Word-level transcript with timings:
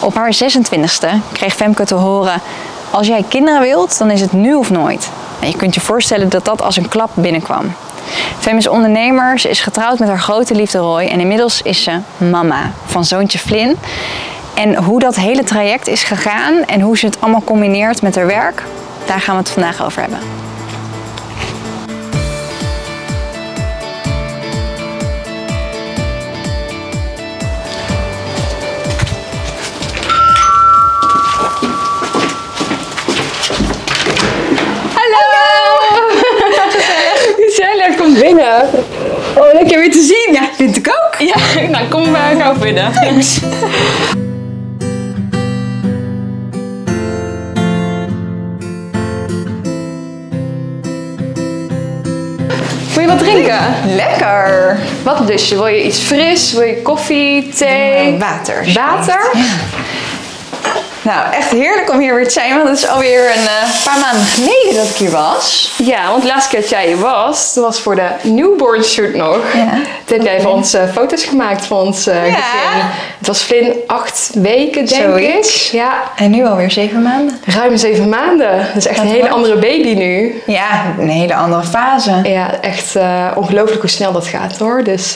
Op 0.00 0.14
haar 0.14 0.34
26e 0.34 1.32
kreeg 1.32 1.54
Femke 1.54 1.84
te 1.84 1.94
horen: 1.94 2.40
Als 2.90 3.06
jij 3.06 3.24
kinderen 3.28 3.60
wilt, 3.60 3.98
dan 3.98 4.10
is 4.10 4.20
het 4.20 4.32
nu 4.32 4.54
of 4.54 4.70
nooit. 4.70 5.10
Nou, 5.40 5.52
je 5.52 5.58
kunt 5.58 5.74
je 5.74 5.80
voorstellen 5.80 6.28
dat 6.28 6.44
dat 6.44 6.62
als 6.62 6.76
een 6.76 6.88
klap 6.88 7.10
binnenkwam. 7.14 7.74
Fem 8.38 8.56
is 8.56 8.68
ondernemer, 8.68 9.38
ze 9.38 9.48
is 9.48 9.60
getrouwd 9.60 9.98
met 9.98 10.08
haar 10.08 10.20
grote 10.20 10.54
liefde 10.54 10.78
Roy 10.78 11.02
en 11.02 11.20
inmiddels 11.20 11.62
is 11.62 11.82
ze 11.82 11.98
mama 12.16 12.70
van 12.86 13.04
zoontje 13.04 13.38
Flynn. 13.38 13.78
En 14.54 14.76
hoe 14.76 15.00
dat 15.00 15.16
hele 15.16 15.44
traject 15.44 15.86
is 15.86 16.02
gegaan 16.02 16.64
en 16.64 16.80
hoe 16.80 16.98
ze 16.98 17.06
het 17.06 17.20
allemaal 17.20 17.42
combineert 17.44 18.02
met 18.02 18.14
haar 18.14 18.26
werk, 18.26 18.62
daar 19.06 19.20
gaan 19.20 19.34
we 19.34 19.40
het 19.40 19.50
vandaag 19.50 19.84
over 19.84 20.00
hebben. 20.00 20.47
Kom 38.08 38.20
binnen. 38.20 38.68
Oh, 39.36 39.52
lekker 39.52 39.78
weer 39.78 39.90
te 39.90 40.02
zien. 40.02 40.28
Ja, 40.32 40.48
vind 40.56 40.76
ik 40.76 40.88
ook. 40.88 41.28
Ja, 41.28 41.36
nou 41.78 41.88
kom 41.88 42.10
maar 42.10 42.34
gauw 42.38 42.54
binnen. 42.54 42.92
Thanks. 42.92 43.40
Wil 52.94 53.02
je 53.02 53.06
wat 53.06 53.18
drinken? 53.18 53.60
Lekker. 53.96 54.78
Wat 55.02 55.48
je? 55.48 55.54
Wil 55.54 55.66
je 55.66 55.84
iets 55.84 55.98
fris? 55.98 56.52
Wil 56.52 56.62
je 56.62 56.82
koffie, 56.82 57.48
thee? 57.48 58.18
Water. 58.18 58.72
Water? 58.74 59.30
Nou, 61.02 61.32
echt 61.34 61.50
heerlijk 61.50 61.90
om 61.92 61.98
hier 61.98 62.14
weer 62.14 62.24
te 62.24 62.30
zijn, 62.30 62.56
want 62.56 62.68
het 62.68 62.78
is 62.78 62.86
alweer 62.88 63.24
een 63.36 63.46
eh, 63.46 63.84
paar 63.84 63.98
maanden 64.00 64.26
geleden 64.26 64.74
dat 64.74 64.84
ik 64.90 64.96
hier 64.96 65.10
was. 65.10 65.72
Ja, 65.76 66.10
want 66.10 66.22
de 66.22 66.28
laatste 66.28 66.50
keer 66.50 66.60
dat 66.60 66.68
jij 66.70 66.86
hier 66.86 66.98
was, 66.98 67.54
dat 67.54 67.64
was 67.64 67.80
voor 67.80 67.94
de 67.96 68.06
newborn 68.22 68.84
shoot 68.84 69.14
nog. 69.14 69.38
Ja. 69.54 69.68
Toen 70.04 70.22
jij 70.22 70.40
voor 70.40 70.50
ons 70.52 70.74
eh, 70.74 70.82
foto's 70.92 71.24
gemaakt 71.24 71.66
van 71.66 71.76
ons 71.78 72.06
eh, 72.06 72.28
Ja. 72.28 72.34
gezin. 72.34 72.86
Het 73.18 73.26
was 73.26 73.42
Flynn 73.42 73.72
acht 73.86 74.30
weken, 74.34 74.86
denk 74.86 75.02
Zoiets. 75.02 75.66
ik. 75.66 75.72
Ja, 75.72 75.92
En 76.16 76.30
nu 76.30 76.46
alweer 76.46 76.70
zeven 76.70 77.02
maanden. 77.02 77.40
ruim 77.44 77.76
zeven 77.76 78.08
maanden. 78.08 78.56
Dat 78.58 78.76
is 78.76 78.86
echt 78.86 78.98
een 78.98 79.06
hele 79.06 79.18
wordt? 79.18 79.34
andere 79.34 79.54
baby 79.56 79.94
nu. 79.94 80.42
Ja, 80.46 80.66
een 80.98 81.08
hele 81.08 81.34
andere 81.34 81.62
fase. 81.64 82.20
Ja, 82.22 82.60
echt 82.60 82.94
ongelooflijk 83.34 83.80
hoe 83.80 83.90
snel 83.90 84.12
dat 84.12 84.26
gaat 84.26 84.58
hoor. 84.58 84.84
Dus 84.84 85.14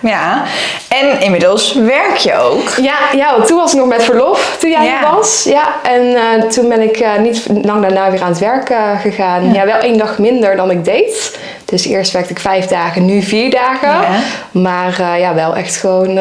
Ja. 0.00 0.42
En 0.88 1.20
inmiddels 1.20 1.72
werk 1.72 2.16
je 2.16 2.34
ook. 2.38 2.72
ja, 2.82 2.94
ja, 3.16 3.40
toen 3.46 3.56
was 3.56 3.72
ik 3.72 3.78
nog 3.78 3.88
met 3.88 4.04
verlof 4.04 4.56
toen 4.60 4.70
jij 4.70 4.84
Ja. 4.84 4.91
Was. 5.00 5.44
Ja, 5.44 5.74
en 5.82 6.14
eh, 6.14 6.48
toen 6.48 6.68
ben 6.68 6.80
ik 6.80 6.96
eh, 6.96 7.18
niet 7.18 7.46
lang 7.62 7.82
daarna 7.82 8.10
weer 8.10 8.22
aan 8.22 8.28
het 8.28 8.38
werk 8.38 8.68
eh, 8.68 9.00
gegaan. 9.00 9.52
Ja. 9.52 9.66
wel 9.66 9.78
één 9.78 9.98
dag 9.98 10.18
minder 10.18 10.56
dan 10.56 10.70
ik 10.70 10.84
deed. 10.84 11.38
Dus 11.64 11.86
eerst 11.86 12.12
werkte 12.12 12.32
ik 12.32 12.38
vijf 12.38 12.66
dagen, 12.66 13.04
nu 13.04 13.22
vier 13.22 13.50
dagen. 13.50 13.88
Ja. 13.88 14.18
Maar 14.50 15.18
ja, 15.18 15.34
wel 15.34 15.56
echt 15.56 15.76
gewoon, 15.76 16.18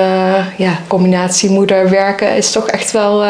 ja, 0.55 0.71
combinatie 0.87 1.49
moeder 1.49 1.89
werken 1.89 2.35
is 2.35 2.51
toch 2.51 2.67
echt 2.67 2.91
wel 2.91 3.23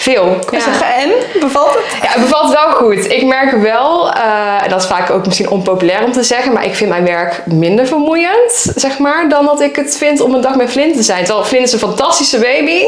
veel. 0.00 0.38
Ja. 0.50 0.94
En? 0.96 1.10
Bevalt 1.40 1.74
het? 1.74 2.02
Ja, 2.02 2.08
het 2.08 2.20
bevalt 2.20 2.52
wel 2.52 2.70
goed. 2.70 3.10
Ik 3.12 3.24
merk 3.24 3.50
wel, 3.50 4.12
eh, 4.12 4.62
en 4.62 4.68
dat 4.68 4.80
is 4.80 4.86
vaak 4.86 5.10
ook 5.10 5.26
misschien 5.26 5.50
onpopulair 5.50 6.04
om 6.04 6.12
te 6.12 6.22
zeggen, 6.22 6.52
maar 6.52 6.64
ik 6.64 6.74
vind 6.74 6.90
mijn 6.90 7.04
werk 7.04 7.42
minder 7.46 7.86
vermoeiend, 7.86 8.72
zeg 8.74 8.98
maar, 8.98 9.28
dan 9.28 9.44
dat 9.44 9.60
ik 9.60 9.76
het 9.76 9.96
vind 9.96 10.20
om 10.20 10.34
een 10.34 10.40
dag 10.40 10.54
met 10.54 10.70
Flint 10.70 10.96
te 10.96 11.02
zijn. 11.02 11.24
Terwijl 11.24 11.46
Flint 11.46 11.66
is 11.66 11.72
een 11.72 11.78
fantastische 11.78 12.38
baby, 12.38 12.82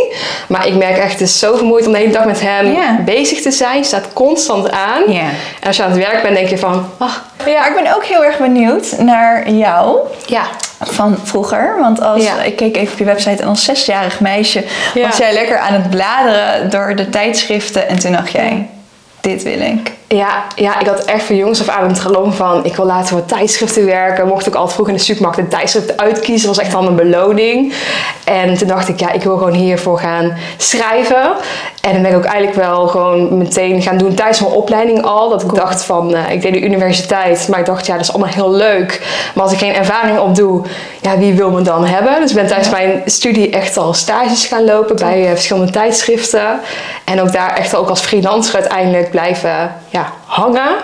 maar 0.48 0.66
ik 0.66 0.74
merk 0.74 0.96
echt, 0.96 1.12
het 1.12 1.20
is 1.20 1.38
zo 1.38 1.56
vermoeiend 1.56 1.86
om 1.86 1.92
de 1.92 1.98
hele 1.98 2.12
dag 2.12 2.24
met 2.24 2.40
hem 2.40 3.04
bezig 3.04 3.42
te 3.42 3.50
zijn. 3.50 3.76
Je 3.76 3.84
staat 3.84 4.12
constant 4.12 4.70
aan. 4.70 5.02
En 5.04 5.66
als 5.66 5.76
je 5.76 5.82
aan 5.82 5.90
het 5.90 5.98
werk 5.98 6.22
bent, 6.22 6.34
denk 6.34 6.48
je 6.48 6.58
van, 6.58 6.90
ach, 6.98 7.24
Ja, 7.46 7.68
ik 7.68 7.74
ben 7.82 7.94
ook 7.94 8.04
heel 8.04 8.24
erg 8.24 8.38
benieuwd 8.38 8.98
naar 8.98 9.50
jou 9.50 9.98
ja, 10.26 10.42
van 10.80 11.18
vroeger. 11.22 11.76
Want 11.80 12.00
als, 12.00 12.22
Ja. 12.22 12.42
ik 12.42 12.56
keek 12.56 12.76
even 12.76 12.92
op 12.92 12.98
je 12.98 13.04
website 13.04 13.42
en 13.42 13.48
als 13.48 13.64
zesjarig 13.64 14.20
meisje 14.20 14.64
Ja. 14.94 15.06
was 15.06 15.16
jij 15.16 15.32
lekker 15.32 15.58
aan 15.58 15.72
het 15.72 15.90
bladeren 15.90 16.70
door 16.70 16.96
de 16.96 17.08
tijdschriften. 17.08 17.88
En 17.88 17.98
toen 17.98 18.12
dacht 18.12 18.32
jij, 18.32 18.68
dit 19.20 19.42
wil 19.42 19.60
ik. 19.60 19.92
Ja, 20.14 20.44
ja, 20.54 20.80
ik 20.80 20.86
had 20.86 21.04
echt 21.04 21.24
van 21.24 21.36
jongens 21.36 21.60
af 21.60 21.68
aan 21.68 21.88
een 21.88 21.94
droom 21.94 22.32
van 22.32 22.64
ik 22.64 22.76
wil 22.76 22.86
later 22.86 23.08
voor 23.08 23.24
tijdschriften 23.24 23.86
werken. 23.86 24.26
Mocht 24.26 24.46
ik 24.46 24.54
altijd 24.54 24.74
vroeg 24.74 24.88
in 24.88 24.94
de 24.94 25.00
supermarkt 25.00 25.38
een 25.38 25.48
tijdschrift 25.48 25.96
uitkiezen, 25.96 26.48
was 26.48 26.58
echt 26.58 26.74
al 26.74 26.86
een 26.86 26.96
beloning. 26.96 27.74
En 28.24 28.58
toen 28.58 28.68
dacht 28.68 28.88
ik, 28.88 29.00
ja, 29.00 29.12
ik 29.12 29.22
wil 29.22 29.36
gewoon 29.36 29.52
hiervoor 29.52 29.98
gaan 29.98 30.36
schrijven. 30.56 31.32
En 31.80 31.92
dan 31.92 32.02
ben 32.02 32.10
ik 32.10 32.16
ook 32.16 32.24
eigenlijk 32.24 32.56
wel 32.56 32.86
gewoon 32.86 33.38
meteen 33.38 33.82
gaan 33.82 33.98
doen 33.98 34.14
tijdens 34.14 34.40
mijn 34.40 34.52
opleiding 34.52 35.02
al. 35.02 35.28
Dat 35.28 35.42
ik 35.42 35.54
dacht 35.54 35.84
van, 35.84 36.14
eh, 36.14 36.30
ik 36.30 36.42
deed 36.42 36.52
de 36.52 36.60
universiteit, 36.60 37.48
maar 37.48 37.58
ik 37.58 37.66
dacht, 37.66 37.86
ja, 37.86 37.92
dat 37.92 38.02
is 38.02 38.12
allemaal 38.12 38.34
heel 38.34 38.52
leuk. 38.52 39.00
Maar 39.34 39.44
als 39.44 39.52
ik 39.52 39.58
geen 39.58 39.74
ervaring 39.74 40.18
op 40.18 40.34
doe, 40.34 40.62
ja, 41.00 41.18
wie 41.18 41.34
wil 41.34 41.50
me 41.50 41.62
dan 41.62 41.84
hebben? 41.84 42.20
Dus 42.20 42.30
ik 42.30 42.36
ben 42.36 42.46
tijdens 42.46 42.70
mijn 42.70 43.02
studie 43.06 43.50
echt 43.50 43.76
al 43.76 43.94
stages 43.94 44.46
gaan 44.46 44.64
lopen 44.64 44.96
bij 44.96 45.24
eh, 45.24 45.30
verschillende 45.30 45.72
tijdschriften. 45.72 46.60
En 47.04 47.20
ook 47.20 47.32
daar 47.32 47.56
echt 47.56 47.76
ook 47.76 47.88
als 47.88 48.00
freelancer 48.00 48.54
uiteindelijk 48.54 49.10
blijven 49.10 49.74
ja, 49.88 49.99
hangen. 50.30 50.76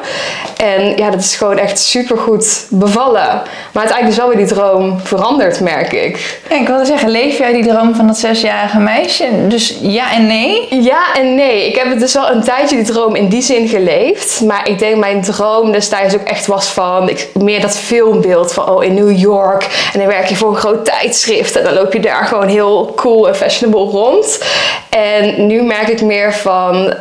En 0.56 0.96
ja, 0.96 1.10
dat 1.10 1.20
is 1.20 1.36
gewoon 1.36 1.58
echt 1.58 1.78
super 1.78 2.18
goed 2.18 2.66
bevallen. 2.70 3.42
Maar 3.72 3.84
uiteindelijk 3.84 4.08
is 4.08 4.16
wel 4.16 4.28
weer 4.28 4.36
die 4.36 4.46
droom 4.46 5.00
veranderd, 5.02 5.60
merk 5.60 5.92
ik. 5.92 6.40
Ja, 6.50 6.56
ik 6.56 6.66
wilde 6.66 6.84
zeggen, 6.84 7.08
leef 7.08 7.38
jij 7.38 7.52
die 7.52 7.66
droom 7.66 7.94
van 7.94 8.06
dat 8.06 8.18
zesjarige 8.18 8.78
meisje? 8.78 9.28
Dus 9.48 9.78
ja 9.80 10.12
en 10.12 10.26
nee? 10.26 10.82
Ja 10.82 11.14
en 11.14 11.34
nee. 11.34 11.66
Ik 11.68 11.76
heb 11.76 11.88
het 11.88 12.00
dus 12.00 12.14
wel 12.14 12.30
een 12.30 12.42
tijdje 12.42 12.76
die 12.76 12.84
droom 12.84 13.14
in 13.14 13.28
die 13.28 13.42
zin 13.42 13.68
geleefd. 13.68 14.40
Maar 14.40 14.68
ik 14.68 14.78
denk 14.78 14.96
mijn 14.96 15.22
droom 15.22 15.72
destijds 15.72 16.14
ook 16.14 16.26
echt 16.26 16.46
was 16.46 16.66
van... 16.66 17.08
Ik, 17.08 17.28
meer 17.34 17.60
dat 17.60 17.78
filmbeeld 17.78 18.52
van 18.52 18.68
oh 18.68 18.84
in 18.84 18.94
New 18.94 19.18
York. 19.18 19.90
En 19.92 19.98
dan 19.98 20.08
werk 20.08 20.26
je 20.26 20.36
voor 20.36 20.48
een 20.48 20.56
groot 20.56 20.84
tijdschrift. 20.84 21.56
En 21.56 21.64
dan 21.64 21.74
loop 21.74 21.92
je 21.92 22.00
daar 22.00 22.24
gewoon 22.24 22.48
heel 22.48 22.92
cool 22.96 23.28
en 23.28 23.36
fashionable 23.36 23.90
rond. 23.90 24.44
En 24.88 25.46
nu 25.46 25.62
merk 25.62 25.88
ik 25.88 26.02
meer 26.02 26.34
van... 26.34 26.94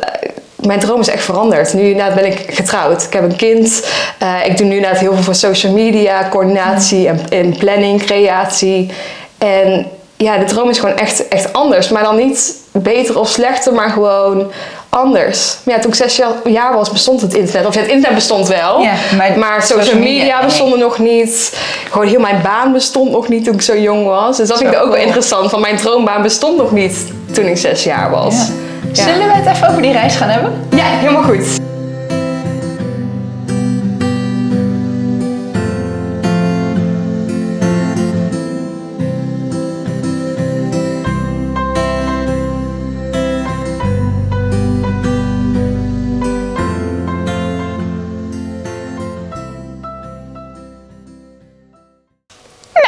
Mijn 0.66 0.80
droom 0.80 1.00
is 1.00 1.08
echt 1.08 1.24
veranderd. 1.24 1.72
Nu 1.72 1.82
inderdaad 1.82 2.14
ben 2.14 2.26
ik 2.26 2.44
getrouwd. 2.48 3.02
Ik 3.02 3.12
heb 3.12 3.22
een 3.22 3.36
kind. 3.36 3.86
Eh, 4.18 4.46
ik 4.46 4.56
doe 4.56 4.66
nu 4.66 4.74
inderdaad 4.74 5.00
heel 5.00 5.14
veel 5.14 5.22
voor 5.22 5.34
social 5.34 5.72
media, 5.72 6.28
coördinatie 6.30 7.08
en, 7.08 7.20
en 7.28 7.56
planning, 7.56 8.04
creatie. 8.04 8.90
En 9.38 9.86
ja, 10.16 10.38
de 10.38 10.44
droom 10.44 10.70
is 10.70 10.78
gewoon 10.78 10.96
echt, 10.96 11.28
echt 11.28 11.52
anders. 11.52 11.88
Maar 11.88 12.02
dan 12.02 12.16
niet 12.16 12.54
beter 12.72 13.18
of 13.18 13.28
slechter, 13.28 13.72
maar 13.72 13.90
gewoon 13.90 14.50
anders. 14.88 15.56
Maar 15.62 15.74
ja, 15.74 15.80
toen 15.80 15.90
ik 15.90 15.96
zes 15.96 16.20
jaar- 16.44 16.74
was, 16.74 16.90
bestond 16.90 17.20
het 17.20 17.34
internet. 17.34 17.66
Of 17.66 17.74
ja, 17.74 17.80
het 17.80 17.90
internet 17.90 18.14
bestond 18.14 18.48
wel. 18.48 18.80
Ja, 18.80 18.92
maar 19.16 19.38
maar, 19.38 19.62
social, 19.62 19.98
media, 19.98 20.18
media, 20.18 20.36
nee. 20.36 20.44
bestonden 20.46 20.78
nog 20.78 20.98
niet. 20.98 21.56
Gewoon 21.90 22.06
heel 22.06 22.20
mijn 22.20 22.40
baan 22.42 22.72
bestond 22.72 23.10
nog 23.10 23.28
niet 23.28 23.44
toen 23.44 23.54
ik 23.54 23.62
zo 23.62 23.76
jong 23.76 24.06
was. 24.06 24.36
Dus 24.36 24.48
dat 24.48 24.58
vind 24.58 24.72
ik 24.72 24.82
ook 24.82 24.88
wel 24.88 25.02
interessant. 25.02 25.50
Van 25.50 25.60
mijn 25.60 25.76
droombaan 25.76 26.22
bestond 26.22 26.56
nog 26.56 26.72
niet 26.72 26.96
toen 27.32 27.44
ik 27.44 27.56
zes 27.56 27.84
jaar 27.84 28.10
was. 28.10 28.34
Ja. 28.34 28.52
Zullen 29.02 29.28
we 29.28 29.34
het 29.34 29.46
even 29.46 29.68
over 29.68 29.82
die 29.82 29.92
reis 29.92 30.16
gaan 30.16 30.28
hebben? 30.28 30.52
Ja, 30.70 30.84
helemaal 30.84 31.22
goed. 31.22 31.58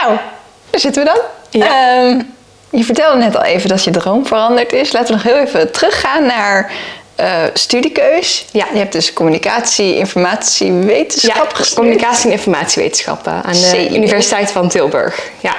Nou, 0.00 0.18
daar 0.70 0.80
zitten 0.80 1.04
we 1.04 1.08
dan. 1.08 1.18
Ja. 1.50 1.66
Ehm, 1.66 2.22
je 2.70 2.84
vertelde 2.84 3.18
net 3.18 3.36
al 3.36 3.42
even 3.42 3.68
dat 3.68 3.84
je 3.84 3.90
droom 3.90 4.26
veranderd 4.26 4.72
is. 4.72 4.92
Laten 4.92 5.08
we 5.08 5.22
nog 5.22 5.22
heel 5.22 5.42
even 5.46 5.72
teruggaan 5.72 6.26
naar 6.26 6.72
eh, 7.14 7.42
studiekeus. 7.54 8.44
Ja. 8.52 8.66
Je 8.72 8.78
hebt 8.78 8.92
dus 8.92 9.12
communicatie, 9.12 9.96
informatie, 9.96 10.72
wetenschap 10.72 11.56
Ja, 11.58 11.64
communicatie 11.74 12.26
en 12.26 12.32
informatiewetenschappen 12.32 13.32
aan 13.32 13.52
de. 13.52 13.88
Universiteit 13.90 14.50
van 14.50 14.68
Tilburg. 14.68 15.30
Ja. 15.40 15.54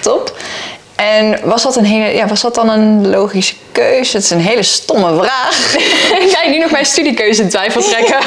Top. 0.00 0.36
En 0.96 1.38
was 1.42 1.62
dat, 1.62 1.76
een 1.76 1.84
hele, 1.84 2.14
ja, 2.14 2.26
was 2.26 2.40
dat 2.40 2.54
dan 2.54 2.68
een 2.68 3.10
logische 3.10 3.54
keuze? 3.78 4.16
Het 4.16 4.24
is 4.24 4.30
een 4.30 4.40
hele 4.40 4.62
stomme 4.62 5.22
vraag. 5.22 5.74
Ga 6.32 6.42
je 6.42 6.50
nu 6.50 6.58
nog 6.58 6.70
mijn 6.70 6.86
studiekeuze 6.86 7.42
in 7.42 7.48
twijfel 7.48 7.82
trekken? 7.82 8.18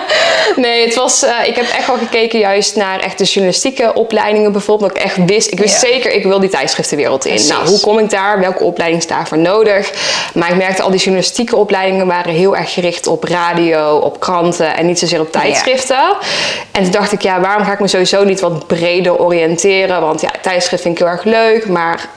nee, 0.64 0.84
het 0.84 0.94
was, 0.94 1.22
eh, 1.22 1.30
ik 1.46 1.54
heb 1.56 1.64
echt 1.76 1.86
wel 1.86 1.96
gekeken 1.96 2.38
juist 2.38 2.76
naar 2.76 3.00
echt 3.00 3.18
de 3.18 3.24
journalistieke 3.24 3.94
opleidingen 3.94 4.52
bijvoorbeeld. 4.52 4.90
Dat 4.90 4.98
ik 4.98 5.04
echt 5.04 5.16
wist, 5.26 5.52
ik 5.52 5.58
wist 5.58 5.82
Ja. 5.82 5.88
zeker, 5.88 6.12
ik 6.12 6.22
wil 6.24 6.40
die 6.40 6.48
tijdschriftenwereld 6.50 7.24
in. 7.24 7.30
Precies. 7.30 7.50
Nou, 7.50 7.68
hoe 7.68 7.80
kom 7.80 7.98
ik 7.98 8.10
daar? 8.10 8.40
Welke 8.40 8.64
opleiding 8.64 9.02
is 9.02 9.08
daarvoor 9.08 9.38
nodig? 9.38 9.92
Maar 10.34 10.50
ik 10.50 10.56
merkte 10.56 10.82
al 10.82 10.90
die 10.90 11.00
journalistieke 11.00 11.56
opleidingen 11.56 12.06
waren 12.06 12.32
heel 12.32 12.56
erg 12.56 12.72
gericht 12.72 13.06
op 13.06 13.24
radio, 13.24 13.96
op 13.96 14.20
kranten 14.20 14.76
en 14.76 14.86
niet 14.86 14.98
zozeer 14.98 15.20
op 15.20 15.32
tijdschriften. 15.32 16.16
En 16.72 16.82
toen 16.82 16.90
dacht 16.92 17.12
ik, 17.12 17.22
ja, 17.22 17.40
waarom 17.40 17.64
ga 17.64 17.72
ik 17.72 17.80
me 17.80 17.88
sowieso 17.88 18.24
niet 18.24 18.40
wat 18.40 18.66
breder 18.66 19.18
oriënteren? 19.18 20.00
Want 20.00 20.20
ja, 20.20 20.30
tijdschrift 20.42 20.82
vind 20.82 20.98
ik 20.98 21.04
heel 21.04 21.12
erg 21.12 21.24
leuk, 21.24 21.68
maar 21.68 22.08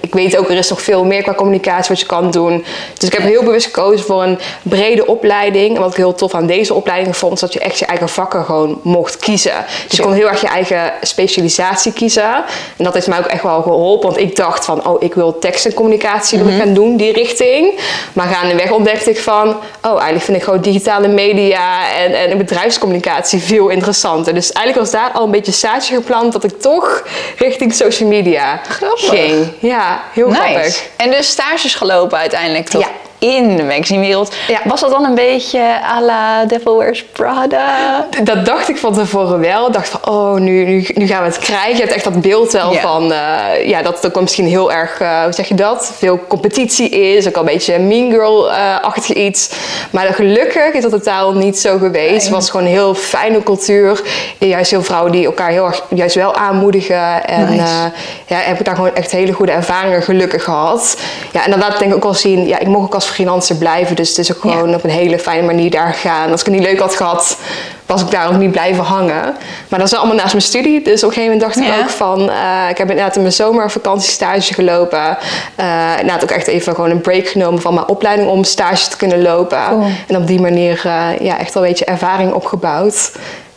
ik 0.00 0.14
weet 0.14 0.36
ook, 0.36 0.50
er 0.50 0.56
is 0.56 0.68
nog 0.68 0.82
veel 0.82 1.04
meer 1.04 1.22
qua 1.22 1.34
communicatie 1.34 1.88
wat 1.88 2.00
je 2.00 2.06
kan 2.06 2.17
doen. 2.26 2.64
Dus 2.98 3.08
ik 3.08 3.14
heb 3.14 3.22
heel 3.22 3.44
bewust 3.44 3.66
gekozen 3.66 4.06
voor 4.06 4.22
een 4.22 4.38
brede 4.62 5.06
opleiding. 5.06 5.74
En 5.74 5.80
wat 5.82 5.90
ik 5.90 5.96
heel 5.96 6.14
tof 6.14 6.34
aan 6.34 6.46
deze 6.46 6.74
opleiding 6.74 7.16
vond, 7.16 7.32
is 7.32 7.40
dat 7.40 7.52
je 7.52 7.60
echt 7.60 7.78
je 7.78 7.86
eigen 7.86 8.08
vakken 8.08 8.44
gewoon 8.44 8.80
mocht 8.82 9.16
kiezen. 9.16 9.64
Dus 9.88 9.96
je 9.96 10.02
kon 10.02 10.12
heel 10.12 10.28
erg 10.28 10.40
je 10.40 10.46
eigen 10.46 10.92
specialisatie 11.02 11.92
kiezen. 11.92 12.34
En 12.76 12.84
dat 12.84 12.94
heeft 12.94 13.06
mij 13.06 13.18
ook 13.18 13.26
echt 13.26 13.42
wel 13.42 13.62
geholpen. 13.62 14.08
Want 14.08 14.20
ik 14.20 14.36
dacht 14.36 14.64
van, 14.64 14.86
oh, 14.86 15.02
ik 15.02 15.14
wil 15.14 15.38
tekst 15.38 15.66
en 15.66 15.74
communicatie 15.74 16.38
mm 16.38 16.46
gaan 16.58 16.74
doen, 16.74 16.96
die 16.96 17.12
richting. 17.12 17.80
Maar 18.12 18.26
gaandeweg 18.26 18.70
ontdekte 18.70 19.10
ik 19.10 19.20
van, 19.20 19.48
oh, 19.82 19.90
eigenlijk 19.90 20.24
vind 20.24 20.36
ik 20.36 20.42
gewoon 20.42 20.60
digitale 20.60 21.08
media 21.08 21.92
en, 21.96 22.14
en 22.14 22.38
bedrijfscommunicatie 22.38 23.42
veel 23.42 23.68
interessanter. 23.68 24.34
Dus 24.34 24.52
eigenlijk 24.52 24.92
was 24.92 25.00
daar 25.00 25.10
al 25.10 25.24
een 25.24 25.30
beetje 25.30 25.52
zaadje 25.52 25.94
geplant 25.94 26.32
dat 26.32 26.44
ik 26.44 26.60
toch 26.60 27.02
richting 27.36 27.74
social 27.74 28.08
media 28.08 28.60
grappig. 28.68 29.08
ging. 29.08 29.52
Ja, 29.58 30.02
heel 30.12 30.28
nice. 30.28 30.40
grappig. 30.40 30.88
En 30.96 31.10
dus 31.10 31.28
stages 31.28 31.74
gelopen 31.74 31.97
uiteindelijk 32.06 32.68
toch? 32.68 32.82
Ja 32.82 33.07
in 33.18 33.56
de 33.56 33.62
magazinewereld. 33.62 34.34
Ja. 34.48 34.58
Was 34.64 34.80
dat 34.80 34.90
dan 34.90 35.04
een 35.04 35.14
beetje 35.14 35.60
à 35.96 36.00
la 36.00 36.44
Devil 36.44 36.78
Wears 36.78 37.04
Prada? 37.04 38.06
Dat 38.22 38.46
dacht 38.46 38.68
ik 38.68 38.76
van 38.76 38.94
tevoren 38.94 39.40
wel. 39.40 39.66
Ik 39.66 39.72
dacht 39.72 39.88
van, 39.88 40.14
oh, 40.14 40.34
nu, 40.34 40.64
nu, 40.64 40.86
nu 40.94 41.06
gaan 41.06 41.22
we 41.22 41.28
het 41.28 41.38
krijgen. 41.38 41.72
Je 41.72 41.80
hebt 41.80 41.92
echt 41.92 42.04
dat 42.04 42.20
beeld 42.20 42.52
wel 42.52 42.72
van, 42.72 43.12
uh, 43.12 43.66
ja, 43.66 43.82
dat 43.82 44.04
er 44.04 44.22
misschien 44.22 44.46
heel 44.46 44.72
erg, 44.72 45.00
uh, 45.00 45.22
hoe 45.22 45.32
zeg 45.32 45.48
je 45.48 45.54
dat? 45.54 45.92
Veel 45.98 46.20
competitie 46.28 46.88
is. 46.88 47.28
Ook 47.28 47.34
al 47.34 47.40
een 47.40 47.46
beetje 47.46 47.78
mean 47.78 48.10
girl-achtig 48.10 49.16
iets. 49.16 49.50
Maar 49.90 50.06
gelukkig 50.06 50.72
is 50.72 50.82
dat 50.82 50.90
totaal 50.90 51.32
niet 51.32 51.58
zo 51.58 51.78
geweest. 51.78 52.22
Het 52.22 52.34
was 52.34 52.50
gewoon 52.50 52.66
een 52.66 52.72
heel 52.72 52.94
fijne 52.94 53.42
cultuur. 53.42 54.02
Juist 54.38 54.70
heel 54.70 54.82
vrouwen 54.82 55.12
die 55.12 55.24
elkaar 55.24 55.50
heel 55.50 55.64
erg 55.64 55.82
juist 55.94 56.14
wel 56.14 56.34
aanmoedigen. 56.34 57.26
En 57.26 57.50
nice. 57.50 57.62
uh, 57.62 57.84
ja, 58.26 58.36
heb 58.36 58.58
ik 58.58 58.64
daar 58.64 58.74
gewoon 58.74 58.94
echt 58.94 59.10
hele 59.10 59.32
goede 59.32 59.52
ervaringen 59.52 60.02
gelukkig 60.02 60.44
gehad. 60.44 60.96
Ja, 61.32 61.44
en 61.44 61.50
dan 61.50 61.60
laat 61.60 61.78
denk 61.78 61.90
ik 61.90 61.96
ook 61.96 62.04
al 62.04 62.14
zien, 62.14 62.46
ja, 62.46 62.58
ik 62.58 62.66
mocht 62.66 62.84
ook 62.84 62.94
als 62.94 63.07
freelancer 63.10 63.56
blijven. 63.56 63.96
Dus 63.96 64.08
het 64.08 64.18
is 64.18 64.34
ook 64.34 64.40
gewoon 64.40 64.74
op 64.74 64.84
een 64.84 64.90
hele 64.90 65.18
fijne 65.18 65.46
manier 65.46 65.70
daar 65.70 65.94
gaan. 65.94 66.30
Als 66.30 66.40
ik 66.40 66.46
het 66.46 66.54
niet 66.54 66.64
leuk 66.64 66.78
had 66.78 66.94
gehad, 66.94 67.38
was 67.86 68.02
ik 68.02 68.10
daar 68.10 68.28
ook 68.28 68.36
niet 68.36 68.50
blijven 68.50 68.84
hangen. 68.84 69.36
Maar 69.68 69.78
dat 69.78 69.92
is 69.92 69.94
allemaal 69.94 70.16
naast 70.16 70.32
mijn 70.32 70.44
studie. 70.44 70.82
Dus 70.82 71.02
op 71.02 71.08
een 71.08 71.14
gegeven 71.14 71.38
moment 71.38 71.54
dacht 71.54 71.68
ik 71.68 71.82
ook 71.82 71.90
van... 71.90 72.28
Uh, 72.28 72.68
ik 72.70 72.78
heb 72.78 72.90
inderdaad 72.90 73.16
in 73.16 73.22
mijn 73.22 73.32
zomervakantiestage 73.32 74.54
gelopen. 74.54 75.18
Uh, 75.60 75.90
inderdaad 75.98 76.22
ook 76.22 76.30
echt 76.30 76.46
even 76.46 76.74
gewoon 76.74 76.90
een 76.90 77.00
break 77.00 77.28
genomen 77.28 77.60
van 77.60 77.74
mijn 77.74 77.88
opleiding... 77.88 78.28
om 78.28 78.44
stage 78.44 78.88
te 78.88 78.96
kunnen 78.96 79.22
lopen. 79.22 79.62
En 80.06 80.16
op 80.16 80.26
die 80.26 80.40
manier 80.40 80.82
uh, 80.86 81.18
ja, 81.20 81.38
echt 81.38 81.54
wel 81.54 81.62
een 81.62 81.68
beetje 81.68 81.84
ervaring 81.84 82.32
opgebouwd. 82.32 83.12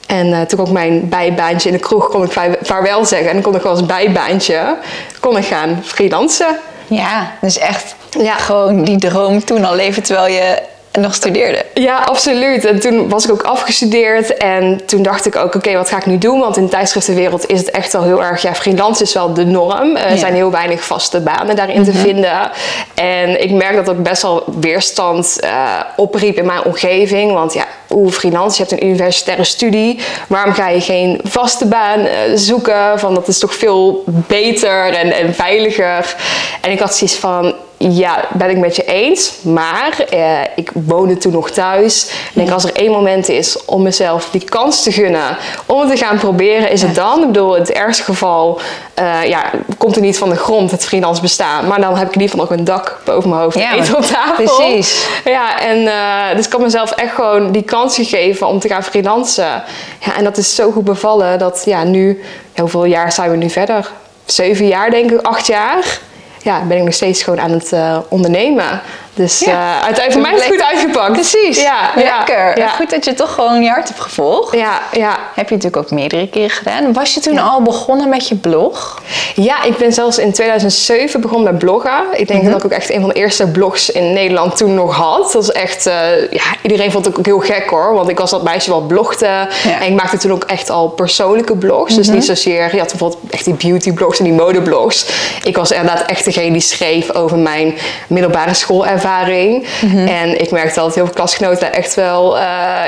En 0.07 0.47
toen 0.47 0.59
ook 0.59 0.69
mijn 0.69 1.09
bijbaantje 1.09 1.69
in 1.69 1.75
de 1.75 1.81
kroeg 1.81 2.09
kon 2.09 2.23
ik 2.23 2.57
vaarwel 2.61 3.05
zeggen. 3.05 3.27
En 3.27 3.33
dan 3.33 3.43
kon 3.43 3.55
ik 3.55 3.63
als 3.63 3.85
bijbaantje 3.85 4.77
kon 5.19 5.37
ik 5.37 5.45
gaan 5.45 5.79
freelancen. 5.83 6.57
Ja, 6.87 7.31
dus 7.41 7.57
echt 7.57 7.95
ja. 8.19 8.35
gewoon 8.35 8.83
die 8.83 8.97
droom 8.97 9.43
toen 9.43 9.65
al 9.65 9.75
leven 9.75 10.03
terwijl 10.03 10.33
je 10.33 10.61
nog 10.99 11.13
studeerde. 11.13 11.65
Ja, 11.73 11.97
absoluut. 11.97 12.65
En 12.65 12.79
toen 12.79 13.09
was 13.09 13.25
ik 13.25 13.31
ook 13.31 13.41
afgestudeerd. 13.41 14.37
En 14.37 14.85
toen 14.85 15.01
dacht 15.01 15.25
ik 15.25 15.35
ook, 15.35 15.55
oké, 15.55 15.73
wat 15.73 15.89
ga 15.89 15.97
ik 15.97 16.05
nu 16.05 16.17
doen? 16.17 16.39
Want 16.39 16.57
in 16.57 16.63
de 16.63 16.69
tijdschriftenwereld 16.69 17.45
is 17.45 17.59
het 17.59 17.71
echt 17.71 17.93
wel 17.93 18.03
heel 18.03 18.23
erg... 18.23 18.41
Ja, 18.41 18.55
freelance 18.55 19.03
is 19.03 19.13
wel 19.13 19.33
de 19.33 19.45
norm. 19.45 19.95
Er 19.95 20.17
zijn 20.17 20.33
heel 20.33 20.51
weinig 20.51 20.83
vaste 20.83 21.19
banen 21.19 21.55
daarin 21.55 21.83
te 21.83 21.91
mhm. 21.91 21.99
vinden. 21.99 22.51
En 22.93 23.43
ik 23.43 23.51
merk 23.51 23.75
dat 23.75 23.89
ook 23.89 24.03
best 24.03 24.21
wel 24.21 24.43
weerstand 24.59 25.37
uh, 25.43 25.79
opriep 25.95 26.37
in 26.37 26.45
mijn 26.45 26.63
omgeving. 26.63 27.33
Want 27.33 27.53
ja, 27.53 27.65
hoe 27.91 28.11
freelance, 28.11 28.57
je 28.57 28.67
hebt 28.67 28.81
een 28.81 28.87
universitaire 28.87 29.43
studie. 29.43 29.99
Waarom 30.27 30.53
ga 30.53 30.69
je 30.69 30.81
geen 30.81 31.19
vaste 31.23 31.65
baan 31.65 31.99
uh, 31.99 32.09
zoeken? 32.35 32.99
Van, 32.99 33.13
dat 33.13 33.27
is 33.27 33.39
toch 33.39 33.55
veel 33.55 34.03
beter 34.05 34.93
en, 34.93 35.11
en 35.11 35.33
veiliger. 35.33 36.15
En 36.61 36.71
ik 36.71 36.79
had 36.79 36.95
zoiets 36.95 37.15
van 37.15 37.53
ja, 37.89 38.25
ben 38.33 38.49
ik 38.49 38.57
met 38.57 38.75
je 38.75 38.83
eens. 38.83 39.33
Maar 39.41 39.99
eh, 40.09 40.39
ik 40.55 40.71
woonde 40.73 41.17
toen 41.17 41.31
nog 41.31 41.49
thuis. 41.49 42.03
Ik 42.03 42.31
denk, 42.33 42.51
als 42.51 42.63
er 42.63 42.73
één 42.73 42.91
moment 42.91 43.29
is 43.29 43.65
om 43.65 43.81
mezelf 43.81 44.29
die 44.31 44.43
kans 44.43 44.83
te 44.83 44.91
gunnen 44.91 45.37
om 45.65 45.79
het 45.79 45.89
te 45.89 46.05
gaan 46.05 46.17
proberen, 46.17 46.69
is 46.69 46.81
het 46.81 46.95
dan. 46.95 47.19
Ik 47.19 47.27
bedoel, 47.27 47.55
in 47.55 47.61
het 47.61 47.71
ergste 47.71 48.03
geval 48.03 48.59
uh, 48.99 49.25
ja, 49.25 49.49
komt 49.77 49.95
er 49.95 50.01
niet 50.01 50.17
van 50.17 50.29
de 50.29 50.35
grond 50.35 50.71
het 50.71 50.85
freelance 50.85 51.21
bestaan. 51.21 51.67
Maar 51.67 51.81
dan 51.81 51.97
heb 51.97 52.07
ik 52.07 52.15
in 52.15 52.21
ieder 52.21 52.37
geval 52.37 52.49
nog 52.49 52.59
een 52.59 52.65
dak 52.65 53.01
boven 53.05 53.29
mijn 53.29 53.41
hoofd 53.41 53.57
ja, 53.57 53.73
eten 53.73 53.97
op 53.97 54.03
tafel. 54.03 54.43
Precies. 54.43 55.07
Ja, 55.25 55.59
en 55.59 55.77
uh, 55.77 56.35
dus 56.35 56.45
ik 56.45 56.51
had 56.51 56.61
mezelf 56.61 56.91
echt 56.91 57.13
gewoon 57.13 57.51
die 57.51 57.63
kans 57.63 57.80
gegeven 57.89 58.47
om 58.47 58.59
te 58.59 58.67
gaan 58.67 58.83
freelancen. 58.83 59.63
Ja, 59.99 60.17
en 60.17 60.23
dat 60.23 60.37
is 60.37 60.55
zo 60.55 60.71
goed 60.71 60.83
bevallen 60.83 61.39
dat 61.39 61.61
ja, 61.65 61.83
nu, 61.83 62.21
hoeveel 62.55 62.85
jaar 62.85 63.11
zijn 63.11 63.31
we 63.31 63.37
nu 63.37 63.49
verder? 63.49 63.91
Zeven 64.25 64.67
jaar 64.67 64.89
denk 64.89 65.11
ik, 65.11 65.21
acht 65.21 65.47
jaar 65.47 65.99
ja, 66.43 66.63
ben 66.67 66.77
ik 66.77 66.83
nog 66.83 66.93
steeds 66.93 67.23
gewoon 67.23 67.41
aan 67.41 67.51
het 67.51 67.71
uh, 67.71 67.97
ondernemen. 68.09 68.81
Dus 69.13 69.39
ja. 69.39 69.51
uh, 69.51 69.83
uiteindelijk 69.83 70.11
voor 70.11 70.21
mij 70.21 70.33
is 70.33 70.43
het 70.43 70.53
goed 70.53 70.63
uitgepakt. 70.63 71.11
Precies. 71.11 71.61
Ja, 71.61 71.91
lekker. 71.95 72.57
Ja. 72.57 72.67
Goed 72.67 72.89
dat 72.89 73.05
je 73.05 73.13
toch 73.13 73.33
gewoon 73.33 73.63
je 73.63 73.69
hart 73.69 73.87
hebt 73.87 73.99
gevolgd. 73.99 74.55
Ja, 74.55 74.81
ja. 74.91 75.17
Heb 75.35 75.49
je 75.49 75.55
natuurlijk 75.55 75.83
ook 75.83 75.91
meerdere 75.91 76.27
keren 76.27 76.49
gedaan. 76.49 76.93
Was 76.93 77.13
je 77.13 77.19
toen 77.19 77.37
al 77.37 77.61
begonnen 77.61 78.09
met 78.09 78.27
je 78.27 78.35
blog? 78.35 79.01
Ja, 79.35 79.63
ik 79.63 79.77
ben 79.77 79.93
zelfs 79.93 80.17
in 80.17 80.31
2007 80.31 81.21
begonnen 81.21 81.51
met 81.51 81.59
bloggen. 81.63 82.03
Ik 82.11 82.27
denk 82.27 82.41
mhm. 82.41 82.51
dat 82.51 82.59
ik 82.59 82.65
ook 82.65 82.77
echt 82.77 82.89
een 82.89 82.99
van 82.99 83.09
de 83.09 83.15
eerste 83.15 83.47
blogs 83.47 83.91
in 83.91 84.13
Nederland 84.13 84.57
toen 84.57 84.73
nog 84.73 84.95
had. 84.95 85.31
Dat 85.31 85.43
is 85.43 85.51
echt, 85.51 85.87
uh, 85.87 85.93
ja, 86.31 86.43
iedereen 86.61 86.91
vond 86.91 87.05
het 87.05 87.17
ook 87.17 87.25
heel 87.25 87.39
gek 87.39 87.69
hoor. 87.69 87.93
Want 87.93 88.09
ik 88.09 88.19
was 88.19 88.31
dat 88.31 88.43
meisje 88.43 88.69
wel 88.69 88.81
blogde. 88.81 89.47
En 89.79 89.87
ik 89.87 89.93
maakte 89.93 90.17
toen 90.17 90.31
ook 90.31 90.43
echt 90.43 90.69
al 90.69 90.87
persoonlijke 90.87 91.55
blogs. 91.55 91.95
Dus 91.95 92.07
mhm. 92.07 92.15
niet 92.15 92.25
zozeer, 92.25 92.69
je 92.71 92.79
had 92.79 92.89
bijvoorbeeld 92.89 93.21
echt 93.29 93.45
die 93.45 93.53
beauty 93.53 93.93
blogs 93.93 94.17
en 94.17 94.23
die 94.23 94.33
modeblogs. 94.33 95.05
Ik 95.43 95.57
was 95.57 95.71
inderdaad 95.71 96.05
echt 96.05 96.25
degene 96.25 96.51
die 96.51 96.61
schreef 96.61 97.13
over 97.13 97.37
mijn 97.37 97.73
middelbare 98.07 98.53
schoolervaring 98.53 98.99
ervaring. 99.01 99.65
Mhm. 99.81 100.07
En 100.07 100.41
ik 100.41 100.51
merkte 100.51 100.79
dat 100.79 100.95
heel 100.95 101.05
veel 101.05 101.13
klasgenoten 101.13 101.73
echt 101.73 101.95
wel 101.95 102.37
uh, 102.37 102.41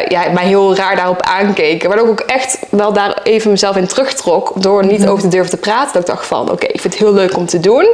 ja, 0.07 0.29
mij 0.33 0.45
heel 0.45 0.75
raar 0.75 0.95
daarop 0.95 1.21
aankeken. 1.21 1.89
Waardoor 1.89 2.07
ik 2.07 2.11
ook 2.11 2.27
echt 2.27 2.59
wel 2.69 2.93
daar 2.93 3.19
even 3.23 3.51
mezelf 3.51 3.75
in 3.75 3.87
terugtrok. 3.87 4.51
Door 4.55 4.85
niet 4.85 4.99
mhm. 4.99 5.09
over 5.09 5.23
te 5.23 5.27
durven 5.27 5.49
te 5.49 5.57
praten. 5.57 5.93
Dat 5.93 6.01
ik 6.01 6.07
dacht 6.07 6.25
van 6.25 6.51
oké, 6.51 6.65
ik 6.65 6.81
vind 6.81 6.93
het 6.93 7.03
heel 7.03 7.13
leuk 7.13 7.37
om 7.37 7.45
te 7.45 7.59
doen. 7.59 7.87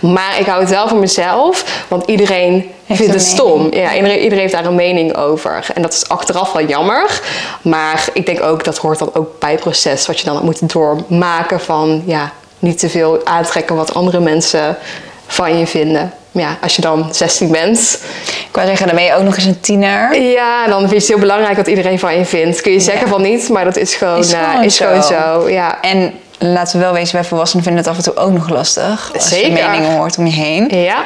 Maar 0.00 0.36
ik 0.38 0.46
hou 0.46 0.60
het 0.60 0.70
wel 0.70 0.88
voor 0.88 0.98
mezelf. 0.98 1.84
Want 1.88 2.06
iedereen 2.06 2.70
vindt 2.88 3.12
het 3.12 3.22
stom. 3.22 3.74
Ja, 3.74 3.94
iedereen, 3.94 4.18
iedereen, 4.18 4.38
heeft 4.38 4.52
daar 4.52 4.64
een 4.64 4.74
mening 4.74 5.16
over. 5.16 5.66
En 5.74 5.82
dat 5.82 5.92
is 5.92 6.08
achteraf 6.08 6.52
wel 6.52 6.66
jammer. 6.66 7.20
Maar 7.62 8.04
ik 8.12 8.26
denk 8.26 8.42
ook 8.42 8.64
dat 8.64 8.78
hoort 8.78 8.98
dan 8.98 9.10
ook 9.14 9.38
bij 9.38 9.50
het 9.50 9.60
proces 9.60 10.06
wat 10.06 10.18
je 10.18 10.24
dan 10.24 10.44
moet 10.44 10.72
doormaken 10.72 11.60
van 11.60 12.02
ja, 12.06 12.32
niet 12.58 12.78
te 12.78 12.88
veel 12.88 13.20
aantrekken 13.24 13.76
wat 13.76 13.94
andere 13.94 14.20
mensen 14.20 14.76
van 15.26 15.58
je 15.58 15.66
vinden 15.66 16.12
ja, 16.34 16.58
als 16.62 16.76
je 16.76 16.82
dan 16.82 17.08
16 17.14 17.50
bent. 17.50 17.98
Ik 18.26 18.48
wou 18.52 18.66
zeggen, 18.66 18.86
dan 18.86 18.96
ben 18.96 19.04
je 19.04 19.14
ook 19.14 19.22
nog 19.22 19.36
eens 19.36 19.44
een 19.44 19.60
tiener. 19.60 20.20
Ja, 20.20 20.66
dan 20.66 20.78
vind 20.78 20.90
je 20.90 20.96
het 20.96 21.06
heel 21.06 21.18
belangrijk 21.18 21.56
wat 21.56 21.66
iedereen 21.66 21.98
van 21.98 22.18
je 22.18 22.24
vindt. 22.24 22.60
Kun 22.60 22.72
je 22.72 22.80
zeggen 22.80 23.08
van 23.08 23.22
niet, 23.22 23.48
maar 23.48 23.64
dat 23.64 23.76
is 23.76 23.94
gewoon, 23.94 24.18
is 24.18 24.32
eh, 24.32 24.50
gewoon, 24.50 24.64
is 24.64 24.76
zo. 24.76 24.86
gewoon 24.86 25.02
zo. 25.02 25.48
Ja. 25.48 25.80
En 25.80 26.12
laten 26.38 26.78
we 26.78 26.84
wel 26.84 26.92
wezen, 26.92 27.14
wij 27.14 27.24
volwassenen 27.24 27.64
vinden 27.64 27.82
het 27.82 27.90
af 27.90 27.96
en 27.96 28.02
toe 28.02 28.16
ook 28.16 28.32
nog 28.32 28.48
lastig. 28.48 29.10
Als 29.14 29.28
Zeker. 29.28 29.48
je 29.48 29.52
meningen 29.52 29.96
hoort 29.96 30.18
om 30.18 30.26
je 30.26 30.32
heen. 30.32 30.68
Ja. 30.68 31.04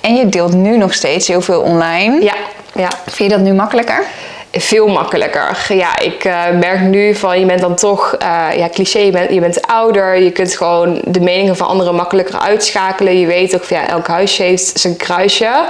En 0.00 0.14
je 0.14 0.28
deelt 0.28 0.52
nu 0.52 0.76
nog 0.76 0.94
steeds 0.94 1.28
heel 1.28 1.40
veel 1.40 1.60
online. 1.60 2.24
Ja. 2.24 2.34
ja. 2.74 2.88
Vind 3.04 3.30
je 3.30 3.36
dat 3.36 3.44
nu 3.46 3.52
makkelijker? 3.52 4.04
Veel 4.52 4.88
makkelijker. 4.88 5.66
Ja, 5.68 5.98
ik 5.98 6.24
uh, 6.24 6.50
merk 6.60 6.80
nu 6.80 7.14
van 7.14 7.40
je 7.40 7.46
bent 7.46 7.60
dan 7.60 7.74
toch, 7.74 8.16
uh, 8.22 8.46
ja, 8.56 8.68
cliché, 8.68 8.98
je 8.98 9.10
bent, 9.10 9.32
je 9.32 9.40
bent 9.40 9.66
ouder. 9.66 10.16
Je 10.16 10.30
kunt 10.30 10.56
gewoon 10.56 11.00
de 11.04 11.20
meningen 11.20 11.56
van 11.56 11.66
anderen 11.66 11.94
makkelijker 11.94 12.38
uitschakelen. 12.38 13.18
Je 13.18 13.26
weet 13.26 13.54
ook 13.54 13.64
ja, 13.64 13.88
elk 13.88 14.06
huisje 14.06 14.42
heeft 14.42 14.80
zijn 14.80 14.96
kruisje. 14.96 15.64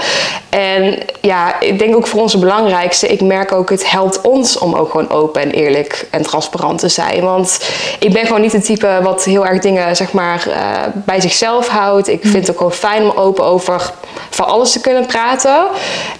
En 0.48 0.98
ja, 1.20 1.60
ik 1.60 1.78
denk 1.78 1.96
ook 1.96 2.06
voor 2.06 2.20
ons 2.20 2.32
het 2.32 2.40
belangrijkste, 2.40 3.08
ik 3.08 3.20
merk 3.20 3.52
ook 3.52 3.70
het 3.70 3.90
helpt 3.90 4.20
ons 4.20 4.58
om 4.58 4.74
ook 4.74 4.90
gewoon 4.90 5.10
open 5.10 5.42
en 5.42 5.50
eerlijk 5.50 6.06
en 6.10 6.22
transparant 6.22 6.78
te 6.78 6.88
zijn. 6.88 7.20
Want 7.22 7.60
ik 7.98 8.12
ben 8.12 8.26
gewoon 8.26 8.40
niet 8.40 8.52
het 8.52 8.64
type 8.64 9.00
wat 9.02 9.24
heel 9.24 9.46
erg 9.46 9.60
dingen 9.60 9.96
zeg 9.96 10.12
maar 10.12 10.44
uh, 10.48 10.54
bij 10.94 11.20
zichzelf 11.20 11.68
houdt. 11.68 12.08
Ik 12.08 12.20
vind 12.22 12.34
het 12.34 12.50
ook 12.50 12.56
gewoon 12.56 12.72
fijn 12.72 13.02
om 13.02 13.10
open 13.16 13.44
over 13.44 13.92
van 14.30 14.46
alles 14.46 14.72
te 14.72 14.80
kunnen 14.80 15.06
praten. 15.06 15.66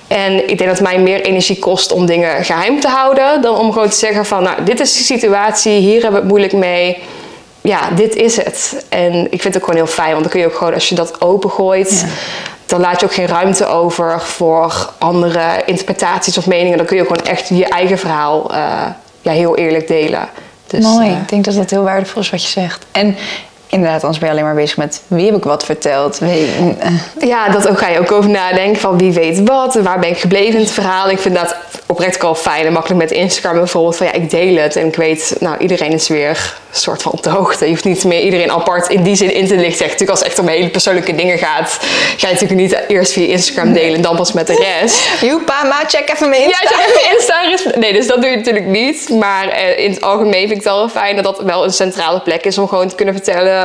En 0.09 0.51
ik 0.51 0.59
denk 0.59 0.71
dat 0.71 0.81
mij 0.81 0.99
meer 0.99 1.21
energie 1.21 1.59
kost 1.59 1.93
om 1.93 2.07
dingen 2.07 2.45
geheim 2.51 2.81
te 2.81 2.89
houden. 2.89 3.43
Dan 3.43 3.57
om 3.57 3.73
gewoon 3.73 3.89
te 3.89 3.97
zeggen 3.97 4.27
van, 4.27 4.43
nou, 4.43 4.65
dit 4.65 4.81
is 4.81 4.97
de 4.97 5.03
situatie, 5.03 5.73
hier 5.73 6.03
hebben 6.03 6.13
we 6.13 6.17
het 6.17 6.29
moeilijk 6.29 6.53
mee. 6.53 7.03
Ja, 7.61 7.91
dit 7.91 8.17
is 8.17 8.37
het. 8.37 8.85
En 8.89 9.13
ik 9.13 9.41
vind 9.41 9.55
het 9.55 9.57
ook 9.57 9.65
gewoon 9.65 9.85
heel 9.85 9.95
fijn, 9.95 10.11
want 10.11 10.23
dan 10.23 10.31
kun 10.31 10.41
je 10.41 10.47
ook 10.47 10.57
gewoon, 10.57 10.75
als 10.75 10.89
je 10.89 10.95
dat 10.95 11.21
opengooit, 11.21 12.05
dan 12.67 12.81
laat 12.81 13.01
je 13.01 13.07
ook 13.07 13.15
geen 13.15 13.27
ruimte 13.27 13.67
over 13.67 14.21
voor 14.21 14.93
andere 14.99 15.63
interpretaties 15.67 16.39
of 16.39 16.47
meningen. 16.47 16.77
Dan 16.77 16.87
kun 16.87 16.97
je 16.97 17.03
ook 17.03 17.09
gewoon 17.09 17.27
echt 17.27 17.49
je 17.49 17.67
eigen 17.67 17.99
verhaal 17.99 18.53
uh, 18.55 18.83
ja, 19.21 19.33
heel 19.33 19.57
eerlijk 19.57 19.89
delen. 19.89 20.29
Dus, 20.67 20.85
Mooi, 20.85 21.09
uh, 21.09 21.17
ik 21.17 21.29
denk 21.29 21.45
dat 21.45 21.55
dat 21.55 21.71
heel 21.71 21.83
waardevol 21.83 22.23
is 22.23 22.31
wat 22.31 22.43
je 22.43 22.49
zegt. 22.49 22.85
En 22.93 23.17
inderdaad, 23.71 24.01
anders 24.03 24.19
ben 24.19 24.29
je 24.29 24.35
alleen 24.35 24.47
maar 24.47 24.55
bezig 24.63 24.77
met 24.77 25.03
wie 25.07 25.27
heb 25.27 25.37
ik 25.37 25.45
wat 25.45 25.65
verteld. 25.65 26.19
Wie, 26.19 26.47
Ja, 27.21 27.49
dat 27.49 27.69
ook 27.69 27.79
ga 27.79 27.89
je 27.89 27.99
ook 27.99 28.13
over 28.13 28.31
nadenken 28.31 28.81
van 28.81 28.99
wie 28.99 29.13
weet 29.13 29.49
wat 29.49 29.75
waar 29.75 29.99
ben 29.99 30.09
ik 30.11 30.19
gebleven 30.19 30.55
in 30.55 30.61
het 30.61 30.71
verhaal. 30.71 31.11
Ik 31.11 31.19
vind 31.19 31.35
dat 31.35 31.57
oprecht 31.87 32.15
ook 32.15 32.23
wel 32.23 32.35
fijn 32.35 32.67
en 32.67 32.73
makkelijk 32.73 33.01
met 33.01 33.11
Instagram 33.11 33.55
bijvoorbeeld 33.59 33.97
van 33.97 34.07
ja, 34.07 34.13
ik 34.13 34.31
deel 34.31 34.57
het 34.57 34.77
en 34.77 34.87
ik 34.87 34.97
weet, 34.97 35.37
nou 35.41 35.57
iedereen 35.59 35.93
is 35.93 36.09
weer 36.09 36.29
een 36.71 36.77
soort 36.79 37.03
van 37.03 37.13
op 37.13 37.23
de 37.23 37.31
hoogte. 37.31 37.65
Je 37.65 37.71
hoeft 37.71 37.85
niet 37.85 38.05
meer 38.05 38.21
iedereen 38.21 38.51
apart 38.53 38.89
in 38.89 39.03
die 39.03 39.15
zin 39.17 39.35
in 39.35 39.47
te 39.47 39.57
lichten. 39.57 39.83
Natuurlijk 39.85 40.11
als 40.11 40.19
het 40.19 40.29
echt 40.29 40.39
om 40.39 40.47
hele 40.49 40.69
persoonlijke 40.69 41.15
dingen 41.15 41.39
gaat, 41.39 41.79
ga 42.17 42.27
je 42.29 42.33
natuurlijk 42.33 42.61
niet 42.61 42.79
eerst 42.89 43.13
via 43.13 43.27
Instagram 43.27 43.73
delen 43.73 43.95
en 43.95 44.03
dan 44.03 44.17
pas 44.17 44.33
met 44.33 44.47
de 44.47 44.55
rest. 44.81 45.09
Joepa, 45.31 45.63
ma, 45.65 45.83
check 45.87 46.11
even 46.15 46.29
mijn 46.29 46.41
Ja, 46.43 46.47
Insta. 46.49 46.77
als 46.77 46.85
je 46.85 46.93
even 47.09 47.17
Insta 47.17 47.43
is- 47.71 47.75
Nee, 47.81 47.93
dus 47.93 48.07
dat 48.07 48.21
doe 48.21 48.31
je 48.31 48.37
natuurlijk 48.37 48.67
niet. 48.67 49.09
Maar 49.09 49.49
eh, 49.49 49.85
in 49.85 49.91
het 49.91 50.01
algemeen 50.01 50.33
vind 50.33 50.51
ik 50.51 50.57
het 50.57 50.65
wel 50.65 50.89
fijn 50.89 51.15
dat 51.17 51.25
dat 51.25 51.41
wel 51.43 51.65
een 51.65 51.73
centrale 51.73 52.21
plek 52.21 52.45
is 52.45 52.59
om 52.59 52.69
gewoon 52.69 52.89
te 52.89 52.95
kunnen 52.95 53.15
vertellen 53.15 53.60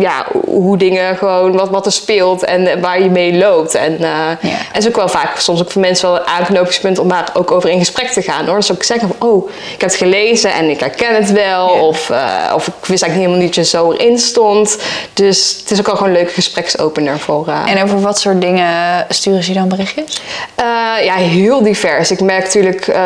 ja, 0.00 0.26
hoe 0.46 0.76
dingen 0.76 1.16
gewoon, 1.16 1.52
wat, 1.56 1.68
wat 1.70 1.86
er 1.86 1.92
speelt 1.92 2.44
en 2.44 2.66
eh, 2.66 2.80
waar 2.80 3.02
je 3.02 3.10
mee 3.10 3.34
loopt. 3.38 3.74
En, 3.74 3.94
eh 3.96 4.00
Ja. 4.00 4.36
en 4.40 4.56
het 4.72 4.76
is 4.82 4.88
ook 4.88 4.96
wel 4.96 5.08
vaak 5.08 5.38
soms 5.38 5.60
ook 5.60 5.70
voor 5.70 5.80
mensen 5.80 6.10
wel 6.10 6.20
een 6.20 6.26
aanknopingspunt 6.26 6.98
om 6.98 7.08
daar 7.08 7.30
ook 7.34 7.50
over 7.50 7.70
in 7.70 7.78
gesprek 7.78 8.08
te 8.08 8.22
gaan. 8.22 8.46
Hoor. 8.46 8.56
Dus 8.56 8.72
ook 8.72 8.82
zeggen 8.82 9.08
van, 9.18 9.28
oh, 9.28 9.48
ik 9.74 9.80
heb 9.80 9.90
het 9.90 9.98
gelezen 9.98 10.52
en 10.52 10.70
ik 10.70 10.80
herken 10.80 11.14
het 11.14 11.32
wel. 11.32 11.74
Ja. 11.74 11.80
Of, 11.80 12.10
eh, 12.10 12.52
of 12.54 12.66
ik 12.66 12.72
wist 12.86 13.02
eigenlijk 13.02 13.14
helemaal 13.14 13.38
niet 13.38 13.54
dat 13.54 13.64
je 13.64 13.70
zo 13.76 13.92
erin 13.92 14.18
stond. 14.18 14.78
Dus 15.12 15.56
het 15.60 15.70
is 15.70 15.78
ook 15.78 15.86
wel 15.86 15.96
gewoon 15.96 16.10
een 16.10 16.16
leuke 16.18 16.32
gespreksopener 16.32 17.18
voor... 17.18 17.48
eh, 17.48 17.72
En 17.72 17.82
over 17.82 18.00
wat 18.00 18.18
soort 18.20 18.40
dingen 18.40 19.04
sturen 19.08 19.42
ze 19.42 19.52
je 19.52 19.58
dan 19.58 19.68
berichtjes? 19.68 20.20
eh, 20.54 20.64
ja, 21.04 21.14
heel 21.14 21.62
divers. 21.62 22.10
Ik 22.10 22.20
merk 22.20 22.44
natuurlijk, 22.44 22.86
eh, 22.88 23.02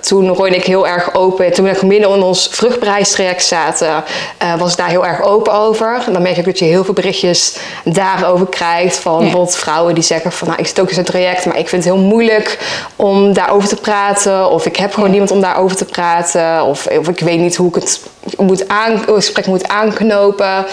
toen 0.00 0.28
Roy 0.28 0.46
en 0.46 0.54
ik 0.54 0.64
heel 0.64 0.86
erg 0.86 1.14
open, 1.14 1.52
toen 1.52 1.64
we 1.64 1.70
nog 1.70 1.82
midden 1.82 2.10
in 2.10 2.22
ons 2.22 2.48
vruchtbaarheidstraject 2.50 3.44
zaten, 3.44 4.04
eh, 4.38 4.54
was 4.58 4.70
ik 4.72 4.76
daar 4.78 4.88
heel 4.88 5.06
erg 5.06 5.22
open 5.22 5.52
over. 5.52 5.83
En 5.92 6.12
dan 6.12 6.22
merk 6.22 6.36
ik 6.36 6.44
dat 6.44 6.58
je 6.58 6.64
heel 6.64 6.84
veel 6.84 6.94
berichtjes 6.94 7.56
daarover 7.84 8.46
krijgt. 8.46 8.96
Van 8.96 9.18
bijvoorbeeld 9.18 9.56
vrouwen 9.56 9.94
die 9.94 10.02
zeggen 10.02 10.32
van, 10.32 10.48
nou, 10.48 10.60
ik 10.60 10.66
zit 10.66 10.80
ook 10.80 10.88
in 10.88 10.94
zo'n 10.94 11.04
traject, 11.04 11.46
maar 11.46 11.58
ik 11.58 11.68
vind 11.68 11.84
het 11.84 11.94
heel 11.94 12.02
moeilijk 12.02 12.58
om 12.96 13.32
daarover 13.32 13.68
te 13.68 13.76
praten. 13.76 14.50
Of 14.50 14.66
ik 14.66 14.76
heb 14.76 14.94
gewoon 14.94 15.10
niemand 15.10 15.30
om 15.30 15.40
daarover 15.40 15.76
te 15.76 15.84
praten. 15.84 16.64
Of, 16.64 16.86
of 16.86 17.08
ik 17.08 17.20
weet 17.20 17.38
niet 17.38 17.56
hoe 17.56 17.68
ik 17.68 17.74
het 17.74 18.00
moet 18.36 18.68
aan, 18.68 19.02
gesprek 19.06 19.46
moet 19.46 19.68
aanknopen. 19.68 20.66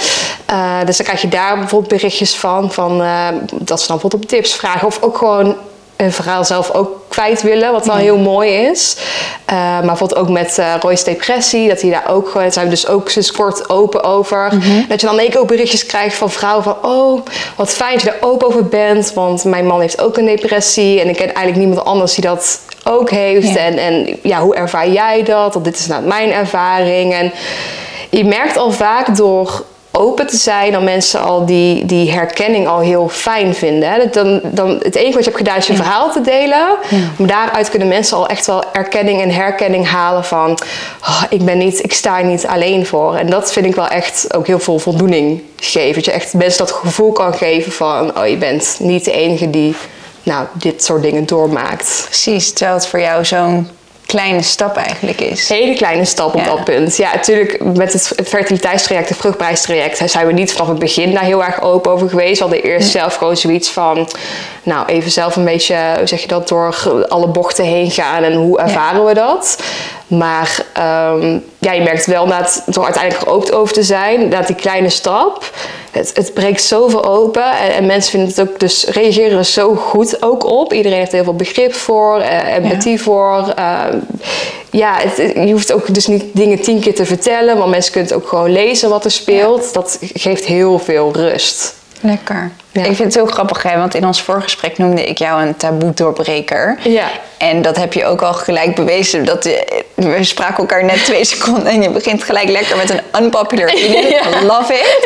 Eh, 0.46 0.80
dus 0.86 0.98
dan 0.98 1.06
krijg 1.06 1.22
je 1.22 1.28
daar 1.28 1.58
bijvoorbeeld 1.58 1.94
berichtjes 1.94 2.36
van, 2.36 2.72
van 2.72 3.02
eh, 3.02 3.28
dat 3.52 3.82
ze 3.82 3.88
dan 3.88 3.98
bijvoorbeeld 3.98 4.24
op 4.24 4.30
tips 4.30 4.54
vragen. 4.56 4.88
Of 4.88 5.02
ook 5.02 5.18
gewoon 5.18 5.56
een 6.02 6.12
verhaal 6.12 6.46
zelf 6.46 6.72
ook 6.72 7.00
kwijt 7.08 7.42
willen, 7.42 7.72
wat 7.72 7.86
wel 7.86 7.96
heel 7.96 8.18
mooi 8.18 8.52
is. 8.52 8.98
Eh, 9.46 9.56
maar 9.56 9.86
bijvoorbeeld 9.86 10.20
ook 10.20 10.30
met 10.30 10.58
eh 10.58 10.74
Roy's 10.80 11.04
depressie, 11.04 11.68
dat 11.68 11.82
hij 11.82 11.90
daar 11.90 12.10
ook 12.10 12.34
daar 12.34 12.52
zijn 12.52 12.66
we 12.66 12.72
dus 12.72 12.88
ook 12.88 13.10
sinds 13.10 13.32
kort 13.32 13.70
open 13.70 14.04
over. 14.04 14.50
Dat 14.88 15.02
je 15.02 15.08
dan 15.08 15.18
keer 15.18 15.40
ook 15.40 15.48
berichtjes 15.48 15.86
krijgt 15.86 16.16
van 16.16 16.30
vrouwen 16.30 16.64
van, 16.64 16.76
oh, 16.82 17.22
wat 17.56 17.70
fijn 17.70 17.94
dat 17.94 18.02
je 18.02 18.12
er 18.12 18.28
open 18.28 18.48
over 18.48 18.66
bent, 18.66 19.14
want 19.14 19.44
mijn 19.44 19.66
man 19.66 19.82
heeft 19.82 20.02
ook 20.02 20.18
een 20.18 20.26
depressie 20.26 21.02
en 21.02 21.10
ik 21.10 21.16
ken 21.16 21.34
eigenlijk 21.34 21.58
niemand 21.58 21.86
anders 21.86 22.14
die 22.14 22.24
dat 22.24 22.60
ook 22.84 23.10
heeft. 23.10 23.48
Ja. 23.48 23.56
En, 23.56 23.78
en 23.78 24.20
ja, 24.24 24.42
hoe 24.42 24.56
ervaar 24.56 24.90
jij 24.90 25.24
dat? 25.24 25.54
Want 25.54 25.66
dit 25.66 25.80
is 25.80 25.88
nou 25.88 26.04
mijn 26.04 26.32
ervaring. 26.32 27.14
En 27.14 27.32
je 28.10 28.26
merkt 28.26 28.58
al 28.58 28.72
vaak 28.72 29.16
door 29.16 29.64
open 29.92 30.28
te 30.28 30.36
zijn 30.38 30.72
dat 30.72 30.82
mensen 30.82 31.22
al 31.22 31.46
die, 31.46 31.86
die 31.86 32.12
herkenning 32.12 32.68
al 32.68 32.80
heel 32.80 33.10
fijn 33.10 33.56
vinden. 33.56 33.92
Hè. 33.92 33.98
Dat 33.98 34.14
Dan, 34.14 34.42
dan, 34.44 34.70
het 34.84 34.96
enige 34.96 35.14
wat 35.14 35.24
je 35.24 35.30
hebt 35.30 35.38
gedaan 35.44 35.58
is 35.58 35.68
je 35.68 35.76
verhaal 35.76 36.12
te 36.12 36.22
delen. 36.22 36.68
Maar 37.18 37.28
daaruit 37.28 37.70
kunnen 37.70 37.88
mensen 37.88 38.18
al 38.18 38.28
echt 38.28 38.46
wel 38.46 38.64
erkenning 38.74 39.22
en 39.22 39.30
herkenning 39.32 39.88
halen 39.88 40.26
van... 40.26 40.58
"Oh, 41.02 41.24
ik 41.30 41.46
ben 41.46 41.58
niet, 41.58 41.84
ik 41.84 41.94
sta 41.94 42.22
niet 42.22 42.48
alleen 42.48 42.86
voor. 42.86 43.16
En 43.16 43.30
dat 43.30 43.52
vind 43.54 43.66
ik 43.66 43.76
wel 43.76 43.88
echt 43.88 44.36
ook 44.36 44.48
heel 44.48 44.60
veel 44.60 44.80
voldoening 44.80 45.42
geven. 45.56 45.94
Dat 45.94 46.06
je 46.06 46.12
echt 46.12 46.34
mensen 46.34 46.66
dat 46.66 46.72
gevoel 46.72 47.12
kan 47.12 47.34
geven 47.34 47.72
van... 47.72 48.18
oh, 48.18 48.28
je 48.28 48.38
bent 48.38 48.78
niet 48.80 49.06
de 49.06 49.12
enige 49.12 49.50
die 49.50 49.76
nou, 50.24 50.48
dit 50.54 50.84
soort 50.84 51.02
dingen 51.02 51.26
doormaakt. 51.26 52.04
Precies, 52.06 52.54
terwijl 52.54 52.78
het 52.78 52.88
voor 52.88 53.00
jou 53.00 53.26
zo'n 53.26 53.68
kleine 54.12 54.42
stap 54.42 54.76
eigenlijk 54.78 55.22
is. 55.22 55.50
hele 55.50 55.74
kleine 55.74 56.06
stap 56.06 56.34
op 56.34 56.40
Ja. 56.40 56.46
dat 56.46 56.64
punt. 56.64 56.98
Ja, 56.98 57.14
natuurlijk 57.14 57.64
met 57.64 57.94
het, 57.94 58.14
het 58.16 58.28
fertiliteitstraject, 58.28 59.10
het 59.10 59.18
vruchtbaarheidstraject, 59.18 60.12
zijn 60.12 60.28
we 60.28 60.34
niet 60.34 60.52
vanaf 60.52 60.68
het 60.68 60.80
begin 60.80 61.14
daar 61.14 61.24
heel 61.24 61.44
erg 61.44 61.62
open 61.62 61.92
over 61.92 62.10
geweest. 62.10 62.40
We 62.40 62.46
hadden 62.46 62.64
eerst 62.64 62.90
zelf 62.92 63.16
gewoon 63.16 63.38
zoiets 63.38 63.70
van, 63.70 64.08
nou 64.64 64.86
even 64.88 65.12
zelf 65.12 65.36
een 65.36 65.46
beetje, 65.46 65.76
hoe 65.98 66.08
zeg 66.08 66.22
je 66.22 66.28
dat, 66.28 66.48
door 66.48 66.76
alle 67.08 67.28
bochten 67.28 67.66
heen 67.66 67.92
gaan 67.92 68.24
en 68.24 68.34
hoe 68.34 68.60
ervaren 68.60 69.06
we 69.06 69.14
dat. 69.14 69.58
Maar 70.18 70.66
ehm, 70.74 71.38
ja, 71.60 71.72
je 71.72 71.82
merkt 71.82 72.06
wel 72.06 72.28
dat 72.28 72.64
door 72.66 72.84
uiteindelijk 72.84 73.30
ook 73.30 73.56
over 73.56 73.74
te 73.74 73.84
zijn, 73.84 74.30
dat 74.30 74.48
die 74.48 74.56
kleine 74.56 74.90
stap, 74.90 75.50
het, 75.92 76.12
het 76.14 76.34
breekt 76.34 76.64
zoveel 76.64 77.06
open 77.06 77.44
en, 77.58 77.72
en 77.74 77.86
mensen 77.86 78.12
vinden 78.12 78.30
het 78.30 78.42
ook, 78.42 78.60
dus 78.60 78.86
reageren 78.86 79.38
er 79.38 79.46
zo 79.46 79.76
goed 79.76 80.24
ook 80.24 80.46
op. 80.46 80.74
Iedereen 80.74 80.98
heeft 80.98 81.12
heel 81.12 81.24
veel 81.24 81.34
begrip 81.36 81.74
voor, 81.74 82.20
eh, 82.20 82.56
empathie 82.56 83.02
voor. 83.02 83.54
ehm, 83.56 83.98
ja, 84.70 84.96
het, 84.98 85.18
het- 85.18 85.34
je 85.48 85.52
hoeft 85.52 85.72
ook 85.72 85.94
dus 85.94 86.08
niet 86.08 86.24
dingen 86.34 86.62
tien 86.62 86.80
keer 86.80 86.96
te 86.96 87.06
vertellen, 87.06 87.58
maar 87.58 87.70
mensen 87.70 87.92
kunnen 87.92 88.12
het 88.12 88.22
ook 88.22 88.28
gewoon 88.30 88.52
lezen 88.52 88.90
wat 88.90 89.06
er 89.06 89.12
speelt. 89.12 89.74
Dat 89.74 89.98
geeft 90.14 90.46
heel 90.46 90.80
veel 90.80 91.12
rust. 91.14 91.76
Lekker. 92.02 92.52
Ja. 92.72 92.80
Ik 92.82 92.86
vind 92.86 92.98
het 92.98 93.14
heel 93.16 93.26
grappig, 93.26 93.64
hè, 93.64 93.78
want 93.78 93.96
in 93.96 94.06
ons 94.06 94.22
voorgesprek 94.22 94.78
noemde 94.78 95.04
ik 95.06 95.18
jou 95.18 95.42
een 95.44 95.56
taboe-doorbreker. 95.56 96.78
Ja. 96.84 97.08
En 97.38 97.62
dat 97.62 97.78
heb 97.78 97.94
je 97.94 98.06
ook 98.06 98.22
al 98.22 98.34
gelijk 98.34 98.76
bewezen. 98.76 99.26
Dat 99.26 99.44
je- 99.44 99.84
we 99.96 100.24
spraken 100.24 100.58
elkaar 100.58 100.84
net 100.86 101.06
twee 101.06 101.26
seconden 101.36 101.66
en 101.66 101.82
je 101.82 101.90
begint 101.90 102.24
gelijk 102.24 102.50
lekker 102.50 102.78
met 102.78 102.90
een 102.90 103.24
unpopular 103.24 103.70
opinion. 103.74 104.08
Ja. 104.10 104.22
Love 104.44 104.74
it. 104.74 104.98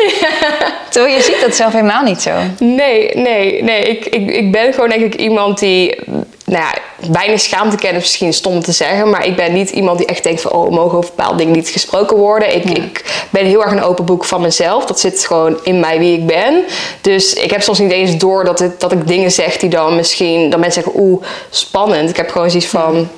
Terwijl 0.90 1.14
je 1.16 1.22
ziet 1.22 1.40
dat 1.40 1.54
zelf 1.56 1.72
helemaal 1.72 2.02
niet 2.02 2.22
zo. 2.22 2.30
Nee, 2.58 3.10
nee, 3.14 3.62
nee. 3.62 3.80
Ik, 3.82 4.04
ik, 4.06 4.30
ik 4.30 4.52
ben 4.52 4.72
gewoon 4.72 4.88
denk 4.88 5.02
ik 5.02 5.14
iemand 5.14 5.58
die, 5.58 5.98
nou 6.46 6.62
ja, 6.62 6.74
weinig 7.12 7.40
schaamte 7.40 7.76
kent, 7.76 7.94
is 7.94 8.00
misschien 8.00 8.32
stom 8.32 8.52
om 8.52 8.62
te 8.62 8.72
zeggen, 8.72 9.10
maar 9.10 9.26
ik 9.26 9.36
ben 9.36 9.52
niet 9.52 9.70
iemand 9.70 9.98
die 9.98 10.06
echt 10.06 10.22
denkt 10.22 10.40
van, 10.40 10.52
oh, 10.52 10.70
mogen 10.70 10.98
over 10.98 11.10
bepaalde 11.16 11.36
dingen 11.36 11.52
niet 11.52 11.68
gesproken 11.68 12.16
worden. 12.16 12.54
Ik, 12.54 12.64
ik 12.64 13.26
ben 13.30 13.44
heel 13.44 13.62
erg 13.62 13.72
een 13.72 13.82
open 13.82 14.04
boek 14.04 14.24
van 14.24 14.40
mezelf. 14.40 14.84
Dat 14.84 15.00
zit 15.00 15.26
gewoon 15.26 15.58
in 15.62 15.80
mij 15.80 15.98
wie 15.98 16.18
ik 16.18 16.26
ben. 16.26 16.64
Dus 17.00 17.32
ik 17.32 17.50
heb 17.50 17.62
soms 17.62 17.78
niet 17.78 17.90
eens 17.90 18.16
door 18.16 18.44
dat, 18.44 18.58
het, 18.58 18.80
dat 18.80 18.92
ik 18.92 19.06
dingen 19.06 19.30
zeg 19.30 19.56
die 19.56 19.70
dan 19.70 19.96
misschien, 19.96 20.50
dat 20.50 20.60
mensen 20.60 20.82
zeggen, 20.82 21.02
oeh, 21.02 21.22
spannend. 21.50 22.10
Ik 22.10 22.16
heb 22.16 22.30
gewoon 22.30 22.50
zoiets 22.50 22.68
van, 22.68 23.08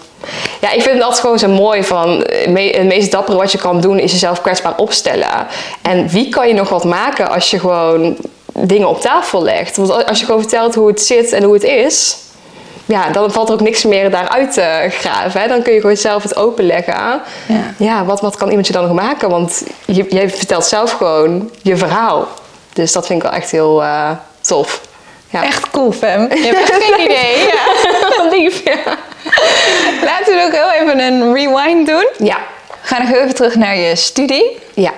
ja, 0.60 0.72
ik 0.72 0.82
vind 0.82 0.94
het 0.94 1.02
altijd 1.02 1.20
gewoon 1.20 1.38
zo 1.38 1.48
mooi 1.48 1.84
van 1.84 2.22
eh, 2.22 2.74
het 2.74 2.86
meest 2.86 3.10
dappere 3.10 3.36
wat 3.36 3.52
je 3.52 3.58
kan 3.58 3.80
doen 3.80 3.98
is 3.98 4.12
jezelf 4.12 4.40
kwetsbaar 4.40 4.76
opstellen. 4.76 5.46
En 5.82 6.08
wie 6.08 6.28
kan 6.28 6.48
je 6.48 6.54
nog 6.54 6.68
wat 6.68 6.84
maken 6.84 7.30
als 7.30 7.50
je 7.50 7.58
gewoon 7.58 8.16
dingen 8.52 8.88
op 8.88 9.00
tafel 9.00 9.42
legt? 9.42 9.76
Want 9.76 10.06
als 10.06 10.18
je 10.18 10.24
gewoon 10.24 10.40
vertelt 10.40 10.74
hoe 10.74 10.88
het 10.88 11.02
zit 11.02 11.32
en 11.32 11.42
hoe 11.42 11.54
het 11.54 11.64
is, 11.64 12.16
ja, 12.88 13.08
dan 13.10 13.32
valt 13.32 13.48
er 13.48 13.54
ook 13.54 13.60
niks 13.60 13.84
meer 13.84 14.10
daaruit 14.10 14.52
te 14.52 14.86
graven. 14.90 15.40
Hè? 15.40 15.48
Dan 15.48 15.62
kun 15.62 15.72
je 15.72 15.80
gewoon 15.80 15.96
zelf 15.96 16.22
het 16.22 16.36
openleggen. 16.36 16.94
Ja. 16.94 17.20
Ja, 17.76 18.04
wat, 18.04 18.20
wat 18.20 18.36
kan 18.36 18.48
iemand 18.48 18.66
je 18.66 18.72
dan 18.72 18.82
nog 18.86 18.92
maken? 18.92 19.28
Want 19.30 19.62
je, 19.84 20.06
jij 20.08 20.30
vertelt 20.30 20.64
zelf 20.64 20.90
gewoon 20.92 21.50
je 21.62 21.76
verhaal. 21.76 22.28
Dus 22.72 22.92
dat 22.92 23.06
vind 23.06 23.22
ik 23.22 23.28
wel 23.30 23.38
echt 23.40 23.50
heel 23.50 23.82
eh, 23.82 24.10
tof. 24.40 24.80
Ja. 25.30 25.42
Echt 25.44 25.70
cool, 25.70 25.92
Fem. 25.92 26.20
Je 26.34 26.42
hebt 26.54 26.70
echt 26.70 26.82
geen 26.84 27.04
idee. 27.10 27.36
Ja. 27.46 28.28
lief, 28.30 28.64
ja. 28.64 28.76
Laten 30.04 30.34
we 30.34 30.42
ook 30.46 30.52
heel 30.52 30.70
even 30.82 30.98
een 31.00 31.34
rewind 31.34 31.86
doen. 31.86 32.08
Ja, 32.18 32.36
gaan 32.82 33.02
nog 33.08 33.16
even 33.16 33.34
terug 33.34 33.54
naar 33.54 33.76
je 33.76 33.96
studie. 33.96 34.58
ja. 34.74 34.92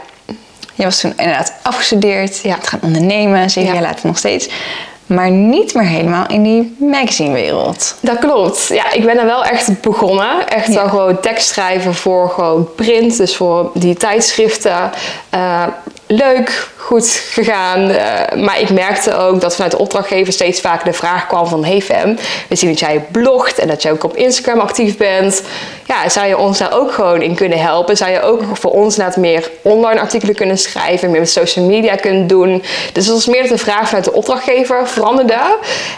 Je 0.74 0.86
was 0.86 1.00
toen 1.00 1.12
inderdaad 1.16 1.52
afgestudeerd. 1.62 2.40
Je 2.42 2.48
Ja. 2.48 2.54
hebt 2.54 2.68
gaan 2.68 2.80
ondernemen, 2.82 3.50
zeven 3.50 3.68
Ja. 3.74 3.80
jaar 3.80 3.88
later 3.90 4.06
nog 4.06 4.18
steeds. 4.18 4.48
Maar 5.10 5.30
niet 5.30 5.74
meer 5.74 5.86
helemaal 5.86 6.26
in 6.28 6.42
die 6.42 6.76
magazinewereld. 6.78 7.94
Dat 8.00 8.18
klopt. 8.18 8.66
Ja, 8.68 8.92
ik 8.92 9.04
ben 9.04 9.18
er 9.18 9.24
wel 9.26 9.44
echt 9.44 9.80
begonnen. 9.80 10.48
Echt 10.48 10.66
Ja. 10.66 10.74
wel 10.74 10.88
gewoon 10.88 11.20
tekst 11.20 11.48
schrijven 11.48 11.94
voor 11.94 12.28
gewoon 12.30 12.68
print. 12.76 13.16
Dus 13.16 13.36
voor 13.36 13.70
die 13.74 13.94
tijdschriften. 13.94 14.90
Eh, 15.30 15.62
leuk, 16.10 16.68
goed 16.76 17.22
gegaan. 17.30 17.90
Eh, 17.90 18.42
maar 18.42 18.60
ik 18.60 18.70
merkte 18.70 19.16
ook 19.16 19.40
dat 19.40 19.54
vanuit 19.54 19.72
de 19.72 19.78
opdrachtgever 19.78 20.32
steeds 20.32 20.60
vaker 20.60 20.84
de 20.84 20.92
vraag 20.92 21.26
kwam 21.26 21.46
van... 21.46 21.64
Hey 21.64 21.80
Fem, 21.80 22.18
we 22.48 22.56
zien 22.56 22.70
dat 22.70 22.78
jij 22.78 23.04
blogt 23.10 23.58
en 23.58 23.68
dat 23.68 23.82
jij 23.82 23.92
ook 23.92 24.04
op 24.04 24.16
Instagram 24.16 24.60
actief 24.60 24.96
bent. 24.96 25.42
Ja, 25.86 26.08
zou 26.08 26.26
je 26.26 26.38
ons 26.38 26.58
daar 26.58 26.72
ook 26.78 26.92
gewoon 26.92 27.22
in 27.22 27.34
kunnen 27.34 27.58
helpen? 27.58 27.96
Zou 27.96 28.10
je 28.10 28.22
ook 28.22 28.42
voor 28.52 28.70
ons 28.70 28.96
net 28.96 29.16
meer 29.16 29.50
online 29.62 30.00
artikelen 30.00 30.34
kunnen 30.34 30.58
schrijven? 30.58 31.10
Meer 31.10 31.20
met 31.20 31.30
social 31.30 31.64
media 31.64 31.94
kunnen 31.94 32.26
doen? 32.26 32.62
Dus 32.92 33.06
dat 33.06 33.14
was 33.14 33.26
meer 33.26 33.42
dat 33.42 33.50
de 33.50 33.58
vraag 33.58 33.86
vanuit 33.86 34.04
de 34.04 34.12
opdrachtgever 34.12 34.88
veranderde. 34.88 35.38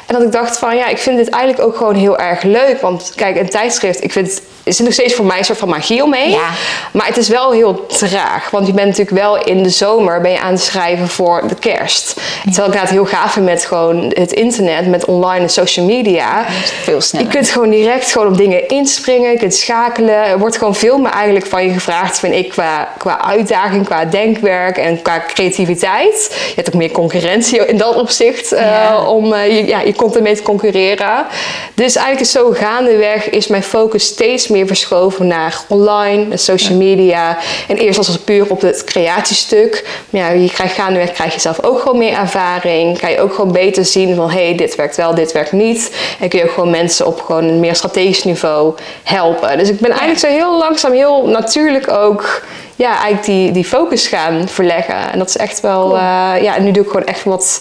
En 0.06 0.14
dat 0.14 0.22
ik 0.22 0.32
dacht 0.32 0.58
van 0.58 0.76
ja, 0.76 0.86
ik 0.86 0.98
vind 0.98 1.16
dit 1.16 1.28
eigenlijk 1.28 1.64
ook 1.64 1.76
gewoon 1.76 1.94
heel 1.94 2.18
erg 2.18 2.42
leuk. 2.42 2.80
Want 2.80 3.12
kijk, 3.16 3.36
een 3.36 3.50
tijdschrift, 3.50 4.04
ik 4.04 4.12
vind 4.12 4.26
het... 4.26 4.42
Er 4.64 4.72
zit 4.72 4.84
nog 4.84 4.94
steeds 4.94 5.14
voor 5.14 5.24
mij 5.24 5.38
een 5.38 5.44
soort 5.44 5.58
van 5.58 5.68
magie 5.68 6.02
omheen. 6.02 6.30
Ja. 6.30 6.48
Maar 6.92 7.06
het 7.06 7.16
is 7.16 7.28
wel 7.28 7.50
heel 7.50 7.86
traag. 7.86 8.50
Want 8.50 8.66
je 8.66 8.72
bent 8.72 8.86
natuurlijk 8.86 9.16
wel 9.16 9.44
in 9.44 9.62
de 9.62 9.68
zomer 9.68 10.01
zomer 10.02 10.20
ben 10.20 10.30
je 10.30 10.40
aan 10.40 10.52
het 10.52 10.62
schrijven 10.62 11.08
voor 11.08 11.42
de 11.48 11.54
kerst. 11.54 12.20
Terwijl 12.44 12.72
ik 12.72 12.78
het 12.80 12.90
heel 12.90 13.04
gaaf 13.04 13.32
vind 13.32 13.44
met 13.44 13.64
gewoon 13.64 14.12
het 14.14 14.32
internet, 14.32 14.86
met 14.86 15.04
online 15.04 15.42
en 15.42 15.48
social 15.50 15.86
media. 15.86 16.44
Veel 16.82 17.00
sneller. 17.00 17.26
Je 17.26 17.32
kunt 17.32 17.50
gewoon 17.50 17.70
direct 17.70 18.12
gewoon 18.12 18.28
op 18.28 18.36
dingen 18.36 18.68
inspringen, 18.68 19.30
je 19.30 19.38
kunt 19.38 19.54
schakelen. 19.54 20.14
Er 20.14 20.38
wordt 20.38 20.56
gewoon 20.56 20.74
veel 20.74 20.98
meer 20.98 21.10
eigenlijk 21.10 21.46
van 21.46 21.64
je 21.64 21.72
gevraagd, 21.72 22.18
vind 22.18 22.34
ik, 22.34 22.48
qua, 22.48 22.88
qua 22.98 23.20
uitdaging, 23.24 23.84
qua 23.84 24.04
denkwerk 24.04 24.76
en 24.76 25.02
qua 25.02 25.22
creativiteit. 25.34 26.28
Je 26.46 26.52
hebt 26.54 26.68
ook 26.68 26.74
meer 26.74 26.90
concurrentie 26.90 27.66
in 27.66 27.76
dat 27.76 27.94
opzicht 27.96 28.52
eh, 28.52 28.60
Ja. 28.66 29.06
om 29.06 29.32
eh, 29.32 29.46
je, 29.56 29.66
ja, 29.66 29.80
je 29.80 29.94
content 29.94 30.24
mee 30.24 30.36
te 30.36 30.42
concurreren. 30.42 31.26
Dus 31.74 31.96
eigenlijk 31.96 32.20
is 32.26 32.30
zo 32.30 32.50
gaandeweg 32.50 33.30
is 33.30 33.46
mijn 33.46 33.62
focus 33.62 34.04
steeds 34.04 34.48
meer 34.48 34.66
verschoven 34.66 35.26
naar 35.26 35.60
online, 35.68 36.36
social 36.36 36.78
media. 36.78 37.38
En 37.68 37.76
eerst 37.76 37.96
was 37.96 38.08
het 38.08 38.24
puur 38.24 38.50
op 38.50 38.60
het 38.60 38.84
creatiestuk. 38.84 39.84
Maar 40.10 40.20
ja, 40.20 40.28
je 40.28 40.50
krijgt 40.50 40.74
gaandeweg 40.74 41.12
krijg 41.12 41.34
je 41.34 41.40
zelf 41.40 41.62
ook 41.62 41.80
gewoon 41.80 41.98
meer 41.98 42.16
ervaring. 42.16 42.98
Kan 42.98 43.10
je 43.10 43.20
ook 43.20 43.34
gewoon 43.34 43.52
beter 43.52 43.84
zien 43.84 44.14
van 44.14 44.30
hé, 44.30 44.44
hey, 44.44 44.56
dit 44.56 44.74
werkt 44.74 44.96
wel, 44.96 45.14
dit 45.14 45.32
werkt 45.32 45.52
niet. 45.52 45.96
En 46.20 46.28
kun 46.28 46.38
je 46.38 46.44
ook 46.44 46.52
gewoon 46.52 46.70
mensen 46.70 47.06
op 47.06 47.20
gewoon 47.20 47.44
een 47.44 47.60
meer 47.60 47.74
strategisch 47.74 48.24
niveau 48.24 48.74
helpen. 49.02 49.58
Dus 49.58 49.68
ik 49.68 49.80
ben 49.80 49.90
eigenlijk 49.90 50.20
zo 50.20 50.26
heel 50.26 50.58
langzaam, 50.58 50.92
heel 50.92 51.26
natuurlijk 51.26 51.90
ook 51.90 52.42
ja, 52.76 52.90
eigenlijk 52.90 53.24
die, 53.24 53.52
die 53.52 53.64
focus 53.64 54.06
gaan 54.06 54.48
verleggen. 54.48 55.12
En 55.12 55.18
dat 55.18 55.28
is 55.28 55.36
echt 55.36 55.60
wel, 55.60 55.94
eh, 55.96 56.42
ja, 56.42 56.56
en 56.56 56.64
nu 56.64 56.70
doe 56.70 56.82
ik 56.82 56.90
gewoon 56.90 57.06
echt 57.06 57.24
wat 57.24 57.60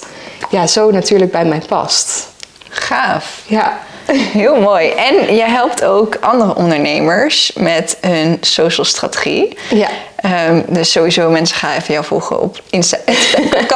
ja, 0.49 0.67
zo 0.67 0.91
natuurlijk 0.91 1.31
bij 1.31 1.45
mij 1.45 1.61
past. 1.67 2.29
Gaaf. 2.69 3.41
Ja. 3.45 3.79
Heel 4.41 4.55
mooi. 4.55 4.89
En 4.89 5.35
je 5.35 5.43
helpt 5.43 5.83
ook 5.83 6.17
andere 6.19 6.55
ondernemers 6.55 7.51
met 7.55 7.97
hun 8.01 8.37
social 8.41 8.85
strategie. 8.85 9.57
Ja. 9.69 9.87
Ehm, 10.21 10.61
dus 10.67 10.91
sowieso 10.91 11.29
mensen 11.29 11.57
gaan 11.57 11.75
even 11.75 11.93
jou 11.93 12.05
volgen 12.05 12.41
op 12.41 12.59
Insta. 12.69 12.97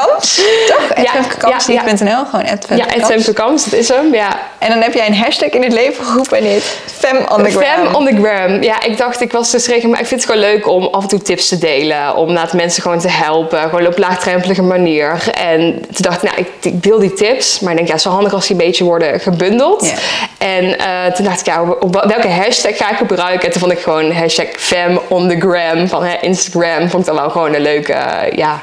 Toch? 0.68 1.04
Ja, 1.04 1.12
Kams, 1.38 1.66
ja, 1.66 1.74
ja. 1.74 1.92
niet 1.92 2.00
.nl, 2.00 2.26
gewoon 2.26 2.46
Ja, 2.70 2.86
dat 2.86 3.74
is 3.74 3.90
hem, 3.90 4.14
ja. 4.14 4.40
En 4.58 4.70
dan 4.70 4.82
heb 4.82 4.94
jij 4.94 5.08
een 5.08 5.16
hashtag 5.16 5.50
in 5.50 5.64
het 5.64 5.74
leven 5.74 6.06
geroepen 6.06 6.38
en 6.38 6.44
dit 6.44 6.80
Fem 6.86 7.18
on 7.18 7.44
the 7.44 7.50
gram. 7.50 7.64
Fam 7.64 7.96
on 7.96 8.06
the 8.06 8.16
gram. 8.22 8.64
Ja, 8.64 8.84
ik 8.84 8.98
dacht, 8.98 9.22
ik 9.22 9.32
was 9.32 9.52
dus 9.52 9.68
regelmatig... 9.68 10.02
Ik 10.02 10.08
vind 10.08 10.22
het 10.22 10.32
gewoon 10.32 10.52
leuk 10.52 10.68
om 10.68 10.88
af 10.92 11.02
en 11.02 11.10
toe 11.10 11.22
tips 11.22 11.48
te 11.48 11.58
delen. 11.58 12.16
Om 12.16 12.34
naar 12.34 12.50
mensen 12.54 12.82
gewoon 12.82 13.00
te 13.00 13.10
helpen. 13.10 13.60
Gewoon 13.60 13.88
op 13.88 13.98
laagdrempelige 13.98 14.62
manier. 14.62 15.30
En 15.34 15.74
toen 15.82 16.02
dacht 16.02 16.24
ik, 16.24 16.30
nou, 16.30 16.38
ik, 16.40 16.48
ik 16.62 16.84
deel 16.84 17.00
die 17.00 17.14
tips. 17.14 17.60
Maar 17.60 17.72
ik 17.72 17.78
denk, 17.78 17.90
ja, 17.90 17.98
zo 17.98 18.10
handig 18.10 18.34
als 18.34 18.48
die 18.48 18.56
een 18.56 18.66
beetje 18.66 18.84
worden 18.84 19.20
gebundeld. 19.20 19.94
En 20.38 20.80
eh, 20.80 21.06
toen 21.14 21.26
dacht 21.26 21.40
ik, 21.40 21.46
ja, 21.46 21.62
op 21.80 22.06
welke 22.08 22.28
hashtag 22.28 22.78
ga 22.78 22.92
ik 22.92 22.98
gebruiken? 22.98 23.46
En 23.46 23.52
toen 23.52 23.62
vond 23.62 23.72
ik 23.72 23.80
gewoon 23.80 24.12
hashtag 24.12 24.46
fam 24.58 25.00
on 25.08 25.30
the 25.30 25.36
gram 25.40 25.88
van 25.88 26.04
hè, 26.04 26.16
Instagram. 26.36 26.90
Vond 26.90 27.08
ik 27.08 27.14
dan 27.14 27.22
wel 27.22 27.30
gewoon 27.30 27.54
een 27.54 27.62
leuke, 27.62 27.94
eh, 27.94 28.38
ja... 28.38 28.60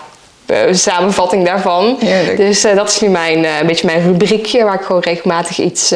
eh, 0.46 0.58
samenvatting 0.70 1.46
daarvan. 1.46 1.96
Heerlijk. 2.00 2.36
Dus 2.36 2.64
eh, 2.64 2.76
dat 2.76 2.88
is 2.88 3.00
nu 3.00 3.08
mijn, 3.08 3.44
een 3.44 3.66
beetje 3.66 3.86
mijn 3.86 4.02
rubriekje 4.02 4.64
waar 4.64 4.74
ik 4.74 4.86
gewoon 4.86 5.02
regelmatig 5.02 5.58
iets 5.58 5.94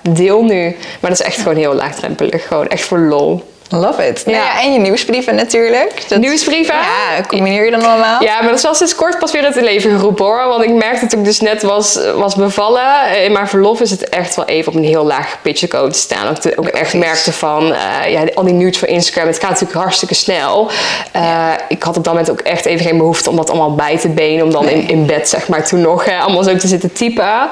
deel 0.00 0.42
nu. 0.42 0.76
Maar 1.00 1.10
dat 1.10 1.20
is 1.20 1.26
echt 1.26 1.38
gewoon 1.38 1.56
heel 1.56 1.74
laagdrempelig. 1.74 2.46
Gewoon 2.46 2.68
echt 2.68 2.82
voor 2.84 2.98
lol. 2.98 3.54
Love 3.70 4.06
it. 4.06 4.22
Nou 4.26 4.36
Ja. 4.38 4.62
en 4.62 4.72
je 4.72 4.78
nieuwsbrieven 4.78 5.34
natuurlijk. 5.34 6.04
Dat- 6.08 6.18
Nieuwsbrieven? 6.18 6.74
Ja, 6.74 7.22
combineer 7.28 7.64
je 7.64 7.70
dan 7.70 7.84
allemaal? 7.84 8.22
Ja, 8.22 8.34
maar 8.38 8.48
dat 8.48 8.54
is 8.56 8.62
wel 8.62 8.74
sinds 8.74 8.94
kort 8.94 9.18
pas 9.18 9.32
weer 9.32 9.44
uit 9.44 9.54
het 9.54 9.64
leven 9.64 9.90
geroepen 9.90 10.24
hoor. 10.24 10.46
Want 10.46 10.64
ik 10.64 10.70
merkte 10.72 11.06
toen 11.06 11.18
ik 11.18 11.24
dus 11.24 11.40
net 11.40 11.62
was, 11.62 11.98
was 12.16 12.34
bevallen. 12.34 12.82
eh, 13.12 13.24
In 13.24 13.32
mijn 13.32 13.48
verlof 13.48 13.80
is 13.80 13.90
het 13.90 14.08
echt 14.08 14.34
wel 14.36 14.44
even 14.44 14.72
op 14.72 14.78
een 14.78 14.84
heel 14.84 15.04
laag 15.04 15.38
pitje 15.42 15.66
komen 15.66 15.92
te 15.92 15.98
staan. 15.98 16.26
Dat 16.34 16.44
ik 16.44 16.58
ook 16.60 16.66
echt 16.68 16.94
merkte 16.94 17.32
van, 17.32 17.72
eh, 17.74 18.10
ja, 18.10 18.24
al 18.34 18.44
die 18.44 18.54
nudes 18.54 18.78
van 18.78 18.88
Instagram, 18.88 19.26
het 19.26 19.38
gaat 19.38 19.50
natuurlijk 19.50 19.78
hartstikke 19.78 20.14
snel. 20.14 20.70
Eh, 21.12 21.48
Ik 21.68 21.82
had 21.82 21.96
op 21.96 22.04
dat 22.04 22.12
moment 22.12 22.30
ook 22.30 22.40
echt 22.40 22.64
even 22.66 22.86
geen 22.86 22.96
behoefte 22.98 23.30
om 23.30 23.36
dat 23.36 23.50
allemaal 23.50 23.74
bij 23.74 23.98
te 23.98 24.08
benen. 24.08 24.44
Om 24.44 24.50
dan 24.50 24.68
in, 24.68 24.78
Nee. 24.78 24.86
in 24.86 25.06
bed, 25.06 25.28
zeg 25.28 25.48
maar, 25.48 25.66
toen 25.66 25.80
nog 25.80 26.04
hè, 26.04 26.18
allemaal 26.18 26.42
zo 26.42 26.56
te 26.56 26.66
zitten 26.68 26.92
typen. 26.92 27.48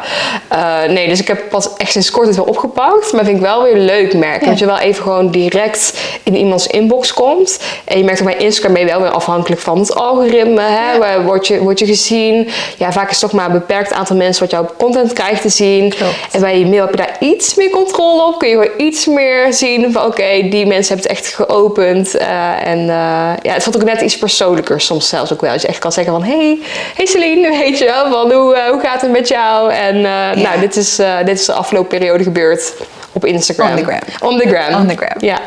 Eh, 0.48 0.82
nee, 0.88 1.08
dus 1.08 1.20
ik 1.20 1.28
heb 1.28 1.48
pas 1.50 1.68
echt 1.76 1.92
sinds 1.92 2.10
kort 2.10 2.26
het 2.26 2.36
wel 2.36 2.44
opgepakt. 2.44 3.12
Maar 3.12 3.24
vind 3.24 3.36
ik 3.36 3.42
wel 3.42 3.62
weer 3.62 3.76
leuk 3.76 4.14
merken. 4.14 4.44
Ja. 4.44 4.50
Dat 4.50 4.58
je 4.58 4.66
wel 4.66 4.78
even 4.78 5.02
gewoon 5.02 5.30
direct 5.30 5.92
in 6.22 6.36
iemands 6.36 6.66
inbox 6.66 7.12
komt. 7.12 7.58
En 7.84 7.98
je 7.98 8.04
merkt 8.04 8.20
ook 8.20 8.26
bij 8.26 8.36
Instagram 8.36 8.72
ben 8.72 8.82
je 8.82 8.88
wel 8.88 9.00
weer 9.00 9.10
afhankelijk 9.10 9.60
van 9.60 9.78
het 9.78 9.94
algoritme. 9.94 10.60
Hè? 10.60 10.92
Ja. 10.92 11.22
Word, 11.22 11.46
je, 11.46 11.58
word 11.58 11.78
je 11.78 11.86
gezien? 11.86 12.48
Ja, 12.76 12.92
vaak 12.92 13.10
is 13.10 13.20
het 13.20 13.30
toch 13.30 13.40
maar 13.40 13.46
een 13.46 13.58
beperkt 13.58 13.92
aantal 13.92 14.16
mensen 14.16 14.42
wat 14.42 14.50
jouw 14.50 14.68
content 14.78 15.12
krijgt 15.12 15.42
te 15.42 15.48
zien. 15.48 15.88
Klopt. 15.88 16.14
En 16.32 16.40
bij 16.40 16.58
je 16.58 16.66
mail 16.66 16.80
heb 16.80 16.90
je 16.90 16.96
daar 16.96 17.16
iets 17.20 17.54
meer 17.54 17.70
controle 17.70 18.22
op. 18.22 18.38
Kun 18.38 18.48
je 18.48 18.54
gewoon 18.54 18.86
iets 18.88 19.06
meer 19.06 19.52
zien 19.52 19.92
van 19.92 20.04
oké, 20.04 20.48
die 20.48 20.66
mensen 20.66 20.94
hebben 20.94 21.12
het 21.12 21.18
echt 21.18 21.34
geopend. 21.34 22.16
Eh, 22.16 22.66
en 22.66 22.78
eh, 22.78 23.32
ja, 23.42 23.52
het 23.52 23.62
voelt 23.62 23.76
ook 23.76 23.84
net 23.84 24.00
iets 24.00 24.18
persoonlijker 24.18 24.80
soms 24.80 25.08
zelfs 25.08 25.32
ook 25.32 25.40
wel. 25.40 25.52
Als 25.52 25.62
je 25.62 25.68
echt 25.68 25.78
kan 25.78 25.92
zeggen 25.92 26.12
van 26.12 26.22
hey, 26.22 26.58
hey 26.94 27.06
Celine, 27.06 27.48
weet 27.58 27.78
je 27.78 27.84
wel, 27.84 28.10
van 28.10 28.32
hoe, 28.32 28.54
eh, 28.54 28.70
hoe 28.70 28.80
gaat 28.80 29.00
het 29.00 29.10
met 29.10 29.28
jou? 29.28 29.72
En 29.72 30.00
nou, 30.40 30.60
dit 30.60 30.76
is, 30.76 30.96
dit 31.24 31.38
is 31.38 31.44
de 31.44 31.52
afgelopen 31.52 31.98
periode 31.98 32.22
gebeurd 32.22 32.72
op 33.12 33.24
Instagram. 33.24 33.70
On 33.70 33.76
the 33.76 33.84
gram. 33.84 34.30
On 34.30 34.38
the 34.38 34.48
gram. 34.48 34.80
On 34.80 34.86
the 34.86 34.96
gram. 34.96 35.16
Ja. 35.18 35.40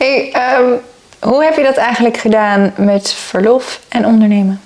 Hey, 0.00 0.32
ehm, 0.32 0.72
hoe 1.20 1.44
heb 1.44 1.56
je 1.56 1.62
dat 1.62 1.76
eigenlijk 1.76 2.16
gedaan 2.16 2.72
met 2.76 3.12
verlof 3.12 3.80
en 3.88 4.06
ondernemen? 4.06 4.60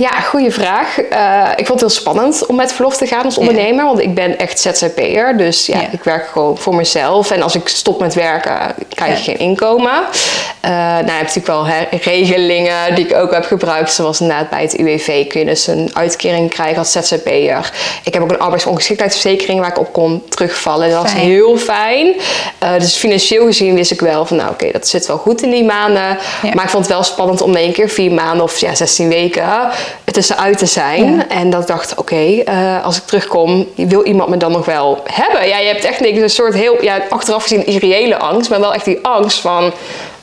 Ja, 0.00 0.20
goede 0.20 0.50
vraag. 0.50 1.00
Eh, 1.00 1.48
ik 1.56 1.66
vond 1.66 1.80
het 1.80 1.90
heel 1.90 2.00
spannend 2.00 2.46
om 2.46 2.56
met 2.56 2.72
verlof 2.72 2.96
te 2.96 3.06
gaan 3.06 3.24
als 3.24 3.34
Ja. 3.34 3.40
ondernemer. 3.40 3.84
Want 3.84 4.00
ik 4.00 4.14
ben 4.14 4.38
echt 4.38 4.60
ZZP'er. 4.60 5.36
Dus 5.36 5.66
ja, 5.66 5.80
Ja. 5.80 5.86
ik 5.92 6.04
werk 6.04 6.28
gewoon 6.28 6.58
voor 6.58 6.74
mezelf. 6.74 7.30
En 7.30 7.42
als 7.42 7.54
ik 7.54 7.68
stop 7.68 8.00
met 8.00 8.14
werken, 8.14 8.74
krijg 8.94 9.12
ik 9.18 9.18
Ja. 9.18 9.22
geen 9.24 9.38
inkomen. 9.38 9.92
Eh 10.60 10.70
nou, 10.70 11.04
je 11.06 11.10
hebt 11.12 11.34
natuurlijk 11.34 11.46
wel 11.46 11.64
hè, 11.66 11.84
regelingen 12.02 12.94
die 12.94 13.04
ik 13.06 13.14
ook 13.16 13.32
heb 13.32 13.44
gebruikt. 13.44 13.92
Zoals 13.92 14.20
inderdaad 14.20 14.50
bij 14.50 14.62
het 14.62 14.78
UWV 14.78 15.26
kun 15.26 15.40
je 15.40 15.46
dus 15.46 15.66
een 15.66 15.90
uitkering 15.94 16.50
krijgen 16.50 16.78
als 16.78 16.92
ZZP'er. 16.92 17.70
Ik 18.04 18.14
heb 18.14 18.22
ook 18.22 18.30
een 18.30 18.38
arbeidsongeschiktheidsverzekering 18.38 19.60
waar 19.60 19.68
ik 19.70 19.78
op 19.78 19.92
kon 19.92 20.22
terugvallen. 20.28 20.90
Dat 20.90 21.02
was 21.02 21.10
Fijn. 21.12 21.24
heel 21.24 21.56
fijn. 21.56 22.14
Eh, 22.58 22.72
dus 22.78 22.96
financieel 22.96 23.44
gezien 23.46 23.74
wist 23.74 23.90
ik 23.90 24.00
wel 24.00 24.26
van 24.26 24.36
nou 24.36 24.50
oké, 24.50 24.70
dat 24.72 24.88
zit 24.88 25.06
wel 25.06 25.18
goed 25.18 25.42
in 25.42 25.50
die 25.50 25.64
maanden. 25.64 26.18
Maar 26.54 26.64
ik 26.64 26.70
vond 26.70 26.84
het 26.84 26.94
wel 26.94 27.02
spannend 27.02 27.40
om 27.40 27.50
in 27.50 27.56
één 27.56 27.72
keer 27.72 27.88
vier 27.88 28.12
maanden 28.12 28.42
of 28.44 28.58
ja, 28.58 28.74
16 28.74 29.08
weken 29.08 29.68
tussenuit 30.04 30.58
te 30.58 30.66
zijn. 30.66 31.16
Ja. 31.16 31.28
En 31.28 31.50
dat 31.50 31.60
ik 31.60 31.66
dacht, 31.66 31.94
oké, 31.94 32.42
eh, 32.44 32.84
als 32.84 32.96
ik 32.96 33.02
terugkom, 33.02 33.66
wil 33.74 34.04
iemand 34.04 34.28
me 34.28 34.36
dan 34.36 34.52
nog 34.52 34.64
wel 34.64 35.02
hebben? 35.04 35.48
Ja, 35.48 35.58
je 35.58 35.66
hebt 35.66 35.84
echt 35.84 36.00
niks, 36.00 36.18
een 36.18 36.30
soort 36.30 36.54
heel, 36.54 36.82
ja, 36.82 37.02
achteraf 37.08 37.42
gezien 37.42 37.66
irreële 37.66 38.18
angst, 38.18 38.50
maar 38.50 38.60
wel 38.60 38.74
echt 38.74 38.84
die 38.84 38.98
angst 39.02 39.40
van, 39.40 39.72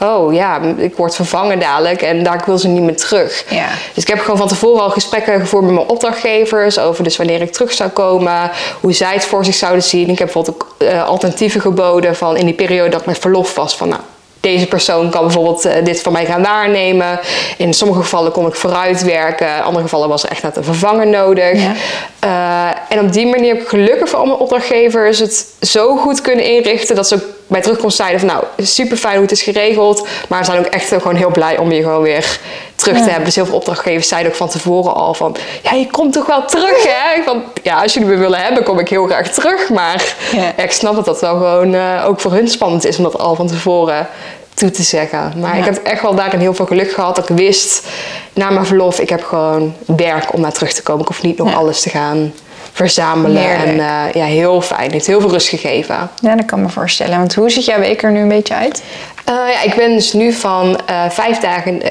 oh 0.02 0.34
ja, 0.34 0.62
ik 0.78 0.96
word 0.96 1.16
vervangen 1.16 1.60
dadelijk 1.60 2.02
en 2.02 2.24
daar 2.24 2.44
wil 2.46 2.58
ze 2.58 2.68
niet 2.68 2.82
meer 2.82 2.98
terug. 2.98 3.46
Ja. 3.50 3.68
Dus 3.94 4.04
ik 4.04 4.10
heb 4.10 4.20
gewoon 4.20 4.38
van 4.38 4.48
tevoren 4.48 4.84
al 4.84 4.90
gesprekken 4.90 5.40
gevoerd 5.40 5.64
met 5.64 5.74
mijn 5.74 5.88
opdrachtgevers 5.88 6.80
over 6.80 7.04
dus 7.04 7.18
wanneer 7.18 7.42
ik 7.42 7.52
terug 7.52 7.74
zou 7.74 7.90
komen, 7.90 8.52
hoe 8.82 8.94
zij 8.94 9.14
het 9.14 9.26
voor 9.26 9.46
zich 9.46 9.56
zouden 9.56 9.84
zien. 9.84 10.10
Ik 10.10 10.20
heb 10.20 10.32
bijvoorbeeld 10.34 10.56
ook 10.56 10.76
eh, 10.78 11.08
alternatieven 11.08 11.62
geboden 11.62 12.16
van 12.16 12.38
in 12.38 12.46
die 12.46 12.56
periode 12.56 12.90
dat 12.90 13.00
ik 13.00 13.06
met 13.06 13.20
verlof 13.20 13.56
was 13.56 13.78
van, 13.78 13.90
nou, 13.90 14.02
deze 14.40 14.68
persoon 14.68 15.10
kan 15.10 15.22
bijvoorbeeld 15.22 15.66
eh, 15.66 15.84
dit 15.84 16.02
van 16.02 16.14
mij 16.14 16.26
gaan 16.26 16.42
waarnemen. 16.42 17.20
In 17.58 17.74
sommige 17.74 18.02
gevallen 18.02 18.32
kon 18.32 18.48
ik 18.48 18.56
vooruit 18.56 19.04
werken. 19.04 19.56
In 19.56 19.62
andere 19.62 19.84
gevallen 19.84 20.10
was 20.10 20.24
er 20.24 20.30
echt 20.30 20.44
net 20.44 20.56
een 20.56 20.64
vervanger 20.64 21.08
nodig. 21.08 21.62
Ja. 21.62 21.74
Eh, 22.20 22.98
en 22.98 23.06
op 23.06 23.14
die 23.14 23.28
manier 23.28 23.54
heb 23.54 23.62
ik 23.62 23.68
gelukkig 23.68 24.10
voor 24.10 24.20
al 24.20 24.26
mijn 24.26 24.38
opdrachtgevers 24.38 25.20
het 25.20 25.46
zo 25.62 25.96
goed 25.96 26.22
kunnen 26.22 26.46
inrichten 26.46 26.96
dat 26.96 27.08
ze 27.08 27.16
ook 27.16 27.24
bij 27.48 27.62
terugkomst 27.62 27.98
zeiden 27.98 28.20
van 28.20 28.30
nou, 28.30 28.44
super 28.58 28.98
fijn 28.98 29.14
hoe 29.14 29.24
het 29.24 29.32
is 29.32 29.42
geregeld. 29.42 30.08
Maar 30.28 30.46
ze 30.46 30.52
zijn 30.52 30.66
ook 30.66 30.72
echt 30.72 30.88
gewoon 30.88 31.16
heel 31.16 31.32
blij 31.32 31.58
om 31.58 31.72
je 31.72 31.82
gewoon 31.82 32.02
weer 32.02 32.40
terug 32.88 33.04
te 33.04 33.10
hebben. 33.10 33.26
Dus 33.26 33.36
heel 33.36 33.46
veel 33.46 33.56
opdrachtgevers 33.56 34.08
zeiden 34.08 34.32
ook 34.32 34.38
van 34.38 34.50
tevoren 34.50 34.96
al 34.96 35.14
van 35.14 35.36
ja, 35.64 35.74
je 35.74 35.88
komt 35.88 36.14
toch 36.14 36.26
wel 36.26 36.46
terug 36.46 36.84
hè? 36.84 37.24
Van, 37.24 37.44
ja, 37.64 37.82
als 37.82 37.94
jullie 37.94 38.10
me 38.10 38.16
willen 38.18 38.40
hebben, 38.40 38.64
kom 38.64 38.80
ik 38.80 38.90
heel 38.90 39.06
graag 39.06 39.30
terug. 39.30 39.70
Maar 39.70 40.16
Ja. 40.32 40.54
ja, 40.58 40.64
ik 40.64 40.72
snap 40.72 40.96
dat 40.96 41.06
dat 41.06 41.22
wel 41.22 41.36
gewoon 41.36 41.74
eh, 41.74 42.04
ook 42.08 42.20
voor 42.20 42.32
hun 42.32 42.48
spannend 42.48 42.86
is 42.86 42.98
om 42.98 43.04
dat 43.04 43.18
al 43.18 43.36
van 43.36 43.48
tevoren 43.48 44.08
toe 44.54 44.72
te 44.72 44.84
zeggen. 44.84 45.34
Maar 45.40 45.58
ik 45.58 45.66
heb 45.66 45.78
echt 45.84 46.02
wel 46.02 46.16
daarin 46.16 46.40
heel 46.40 46.54
veel 46.54 46.66
geluk 46.66 46.92
gehad 46.92 47.16
dat 47.16 47.30
ik 47.30 47.38
wist 47.38 47.88
na 48.34 48.50
mijn 48.50 48.66
verlof, 48.66 49.00
ik 49.00 49.10
heb 49.10 49.24
gewoon 49.24 49.74
werk 49.86 50.34
om 50.34 50.42
naar 50.42 50.52
terug 50.52 50.74
te 50.74 50.84
komen. 50.84 51.02
Ik 51.02 51.08
hoef 51.08 51.22
niet 51.22 51.38
nog 51.38 51.56
alles 51.56 51.82
te 51.82 51.90
gaan 51.90 52.34
verzamelen. 52.74 53.42
Heerlijk. 53.42 53.64
En 53.64 53.80
eh, 53.80 54.14
ja, 54.14 54.26
heel 54.26 54.62
fijn. 54.62 54.84
Het 54.84 54.92
heeft 54.92 55.08
heel 55.08 55.22
veel 55.22 55.30
rust 55.32 55.48
gegeven. 55.48 56.10
Ja, 56.22 56.36
dat 56.36 56.46
kan 56.46 56.62
me 56.62 56.70
voorstellen. 56.70 57.18
Want 57.18 57.36
hoe 57.36 57.50
ziet 57.50 57.66
jouw 57.66 57.80
week 57.80 58.04
er 58.04 58.12
nu 58.12 58.20
een 58.20 58.28
beetje 58.28 58.56
uit? 58.56 58.84
Eh, 59.26 59.34
ja, 59.34 59.62
ik 59.64 59.76
ben 59.76 59.94
dus 59.94 60.14
nu 60.14 60.34
van 60.34 60.80
vijf 61.10 61.40
dagen 61.40 61.82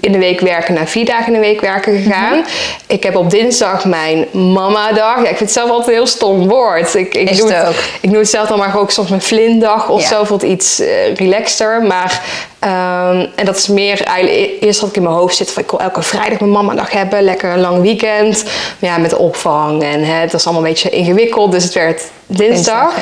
in 0.00 0.12
de 0.12 0.18
week 0.18 0.40
werken 0.40 0.74
naar 0.74 0.86
vier 0.86 1.04
dagen 1.04 1.26
in 1.26 1.32
de 1.32 1.46
week 1.46 1.60
werken 1.60 2.02
gegaan. 2.02 2.38
Mhm. 2.38 2.48
Ik 2.86 3.02
heb 3.02 3.16
op 3.16 3.30
dinsdag 3.30 3.84
mijn 3.84 4.26
mama-dag. 4.32 5.16
Ja, 5.16 5.20
ik 5.22 5.26
vind 5.26 5.38
het 5.38 5.52
zelf 5.52 5.70
altijd 5.70 5.88
een 5.88 5.94
heel 5.94 6.06
stom 6.06 6.48
woord. 6.48 6.94
Ik, 6.94 7.14
ik, 7.14 7.30
Is 7.30 7.36
doe 7.38 7.48
het 7.48 7.58
het, 7.58 7.68
ook. 7.68 7.74
ik 8.00 8.10
het 8.16 8.28
zelf 8.28 8.48
dan 8.48 8.58
maar 8.58 8.78
ook 8.78 8.90
soms 8.90 9.08
mijn 9.08 9.22
vlindag 9.22 9.88
of 9.88 10.00
Ja. 10.02 10.08
zo. 10.08 10.24
Voelt 10.24 10.42
iets 10.42 10.80
eh, 10.80 11.14
relaxter. 11.14 11.82
Maar 11.82 12.22
Ehm, 12.58 13.26
en 13.34 13.44
dat 13.44 13.56
is 13.56 13.66
meer 13.68 14.02
eigenlijk, 14.04 14.36
e- 14.38 14.66
eerst 14.66 14.80
had 14.80 14.88
ik 14.88 14.96
in 14.96 15.02
mijn 15.02 15.14
hoofd 15.14 15.36
zitten 15.36 15.54
van 15.54 15.64
ik 15.64 15.70
wil 15.70 15.80
elke 15.80 16.02
vrijdag 16.02 16.40
mijn 16.40 16.52
mama 16.52 16.74
dag 16.74 16.90
hebben, 16.90 17.22
lekker 17.22 17.50
een 17.50 17.60
lang 17.60 17.82
weekend. 17.82 18.44
Maar 18.78 18.90
ja, 18.90 18.98
met 18.98 19.16
opvang 19.16 19.82
en 19.82 20.04
hè, 20.04 20.12
het 20.20 20.32
was 20.32 20.44
allemaal 20.44 20.64
een 20.64 20.68
beetje 20.70 20.90
ingewikkeld, 20.90 21.52
dus 21.52 21.64
het 21.64 21.74
werd 21.74 22.02
dinsdag. 22.26 22.94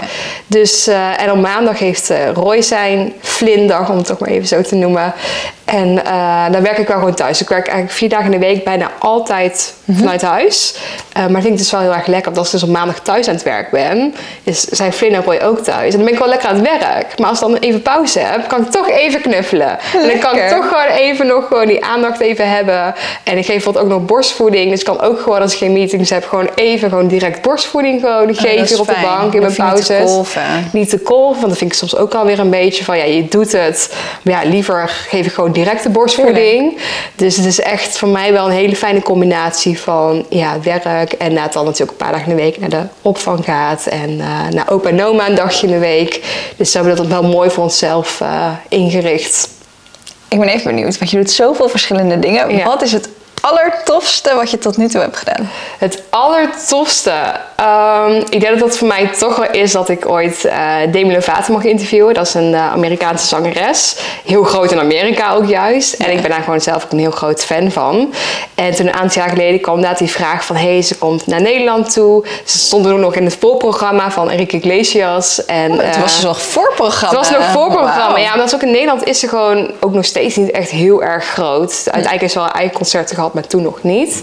Dus, 0.47 0.87
eh, 0.87 1.23
en 1.23 1.31
op 1.31 1.39
maandag 1.39 1.79
heeft 1.79 2.11
eh, 2.11 2.31
Roy 2.35 2.63
zijn 2.63 3.13
vlindag, 3.21 3.91
om 3.91 3.97
het 3.97 4.07
toch 4.07 4.19
maar 4.19 4.29
even 4.29 4.47
zo 4.49 4.63
te 4.63 4.75
noemen. 4.75 5.15
En 5.67 6.05
eh, 6.05 6.45
dan 6.51 6.63
werk 6.63 6.79
ik 6.79 6.89
wel 6.89 6.99
gewoon 6.99 7.15
thuis. 7.15 7.41
Ik 7.41 7.49
werk 7.49 7.67
eigenlijk 7.67 7.97
vier 7.99 8.09
dagen 8.09 8.25
in 8.25 8.41
de 8.41 8.47
week 8.47 8.65
bijna 8.65 8.91
altijd 8.99 9.75
Mhm. 9.85 9.99
vanuit 9.99 10.23
huis. 10.23 10.75
Eh, 11.13 11.23
maar 11.27 11.37
ik 11.37 11.43
vind 11.47 11.49
het 11.49 11.59
dus 11.59 11.71
wel 11.71 11.81
heel 11.81 11.95
erg 11.95 12.07
lekker, 12.07 12.25
want 12.25 12.37
als 12.39 12.47
ik 12.47 12.53
dus 12.53 12.63
op 12.63 12.69
maandag 12.69 13.01
thuis 13.01 13.29
aan 13.29 13.35
het 13.35 13.43
werk 13.43 13.71
ben, 13.71 14.15
is 14.43 14.61
zijn 14.61 14.93
Flynn 14.93 15.43
ook 15.43 15.59
thuis. 15.59 15.91
En 15.93 15.97
dan 15.97 16.05
ben 16.05 16.13
ik 16.13 16.19
wel 16.19 16.29
lekker 16.29 16.49
aan 16.49 16.55
het 16.55 16.69
werk. 16.81 17.19
Maar 17.19 17.29
als 17.29 17.41
ik 17.43 17.47
dan 17.49 17.57
even 17.57 17.83
pauze 17.83 18.19
heb, 18.19 18.49
kan 18.49 18.63
ik 18.63 18.71
toch 18.71 18.89
even 18.91 19.21
knuffelen. 19.21 19.69
En 20.03 20.09
dan 20.09 20.19
kan 20.19 20.37
ik 20.37 20.49
toch 20.49 20.69
gewoon 20.69 20.87
even 20.97 21.27
nog 21.27 21.47
gewoon 21.47 21.67
die 21.67 21.85
aandacht 21.85 22.21
even 22.21 22.51
hebben. 22.51 22.95
En 23.25 23.39
ik 23.39 23.45
geef 23.45 23.55
bijvoorbeeld 23.55 23.85
ook 23.85 23.91
nog 23.91 24.05
borstvoeding. 24.05 24.71
Dus 24.71 24.79
ik 24.81 24.87
kan 24.87 25.01
ook 25.01 25.21
gewoon 25.21 25.41
als 25.41 25.53
ik 25.53 25.59
geen 25.59 25.73
meetings 25.73 26.11
heb, 26.11 26.25
gewoon 26.29 26.49
even 26.55 26.89
gewoon 26.89 27.09
direct 27.09 27.43
borstvoeding 27.43 28.01
gewoon 28.01 28.31
Oh, 28.31 28.37
geven 28.37 28.81
op 28.81 28.87
de 28.87 28.95
bank 29.03 29.33
in 29.35 29.41
mijn 29.41 29.43
niet 29.43 29.55
te 29.57 29.63
pauzes 29.63 29.99
kolven. 30.13 30.43
niet 30.73 30.91
te 30.91 30.99
kolven. 30.99 31.37
Want 31.41 31.49
dat 31.49 31.59
vind 31.59 31.71
ik 31.73 31.79
soms 31.79 31.97
ook 31.97 32.15
alweer 32.15 32.39
een 32.39 32.51
beetje 32.51 32.85
van 32.85 32.97
ja, 32.99 33.05
je 33.05 33.29
doet 33.29 33.53
het. 33.53 33.95
Maar 34.23 34.43
ja, 34.45 34.49
liever 34.51 34.89
geef 35.09 35.27
ik 35.27 35.33
gewoon 35.33 35.53
direct 35.57 35.83
de 35.83 35.89
borstvoeding. 35.89 36.79
Dus 37.15 37.37
het 37.37 37.47
is 37.47 37.61
echt 37.61 37.99
voor 37.99 38.09
mij 38.09 38.33
wel 38.33 38.47
een 38.47 38.53
hele 38.53 38.77
fijne 38.77 39.03
combinatie 39.03 39.81
van 39.81 40.27
ja, 40.29 40.61
werk. 40.61 41.13
En 41.13 41.33
na 41.33 41.43
het 41.43 41.53
dan 41.53 41.65
natuurlijk 41.65 41.91
een 41.91 42.05
paar 42.05 42.13
dagen 42.13 42.31
in 42.31 42.37
de 42.37 42.43
week 42.43 42.59
naar 42.59 42.69
de 42.69 42.83
opvang 43.03 43.45
gaat. 43.45 43.87
En 43.87 44.21
eh, 44.21 44.49
naar 44.51 44.71
opa 44.71 44.89
en 44.89 45.05
oma 45.05 45.29
een 45.29 45.35
dagje 45.35 45.67
in 45.67 45.73
de 45.73 45.79
week. 45.79 46.21
Dus 46.57 46.71
zo 46.71 46.79
hebben 46.79 46.97
we 46.97 47.09
dat 47.09 47.21
wel 47.21 47.31
mooi 47.31 47.51
voor 47.51 47.63
onszelf 47.63 48.21
eh, 48.21 48.53
ingericht. 48.69 49.49
Ik 50.29 50.39
ben 50.39 50.49
even 50.49 50.75
benieuwd, 50.75 50.99
want 50.99 51.11
je 51.11 51.17
doet 51.17 51.31
zoveel 51.31 51.69
verschillende 51.69 52.19
dingen. 52.19 52.57
Ja. 52.57 52.65
Wat 52.65 52.83
is 52.83 52.93
het 52.93 53.09
allertofste 53.47 54.35
wat 54.35 54.51
je 54.51 54.59
tot 54.59 54.77
nu 54.77 54.89
toe 54.89 55.01
hebt 55.01 55.17
gedaan? 55.17 55.51
Het 55.79 56.03
allertofste. 56.11 57.13
Ehm, 57.57 58.13
ik 58.29 58.41
denk 58.41 58.59
dat 58.59 58.69
dat 58.69 58.79
voor 58.79 58.89
mij 58.89 59.07
toch 59.07 59.37
wel 59.37 59.51
is 59.51 59.73
dat 59.73 59.89
ik 59.89 60.09
ooit 60.09 60.45
eh 60.45 60.77
Demi 60.91 61.13
Lovato 61.15 61.53
mag 61.53 61.65
interviewen. 61.65 62.15
Dat 62.15 62.27
is 62.27 62.35
een 62.35 62.55
eh, 62.55 62.73
Amerikaanse 62.73 63.27
zangeres. 63.27 63.97
Heel 64.25 64.43
groot 64.43 64.73
in 64.73 64.79
Amerika 64.79 65.33
ook 65.33 65.47
juist. 65.47 65.93
En 65.93 66.11
ik 66.11 66.21
ben 66.21 66.31
daar 66.31 66.43
gewoon 66.43 66.61
zelf 66.61 66.85
ook 66.85 66.93
een 66.93 66.99
heel 66.99 67.11
groot 67.11 67.45
fan 67.45 67.71
van. 67.71 68.13
En 68.55 68.75
toen 68.75 68.87
een 68.87 68.95
aantal 68.95 69.23
jaar 69.23 69.31
geleden 69.31 69.61
kwam 69.61 69.75
inderdaad 69.75 69.99
die 69.99 70.11
vraag 70.11 70.45
van... 70.45 70.57
hey, 70.57 70.83
ze 70.83 70.99
komt 70.99 71.27
naar 71.27 71.41
Nederland 71.43 71.93
toe. 71.93 72.25
Ze 72.45 72.59
stonden 72.59 72.93
ook 72.93 72.99
nog 72.99 73.15
in 73.15 73.25
het 73.25 73.37
voorprogramma 73.41 74.11
van 74.11 74.31
Enrique 74.31 74.57
Iglesias. 74.59 75.45
En, 75.45 75.73
Het 75.73 75.95
eh, 75.95 76.01
was 76.01 76.15
dus 76.15 76.25
nog 76.25 76.43
voorprogramma. 76.43 77.19
het 77.19 77.29
was 77.29 77.39
nog 77.39 77.51
voorprogramma. 77.51 78.13
Wauw. 78.13 78.17
Ja, 78.17 78.33
omdat 78.33 78.55
ook 78.55 78.63
in 78.63 78.71
Nederland 78.71 79.05
is 79.05 79.21
ze 79.21 79.29
gewoon 79.29 79.71
ook 79.81 79.93
nog 79.93 80.05
steeds 80.05 80.37
niet 80.37 80.51
echt 80.51 80.71
heel 80.71 81.03
erg 81.03 81.25
groot. 81.25 81.73
Uiteindelijk 81.73 82.21
heeft 82.21 82.33
ze 82.33 82.39
wel 82.39 82.49
eigen 82.51 82.75
concerten 82.77 83.15
gehad, 83.15 83.35
maar 83.37 83.47
toen 83.47 83.63
nog 83.63 83.83
niet. 83.83 84.23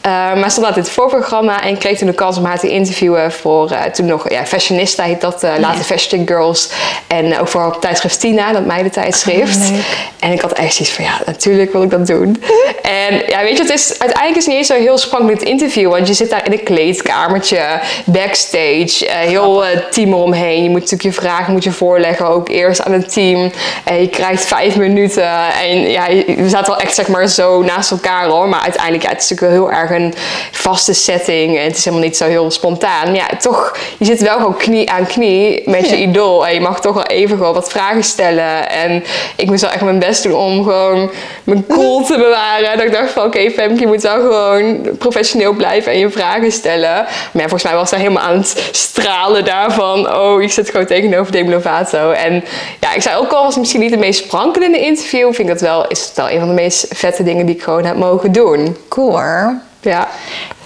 Eh, 0.00 0.10
maar 0.10 0.44
ze 0.44 0.50
stond 0.50 0.66
uit 0.66 0.74
dit 0.74 0.90
voorprogramma 0.90 1.62
en 1.62 1.78
kreeg 1.78 1.98
toen 1.98 2.06
de 2.06 2.14
kans 2.14 2.38
om 2.38 2.44
haar 2.44 2.58
te 2.58 2.68
interviewen 2.68 3.32
voor 3.32 3.70
eh, 3.70 3.82
toen 3.82 4.06
nog 4.06 4.30
ja, 4.30 4.46
Fashionista 4.46 5.02
heet 5.02 5.20
dat, 5.20 5.42
eh, 5.42 5.52
later 5.58 5.84
Fashion 5.84 6.26
Girls. 6.26 6.70
En 7.06 7.38
ook 7.38 7.48
voor 7.48 7.78
tijdschrift 7.78 8.20
Tina, 8.20 8.52
dat 8.52 8.66
meidentijdschrift. 8.66 9.56
Oh, 9.56 9.70
leuk. 9.70 10.08
En 10.18 10.32
ik 10.32 10.40
had 10.40 10.52
echt 10.52 10.74
zoiets 10.74 10.94
van 10.94 11.04
ja, 11.04 11.20
natuurlijk 11.26 11.72
wil 11.72 11.82
ik 11.82 11.90
dat 11.90 12.06
doen. 12.06 12.42
en 13.08 13.22
ja, 13.26 13.42
weet 13.42 13.56
je, 13.56 13.62
het 13.62 13.72
is, 13.72 13.98
uiteindelijk 13.98 14.36
is 14.36 14.44
het 14.44 14.46
niet 14.46 14.56
eens 14.56 14.66
zo 14.66 14.74
heel 14.74 14.98
spannend 14.98 15.42
interview. 15.42 15.90
Want 15.90 16.08
je 16.08 16.14
zit 16.14 16.30
daar 16.30 16.46
in 16.46 16.52
een 16.52 16.62
kleedkamertje, 16.62 17.80
backstage, 18.04 19.06
heel 19.08 19.64
team 19.90 20.12
eromheen. 20.12 20.62
Je 20.62 20.70
moet 20.70 20.80
natuurlijk 20.80 21.02
je 21.02 21.12
vragen 21.12 21.52
moet 21.52 21.64
je 21.64 21.72
voorleggen, 21.72 22.26
ook 22.26 22.48
eerst 22.48 22.84
aan 22.84 22.92
het 22.92 23.12
team. 23.12 23.50
En 23.84 24.00
je 24.00 24.08
krijgt 24.08 24.44
vijf 24.44 24.76
minuten. 24.76 25.30
En 25.62 25.90
ja, 25.90 26.06
we 26.26 26.48
zaten 26.48 26.72
wel 26.72 26.80
echt 26.80 26.94
zeg 26.94 27.08
maar 27.08 27.28
zo 27.28 27.62
naast 27.62 27.90
elkaar 27.90 28.26
hoor. 28.26 28.48
Maar 28.54 28.62
uiteindelijk, 28.62 29.02
ja, 29.02 29.08
het 29.08 29.22
is 29.22 29.30
natuurlijk 29.30 29.58
wel 29.58 29.68
heel 29.70 29.80
erg 29.80 29.90
een 29.90 30.14
vaste 30.50 30.92
setting. 30.92 31.58
En 31.58 31.64
het 31.64 31.76
is 31.76 31.84
helemaal 31.84 32.06
niet 32.06 32.16
zo 32.16 32.26
heel 32.26 32.50
spontaan. 32.50 33.14
Ja, 33.14 33.26
toch, 33.40 33.76
je 33.98 34.04
zit 34.04 34.20
wel 34.20 34.36
gewoon 34.36 34.56
knie 34.56 34.90
aan 34.90 35.06
knie 35.06 35.62
met 35.70 35.88
je 35.88 35.98
Ja. 35.98 36.02
idool. 36.02 36.46
En 36.46 36.54
je 36.54 36.60
mag 36.60 36.80
toch 36.80 36.94
wel 36.94 37.06
even 37.06 37.36
gewoon 37.36 37.54
wat 37.54 37.70
vragen 37.70 38.04
stellen. 38.04 38.70
En 38.70 39.04
ik 39.36 39.46
moest 39.46 39.60
wel 39.60 39.70
echt 39.70 39.82
mijn 39.82 39.98
best 39.98 40.22
doen 40.22 40.34
om 40.34 40.62
gewoon 40.62 41.10
mijn 41.44 41.66
cool 41.66 42.04
te 42.04 42.16
bewaren. 42.16 42.76
Dat 42.76 42.86
ik 42.86 42.92
dacht 42.92 43.10
van, 43.10 43.24
oké 43.24 43.50
Femke, 43.50 43.80
je 43.80 43.86
moet 43.86 44.02
wel 44.02 44.20
gewoon 44.20 44.80
professioneel 44.98 45.52
blijven 45.52 45.92
en 45.92 45.98
je 45.98 46.10
vragen 46.10 46.52
stellen. 46.52 46.92
Maar 46.92 47.06
ja, 47.32 47.40
volgens 47.40 47.62
mij 47.62 47.74
was 47.74 47.90
hij 47.90 48.00
helemaal 48.00 48.22
aan 48.22 48.36
het 48.36 48.68
stralen 48.72 49.44
daarvan. 49.44 50.14
Oh, 50.14 50.42
ik 50.42 50.52
zit 50.52 50.70
gewoon 50.70 50.86
tegenover 50.86 51.32
Demi 51.32 51.50
Lovato. 51.50 52.10
En 52.10 52.44
ja, 52.80 52.94
ik 52.94 53.02
zei 53.02 53.16
ook 53.16 53.32
al, 53.32 53.44
was 53.44 53.56
misschien 53.56 53.80
niet 53.80 53.90
de 53.92 53.96
meest 53.96 54.24
sprankelende 54.24 54.78
interview. 54.78 55.24
Vind 55.24 55.38
ik 55.38 55.54
dat 55.54 55.60
wel, 55.60 55.86
is 55.86 56.04
het 56.04 56.16
wel 56.16 56.30
een 56.30 56.38
van 56.38 56.48
de 56.48 56.54
meest 56.54 56.86
vette 56.94 57.22
dingen 57.22 57.46
die 57.46 57.54
ik 57.54 57.62
gewoon 57.62 57.84
heb 57.84 57.96
mogen 57.96 58.32
doen. 58.32 58.43
Cool 58.88 59.10
hoor. 59.10 59.54
Ja. 59.80 60.08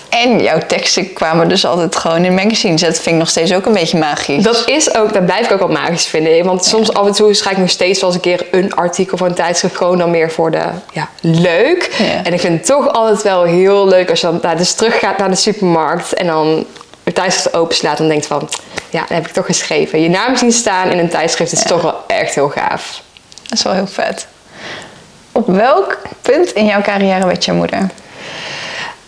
En 0.08 0.40
jouw 0.42 0.58
teksten 0.66 1.12
kwamen 1.12 1.48
dus 1.48 1.64
altijd 1.64 1.96
gewoon 1.96 2.24
in 2.24 2.34
magazines. 2.34 2.80
Dat 2.80 2.94
vind 2.94 3.06
ik 3.06 3.14
nog 3.20 3.28
steeds 3.28 3.52
ook 3.54 3.66
een 3.66 3.72
beetje 3.72 3.98
magisch. 3.98 4.42
Dat 4.42 4.68
is 4.68 4.94
ook, 4.94 5.12
dat 5.12 5.24
blijf 5.24 5.46
ik 5.46 5.52
ook 5.52 5.58
wel 5.58 5.68
magisch 5.68 6.06
vinden. 6.06 6.44
Want 6.44 6.64
soms 6.64 6.92
af 6.94 7.06
en 7.06 7.12
toe 7.12 7.34
schrijf 7.34 7.54
ik 7.56 7.62
nog 7.62 7.70
steeds 7.70 8.00
wel 8.00 8.08
eens 8.10 8.18
een 8.18 8.36
keer 8.36 8.46
een 8.50 8.74
artikel 8.74 9.16
van 9.16 9.26
een 9.26 9.34
tijdschrift. 9.34 9.76
Gewoon 9.76 9.98
dan 9.98 10.10
meer 10.10 10.30
voor 10.30 10.50
de, 10.50 10.62
ja, 10.92 11.08
leuk. 11.20 11.94
Ja. 11.98 12.24
En 12.24 12.32
ik 12.32 12.40
vind 12.40 12.54
het 12.58 12.66
toch 12.66 12.92
altijd 12.92 13.22
wel 13.22 13.42
heel 13.42 13.88
leuk 13.88 14.10
als 14.10 14.20
je 14.20 14.26
dan 14.26 14.38
nou, 14.42 14.56
dus 14.56 14.72
teruggaat 14.72 15.18
naar 15.18 15.30
de 15.30 15.36
supermarkt. 15.36 16.14
En 16.14 16.26
dan 16.26 16.66
het 17.04 17.14
tijdschrift 17.14 17.56
openslaat 17.56 17.98
en 18.00 18.08
denkt 18.08 18.26
van, 18.26 18.48
ja, 18.90 19.00
dat 19.00 19.08
heb 19.08 19.26
ik 19.26 19.32
toch 19.32 19.46
geschreven. 19.46 20.00
Je 20.02 20.08
naam 20.10 20.36
zien 20.36 20.52
staan 20.52 20.90
in 20.90 20.98
een 20.98 21.08
tijdschrift 21.08 21.52
is 21.52 21.62
Ja. 21.62 21.68
toch 21.68 21.82
wel 21.82 21.96
echt 22.06 22.34
heel 22.34 22.48
gaaf. 22.48 23.02
Dat 23.42 23.58
is 23.58 23.64
wel 23.64 23.72
heel 23.72 23.86
vet. 23.86 24.26
Op 25.38 25.46
welk 25.46 25.98
punt 26.22 26.52
in 26.52 26.66
jouw 26.66 26.80
carrière 26.80 27.26
werd 27.26 27.44
je 27.44 27.52
moeder? 27.52 27.86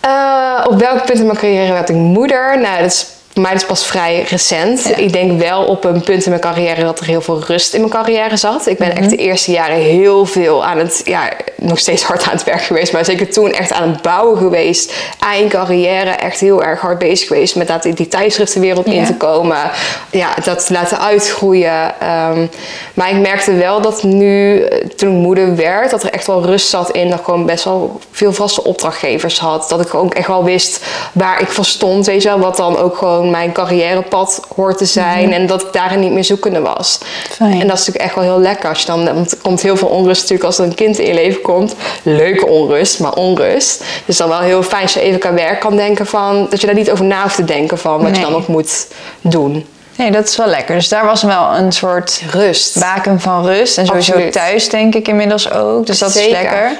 Eh, 0.01 0.65
op 0.69 0.79
welk 0.79 1.05
punt 1.05 1.19
in 1.19 1.27
mijn 1.27 1.39
carrière 1.39 1.73
werd 1.73 1.89
ik 1.89 1.95
moeder? 1.95 2.61
Nou, 2.61 2.79
dat 2.79 2.87
is 2.87 3.07
voor 3.41 3.49
mij 3.49 3.59
dus 3.59 3.69
pas 3.69 3.87
vrij 3.87 4.23
recent. 4.29 4.85
Ja. 4.89 4.97
Ik 4.97 5.13
denk 5.13 5.41
wel 5.41 5.65
op 5.65 5.85
een 5.85 6.01
punt 6.01 6.25
in 6.25 6.31
mijn 6.31 6.43
carrière 6.43 6.83
dat 6.83 7.01
er 7.01 7.07
heel 7.07 7.21
veel 7.21 7.43
rust 7.47 7.75
in 7.75 7.81
mijn 7.81 7.93
carrière 7.93 8.37
zat. 8.37 8.67
Ik 8.67 8.79
ben 8.79 8.97
echt 8.97 9.11
de 9.11 9.17
eerste 9.17 9.51
jaren 9.51 9.77
heel 9.77 10.27
veel 10.27 10.65
aan 10.65 10.79
het, 10.79 11.03
ja, 11.05 11.29
nog 11.57 11.79
steeds 11.79 12.03
hard 12.03 12.23
aan 12.23 12.33
het 12.33 12.45
werk 12.45 12.63
geweest. 12.63 12.93
Maar 12.93 13.05
zeker 13.05 13.31
toen 13.31 13.53
echt 13.53 13.73
aan 13.73 13.91
het 13.91 14.03
bouwen 14.03 14.39
geweest. 14.39 14.93
Aan 15.19 15.39
je 15.39 15.47
carrière 15.47 16.11
echt 16.11 16.41
heel 16.41 16.63
erg 16.63 16.81
hard 16.81 16.99
bezig 16.99 17.27
geweest 17.29 17.57
met 17.57 17.69
dat 17.69 17.85
in 17.85 17.95
die 17.95 18.09
tijdschriftenwereld 18.09 18.87
in 18.87 19.05
te 19.05 19.15
komen. 19.15 19.71
Ja, 20.11 20.35
dat 20.45 20.67
te 20.67 20.73
laten 20.73 21.01
uitgroeien. 21.01 22.01
Ehm, 22.01 22.47
maar 22.95 23.11
ik 23.11 23.21
merkte 23.21 23.55
wel 23.55 23.81
dat 23.81 24.03
nu, 24.03 24.61
eh, 24.61 24.89
toen 24.89 25.09
ik 25.09 25.23
moeder 25.23 25.57
werd, 25.57 25.91
dat 25.91 26.03
er 26.03 26.11
echt 26.11 26.27
wel 26.27 26.45
rust 26.45 26.69
zat 26.69 26.91
in. 26.91 27.11
Dat 27.11 27.19
ik 27.19 27.25
gewoon 27.25 27.47
best 27.47 27.65
wel 27.65 28.01
veel 28.11 28.33
vaste 28.33 28.65
opdrachtgevers 28.65 29.39
had. 29.39 29.69
Dat 29.69 29.81
ik 29.81 29.95
ook 29.95 30.15
echt 30.15 30.27
wel 30.27 30.45
wist 30.45 30.85
waar 31.13 31.41
ik 31.41 31.49
voor 31.49 31.65
stond. 31.65 32.07
Weet 32.07 32.23
je 32.23 32.29
wel, 32.29 32.39
wat 32.39 32.57
dan 32.57 32.79
ook 32.79 32.97
gewoon 32.97 33.30
mijn 33.31 33.53
carrièrepad 33.53 34.41
hoort 34.55 34.79
te 34.79 34.85
zijn. 34.85 35.33
En 35.33 35.47
dat 35.47 35.63
ik 35.63 35.73
daarin 35.73 36.01
niet 36.01 36.13
meer 36.13 36.25
zoekende 36.25 36.61
was. 36.61 36.99
Fijn. 37.31 37.61
En 37.61 37.67
dat 37.67 37.79
is 37.79 37.87
natuurlijk 37.87 38.05
echt 38.05 38.15
wel 38.15 38.25
heel 38.25 38.41
lekker. 38.41 38.69
Als 38.69 38.81
je 38.81 38.87
dan, 38.87 39.05
want 39.05 39.33
er 39.33 39.39
komt 39.43 39.63
heel 39.63 39.77
veel 39.77 39.89
onrust 39.89 40.21
natuurlijk 40.21 40.47
als 40.47 40.59
er 40.59 40.65
een 40.65 40.75
kind 40.75 40.99
in 40.99 41.07
je 41.07 41.15
leven 41.15 41.41
komt. 41.41 41.75
Leuke 42.03 42.47
onrust, 42.47 43.01
maar 43.01 43.13
onrust. 43.13 43.85
Dus 44.05 44.17
dan 44.17 44.29
wel 44.29 44.41
heel 44.41 44.63
fijn 44.63 44.83
als 44.83 44.95
je 44.95 45.01
even 45.01 45.19
kan 45.19 45.35
werk 45.35 45.61
kan 45.61 45.77
denken 45.77 46.07
van... 46.07 46.47
Dat 46.51 46.61
je 46.61 46.67
daar 46.67 46.77
niet 46.77 46.91
over 46.91 47.05
na 47.05 47.23
hoeft 47.23 47.37
te 47.37 47.45
denken 47.45 47.79
van 47.79 48.03
wat 48.03 48.17
je 48.17 48.23
dan 48.23 48.33
nog 48.33 48.47
moet 48.47 48.87
doen. 49.21 49.67
Nee, 49.97 50.11
dat 50.11 50.29
is 50.29 50.37
wel 50.37 50.47
lekker. 50.47 50.75
Dus 50.75 50.89
daar 50.89 51.07
was 51.07 51.23
wel 51.23 51.55
een 51.57 51.73
soort 51.73 52.23
Rust. 52.31 52.79
baken 52.79 53.21
van 53.21 53.47
rust. 53.47 53.79
En 53.79 53.87
sowieso 53.87 54.13
Absoluut. 54.13 54.33
thuis 54.33 54.69
denk 54.69 54.95
ik 54.95 55.09
inmiddels 55.09 55.51
ook. 55.53 55.87
Dus 55.87 55.99
dat 55.99 56.13
Zeker. 56.13 56.31
is 56.31 56.43
lekker. 56.43 56.79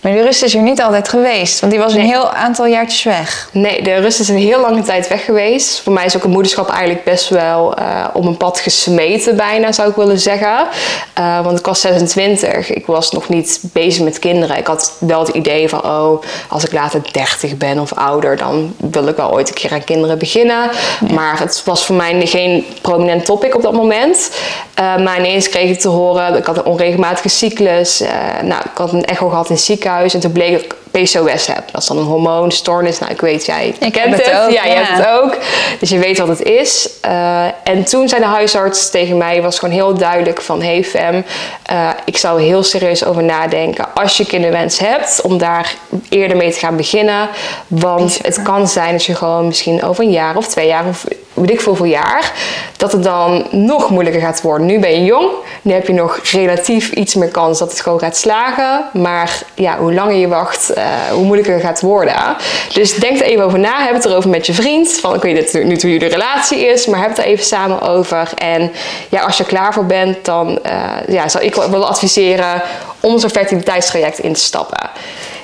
Maar 0.00 0.12
die 0.12 0.22
rust 0.22 0.42
is 0.42 0.54
er 0.54 0.62
niet 0.62 0.82
altijd 0.82 1.08
geweest. 1.08 1.60
Want 1.60 1.72
die 1.72 1.80
was 1.80 1.94
een 1.94 2.00
heel 2.00 2.30
aantal 2.30 2.66
jaartjes 2.66 3.02
weg. 3.02 3.48
Nee, 3.52 3.82
de 3.82 3.94
rust 3.94 4.20
is 4.20 4.28
een 4.28 4.36
heel 4.36 4.60
lange 4.60 4.82
tijd 4.82 5.08
weg 5.08 5.24
geweest. 5.24 5.80
Voor 5.80 5.92
mij 5.92 6.04
is 6.04 6.16
ook 6.16 6.24
een 6.24 6.30
moederschap 6.30 6.68
eigenlijk 6.68 7.04
best 7.04 7.28
wel 7.28 7.74
eh, 7.74 8.04
op 8.12 8.24
een 8.24 8.36
pad 8.36 8.58
gesmeten 8.58 9.36
bijna, 9.36 9.72
zou 9.72 9.88
ik 9.88 9.96
willen 9.96 10.18
zeggen. 10.18 10.66
Eh, 11.14 11.44
want 11.44 11.58
ik 11.58 11.66
was 11.66 11.80
26, 11.80 12.70
ik 12.70 12.86
was 12.86 13.10
nog 13.10 13.28
niet 13.28 13.60
bezig 13.72 14.04
met 14.04 14.18
kinderen. 14.18 14.56
Ik 14.56 14.66
had 14.66 14.92
wel 14.98 15.20
het 15.20 15.28
idee 15.28 15.68
van, 15.68 15.84
oh, 15.84 16.22
als 16.48 16.64
ik 16.64 16.72
later 16.72 17.02
30 17.12 17.56
ben 17.56 17.78
of 17.78 17.92
ouder, 17.92 18.36
dan 18.36 18.74
wil 18.76 19.06
ik 19.06 19.16
wel 19.16 19.32
ooit 19.32 19.48
een 19.48 19.54
keer 19.54 19.72
aan 19.72 19.84
kinderen 19.84 20.18
beginnen. 20.18 20.70
Maar 21.14 21.38
het 21.38 21.62
was 21.64 21.86
voor 21.86 21.96
mij 21.96 22.26
geen 22.26 22.64
prominent 22.82 23.24
topic 23.24 23.54
op 23.54 23.62
dat 23.62 23.72
moment. 23.72 24.30
Eh, 24.74 24.96
maar 24.96 25.18
ineens 25.18 25.48
kreeg 25.48 25.70
ik 25.70 25.80
te 25.80 25.88
horen, 25.88 26.36
ik 26.36 26.44
had 26.44 26.56
een 26.56 26.64
onregelmatige 26.64 27.28
cyclus. 27.28 28.02
Nou, 28.42 28.62
ik 28.64 28.78
had 28.78 28.92
een 28.92 29.04
echo 29.04 29.28
gehad 29.28 29.48
in 29.48 29.54
het 29.54 29.64
ziekenhuis 29.90 30.14
en 30.14 30.20
toen 30.20 30.32
bleek 30.32 30.60
ik 30.62 30.74
PCOS 30.90 31.46
heb. 31.46 31.62
Dat 31.72 31.82
is 31.82 31.88
dan 31.88 31.98
een 31.98 32.04
hormoonstoornis. 32.04 32.98
Nou, 32.98 33.12
ik 33.12 33.20
weet, 33.20 33.46
jij 33.46 33.74
Ik 33.80 33.92
kent 33.92 34.16
het 34.16 34.26
ook, 34.26 34.50
Ja, 34.50 34.64
je 34.64 34.70
ja. 34.70 34.74
hebt 34.74 34.98
het 34.98 35.06
ook. 35.06 35.36
Dus 35.80 35.90
je 35.90 35.98
weet 35.98 36.18
wat 36.18 36.28
het 36.28 36.42
is. 36.42 36.90
Eh, 37.00 37.44
en 37.64 37.84
toen 37.84 38.08
zei 38.08 38.20
de 38.20 38.26
huisarts 38.26 38.90
tegen 38.90 39.16
mij, 39.16 39.42
was 39.42 39.58
gewoon 39.58 39.74
heel 39.74 39.94
duidelijk 39.94 40.40
van... 40.40 40.62
Hey 40.62 40.84
Fem, 40.84 41.24
eh, 41.62 41.88
ik 42.04 42.16
zou 42.16 42.42
heel 42.42 42.62
serieus 42.62 43.04
over 43.04 43.22
nadenken 43.22 43.94
als 43.94 44.16
je 44.16 44.26
kinderwens 44.26 44.78
hebt... 44.78 45.20
om 45.20 45.38
daar 45.38 45.74
eerder 46.08 46.36
mee 46.36 46.52
te 46.52 46.58
gaan 46.58 46.76
beginnen. 46.76 47.28
Want 47.66 48.18
het 48.22 48.42
kan 48.42 48.68
zijn 48.68 48.92
dat 48.92 49.04
je 49.04 49.14
gewoon 49.14 49.46
misschien 49.46 49.82
over 49.82 50.04
een 50.04 50.10
jaar 50.10 50.36
of 50.36 50.46
twee 50.46 50.66
jaar... 50.66 50.84
of 50.88 51.04
weet 51.40 51.50
ik 51.50 51.60
veel 51.60 51.84
jaar, 51.84 52.32
dat 52.76 52.92
het 52.92 53.02
dan 53.02 53.46
nog 53.50 53.90
moeilijker 53.90 54.20
gaat 54.20 54.42
worden. 54.42 54.66
Nu 54.66 54.78
ben 54.78 54.90
je 54.90 55.04
jong, 55.04 55.30
nu 55.62 55.72
heb 55.72 55.86
je 55.86 55.92
nog 55.92 56.18
relatief 56.22 56.90
iets 56.90 57.14
meer 57.14 57.28
kans 57.28 57.58
dat 57.58 57.70
het 57.70 57.80
gewoon 57.80 57.98
gaat 57.98 58.16
slagen. 58.16 58.84
Maar 58.92 59.42
ja, 59.54 59.78
hoe 59.78 59.94
langer 59.94 60.14
je 60.14 60.28
wacht, 60.28 60.70
uh, 60.76 60.84
hoe 61.12 61.24
moeilijker 61.24 61.54
het 61.54 61.62
gaat 61.62 61.80
worden. 61.80 62.36
Dus 62.72 62.94
denk 62.94 63.18
er 63.18 63.24
even 63.24 63.44
over 63.44 63.58
na. 63.58 63.84
Heb 63.84 63.94
het 63.94 64.04
erover 64.04 64.30
met 64.30 64.46
je 64.46 64.54
vriend. 64.54 64.92
Van, 64.92 65.14
ik 65.14 65.22
weet 65.22 65.34
niet 65.34 65.64
nu 65.64 65.78
hoe 65.80 65.90
jullie 65.90 66.08
relatie 66.08 66.66
is, 66.66 66.86
maar 66.86 67.00
heb 67.00 67.08
het 67.08 67.18
er 67.18 67.24
even 67.24 67.44
samen 67.44 67.80
over. 67.80 68.30
En 68.34 68.72
ja, 69.08 69.20
als 69.20 69.36
je 69.36 69.44
klaar 69.44 69.72
voor 69.72 69.86
bent, 69.86 70.24
dan 70.24 70.58
uh, 70.66 70.82
ja, 71.08 71.28
zou 71.28 71.44
ik 71.44 71.54
wel 71.54 71.88
adviseren 71.88 72.62
om 73.00 73.18
zo'n 73.18 73.30
fertiliteitstraject 73.30 74.18
in 74.18 74.32
te 74.32 74.40
stappen. 74.40 74.90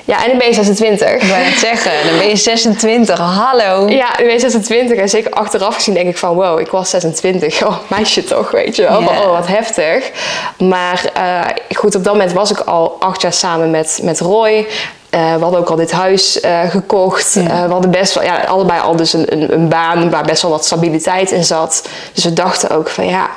Ja, 0.07 0.23
en 0.23 0.29
dan 0.29 0.37
ben 0.37 0.47
je 0.47 0.53
26. 0.53 1.09
Ik 1.09 1.21
wou 1.21 1.41
het 1.41 1.57
zeggen, 1.57 1.91
dan 2.09 2.17
ben 2.17 2.27
je 2.27 2.35
26. 2.35 3.17
Hallo. 3.17 3.89
Ja, 3.89 4.07
dan 4.07 4.25
ben 4.25 4.33
je 4.33 4.39
26. 4.39 4.97
En 4.97 5.09
zeker 5.09 5.31
achteraf 5.31 5.75
gezien 5.75 5.93
denk 5.93 6.07
ik 6.09 6.17
van, 6.17 6.35
wow, 6.35 6.59
ik 6.59 6.67
was 6.67 6.89
26. 6.89 7.55
Oh, 7.67 7.77
meisje 7.87 8.23
toch, 8.23 8.51
weet 8.51 8.75
je 8.75 8.81
wel. 8.81 9.01
Yeah. 9.01 9.21
Oh, 9.21 9.31
wat 9.31 9.47
heftig. 9.47 10.11
Maar 10.57 11.11
uh, 11.17 11.75
goed, 11.75 11.95
op 11.95 12.03
dat 12.03 12.13
moment 12.13 12.33
was 12.33 12.51
ik 12.51 12.59
al 12.59 12.95
acht 12.99 13.21
jaar 13.21 13.33
samen 13.33 13.71
met, 13.71 13.99
met 14.01 14.19
Roy. 14.19 14.67
Uh, 15.11 15.33
we 15.33 15.41
hadden 15.41 15.59
ook 15.59 15.69
al 15.69 15.75
dit 15.75 15.91
huis 15.91 16.41
uh, 16.41 16.59
gekocht. 16.69 17.33
Ja. 17.33 17.41
Uh, 17.41 17.65
we 17.65 17.71
hadden 17.71 17.91
best 17.91 18.13
wel, 18.13 18.23
ja, 18.23 18.43
allebei 18.43 18.81
al 18.81 18.95
dus 18.95 19.13
een, 19.13 19.33
een, 19.33 19.53
een, 19.53 19.69
baan 19.69 20.09
waar 20.09 20.23
best 20.23 20.41
wel 20.41 20.51
wat 20.51 20.65
stabiliteit 20.65 21.31
in 21.31 21.43
zat. 21.43 21.89
Dus 22.13 22.23
we 22.23 22.33
dachten 22.33 22.69
ook 22.69 22.89
van 22.89 23.05
ja, 23.05 23.29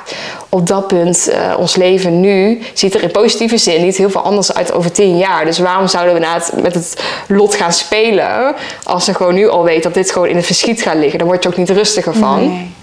op 0.49 0.67
dat 0.67 0.87
punt, 0.87 1.31
ons 1.57 1.75
leven 1.75 2.19
nu 2.19 2.61
ziet 2.73 2.93
er 2.93 3.03
in 3.03 3.11
positieve 3.11 3.57
zin 3.57 3.83
niet 3.83 3.97
heel 3.97 4.09
veel 4.09 4.21
anders 4.21 4.53
uit 4.53 4.73
over 4.73 4.91
tien 4.91 5.17
jaar. 5.17 5.45
Dus 5.45 5.59
waarom 5.59 5.87
zouden 5.87 6.13
we 6.13 6.19
na 6.19 6.33
het, 6.33 6.51
met 6.61 6.73
het 6.73 7.03
lot 7.27 7.55
gaan 7.55 7.73
spelen 7.73 8.55
als 8.83 9.05
we 9.05 9.13
gewoon 9.13 9.33
nu 9.33 9.49
al 9.49 9.63
weten 9.63 9.81
dat 9.81 9.93
dit 9.93 10.11
gewoon 10.11 10.27
in 10.27 10.35
het 10.35 10.45
verschiet 10.45 10.81
gaat 10.81 10.95
liggen? 10.95 11.19
Dan 11.19 11.27
word 11.27 11.43
je 11.43 11.49
ook 11.49 11.57
niet 11.57 11.69
rustiger 11.69 12.13
van. 12.13 12.47
Nee. 12.47 12.73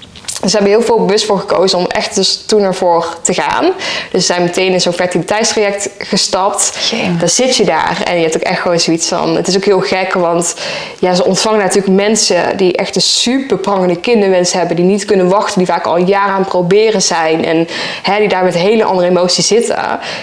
Dus 0.43 0.53
hebben 0.53 0.71
heel 0.71 0.83
veel 0.83 1.05
bewust 1.05 1.25
voor 1.25 1.39
gekozen 1.39 1.79
om 1.79 1.87
echt 1.87 2.15
dus 2.15 2.43
toen 2.47 2.63
ervoor 2.63 3.17
te 3.23 3.35
gaan. 3.35 3.73
Dus 4.11 4.27
zijn 4.27 4.43
meteen 4.43 4.73
in 4.73 4.81
zo'n 4.81 4.93
fertiliteitstraject 4.93 5.91
gestapt. 5.99 6.93
Dan 7.19 7.29
zit 7.29 7.57
je 7.57 7.65
daar 7.65 8.01
en 8.05 8.17
je 8.17 8.23
hebt 8.23 8.37
ook 8.37 8.43
echt 8.43 8.61
gewoon 8.61 8.81
zoiets 8.81 9.09
van... 9.09 9.37
Het 9.37 9.49
is 9.49 9.57
ook 9.57 9.65
heel 9.65 9.81
gek, 9.81 10.13
want 10.13 10.55
ja, 10.99 11.15
ze 11.15 11.25
ontvangen 11.25 11.59
natuurlijk 11.59 11.97
mensen 11.97 12.57
die 12.57 12.73
echt 12.73 12.97
een 12.97 13.03
super 13.03 13.59
prangende 13.59 13.97
kinderwens 13.97 14.53
hebben. 14.53 14.77
Die 14.77 14.85
niet 14.85 15.05
kunnen 15.05 15.29
wachten, 15.29 15.59
die 15.59 15.67
vaak 15.67 15.87
al 15.87 15.97
jaren 15.97 16.33
aan 16.33 16.41
het 16.41 16.49
proberen 16.49 17.03
zijn. 17.03 17.45
En 17.45 17.69
hè, 18.03 18.19
die 18.19 18.29
daar 18.29 18.45
met 18.45 18.55
hele 18.55 18.85
andere 18.85 19.09
emoties 19.09 19.47
zitten. 19.47 19.77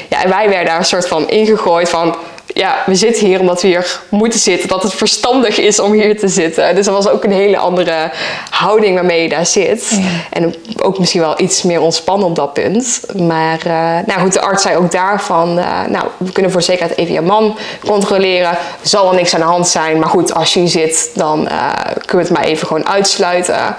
Ja, 0.10 0.24
en 0.24 0.30
wij 0.30 0.50
werden 0.50 0.66
daar 0.66 0.78
een 0.78 0.86
soort 0.86 1.08
van 1.08 1.30
ingegooid 1.30 1.90
van 1.90 2.16
ja, 2.56 2.84
we 2.86 2.96
zitten 2.96 3.26
hier 3.26 3.40
omdat 3.40 3.62
we 3.62 3.68
hier 3.68 4.00
moeten 4.10 4.40
zitten. 4.40 4.70
Dat 4.70 4.84
het 4.84 4.94
verstandig 4.94 5.60
is 5.60 5.80
om 5.80 5.92
hier 5.92 6.20
te 6.20 6.28
zitten. 6.28 6.76
Dus 6.76 6.86
dat 6.86 6.94
was 6.94 7.10
ook 7.10 7.24
een 7.24 7.32
hele 7.32 7.58
andere 7.58 8.12
houding 8.50 8.96
waarmee 8.96 9.22
je 9.22 9.30
daar 9.30 9.46
zit. 9.46 9.88
Ja. 9.90 10.08
En 10.30 10.56
ook 10.78 11.00
misschien 11.00 11.22
wel 11.22 11.42
iets 11.42 11.64
meer 11.64 11.82
ontspannen 11.82 12.28
op 12.28 12.36
dat 12.36 12.54
punt. 12.54 13.02
Maar 13.16 13.60
uh, 13.68 13.98
nou 14.06 14.22
goed, 14.22 14.34
de 14.34 14.42
arts 14.42 14.64
zei 14.64 14.78
ook 14.78 14.92
daarvan... 14.92 15.58
Uh, 15.58 15.86
nou, 15.90 16.08
we 16.18 16.32
kunnen 16.32 16.52
voor 16.52 16.62
zekerheid 16.62 16.98
even 16.98 17.14
je 17.14 17.22
man 17.22 17.58
controleren. 17.86 18.50
Er 18.50 18.58
zal 18.82 19.04
wel 19.04 19.14
niks 19.14 19.34
aan 19.34 19.40
de 19.40 19.46
hand 19.46 19.68
zijn. 19.68 20.00
Maar 20.00 20.10
goed, 20.10 20.34
als 20.34 20.54
je 20.54 20.60
hier 20.60 20.70
zit, 20.70 21.12
dan 21.14 21.42
uh, 21.42 21.74
kunnen 22.06 22.26
we 22.26 22.34
het 22.34 22.40
maar 22.40 22.44
even 22.44 22.68
gewoon 22.68 22.88
uitsluiten. 22.88 23.56
Ja, 23.56 23.78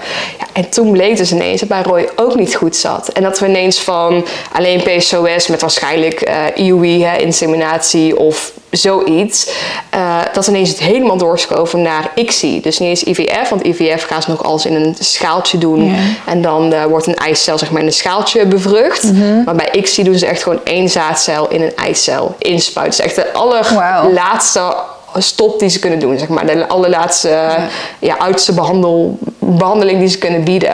en 0.53 0.69
toen 0.69 0.91
bleek 0.91 1.17
dus 1.17 1.31
ineens 1.31 1.59
dat 1.59 1.69
bij 1.69 1.81
Roy 1.81 2.09
ook 2.15 2.35
niet 2.35 2.55
goed 2.55 2.75
zat. 2.75 3.07
En 3.07 3.23
dat 3.23 3.39
we 3.39 3.47
ineens 3.47 3.79
van 3.79 4.25
alleen 4.51 4.81
PCOS 4.83 5.47
met 5.47 5.61
waarschijnlijk 5.61 6.31
IUI, 6.55 7.03
hè, 7.03 7.17
inseminatie 7.17 8.17
of 8.17 8.51
zoiets, 8.69 9.49
uh, 9.95 10.17
dat 10.33 10.47
ineens 10.47 10.69
het 10.69 10.79
helemaal 10.79 11.17
doorschoven 11.17 11.81
naar 11.81 12.11
ICSI. 12.15 12.61
Dus 12.61 12.79
niet 12.79 12.89
eens 12.89 13.03
IVF, 13.03 13.49
want 13.49 13.65
IVF 13.65 14.03
gaan 14.03 14.21
ze 14.21 14.29
nog 14.29 14.43
alles 14.43 14.65
in 14.65 14.75
een 14.75 14.95
schaaltje 14.99 15.57
doen. 15.57 15.95
En 16.25 16.41
dan 16.41 16.73
uh, 16.73 16.83
wordt 16.83 17.07
een 17.07 17.15
eicel 17.15 17.57
zeg 17.57 17.71
maar 17.71 17.81
in 17.81 17.87
een 17.87 17.93
schaaltje 17.93 18.45
bevrucht. 18.45 19.03
Mm 19.03 19.21
-hmm. 19.21 19.43
Maar 19.43 19.55
bij 19.55 19.71
ICSI 19.71 20.03
doen 20.03 20.17
ze 20.17 20.25
echt 20.25 20.43
gewoon 20.43 20.59
één 20.63 20.89
zaadcel 20.89 21.49
in 21.49 21.61
een 21.61 21.75
eicel 21.75 22.35
inspuiten. 22.37 22.97
Dus 22.97 23.05
echt 23.05 23.15
de 23.15 23.33
allerlaatste 23.33 24.59
wow. 24.59 25.21
stop 25.21 25.59
die 25.59 25.69
ze 25.69 25.79
kunnen 25.79 25.99
doen. 25.99 26.19
Zeg 26.19 26.27
maar. 26.27 26.45
De 26.45 26.67
allerlaatste, 26.67 27.29
ja. 27.29 27.67
ja 27.99 28.15
oudste 28.17 28.53
behandel, 28.53 29.17
behandeling 29.39 29.99
die 29.99 30.09
ze 30.09 30.17
kunnen 30.17 30.43
bieden. 30.43 30.69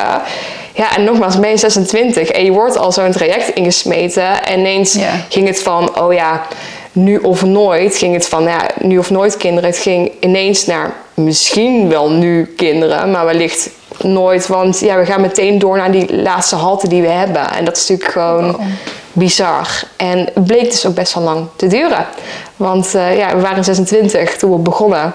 Ja, 0.75 0.95
en 0.95 1.03
nogmaals, 1.03 1.39
ben 1.39 1.49
je 1.49 1.57
26 1.57 2.29
en 2.29 2.45
je 2.45 2.51
wordt 2.51 2.77
al 2.77 2.91
zo'n 2.91 3.11
traject 3.11 3.49
ingesmeten. 3.49 4.43
En 4.43 4.59
ineens 4.59 4.97
ging 5.29 5.47
het 5.47 5.61
van, 5.61 5.99
oh 5.99 6.13
ja 6.13 6.41
nu 6.93 7.17
of 7.17 7.43
nooit 7.43 7.95
ging 7.95 8.13
het 8.13 8.27
van, 8.27 8.43
ja, 8.43 8.69
nu 8.79 8.97
of 8.97 9.09
nooit 9.09 9.37
kinderen. 9.37 9.69
Het 9.69 9.79
ging 9.79 10.11
ineens 10.19 10.65
naar 10.65 10.93
misschien 11.13 11.89
wel 11.89 12.11
nu 12.11 12.45
kinderen, 12.57 13.11
maar 13.11 13.25
wellicht 13.25 13.69
nooit. 14.01 14.47
Want 14.47 14.79
ja, 14.79 14.97
we 14.97 15.05
gaan 15.05 15.21
meteen 15.21 15.59
door 15.59 15.77
naar 15.77 15.91
die 15.91 16.15
laatste 16.15 16.55
halte 16.55 16.87
die 16.87 17.01
we 17.01 17.07
hebben. 17.07 17.49
En 17.49 17.65
dat 17.65 17.77
is 17.77 17.87
natuurlijk 17.87 18.11
gewoon 18.11 18.55
oh. 18.55 18.65
bizar. 19.11 19.83
En 19.95 20.17
het 20.17 20.45
bleek 20.45 20.71
dus 20.71 20.85
ook 20.85 20.95
best 20.95 21.13
wel 21.13 21.23
lang 21.23 21.47
te 21.55 21.67
duren. 21.67 22.05
Want 22.55 22.95
uh, 22.95 23.17
ja, 23.17 23.35
we 23.35 23.41
waren 23.41 23.63
26 23.63 24.37
toen 24.37 24.51
we 24.51 24.57
begonnen. 24.57 25.13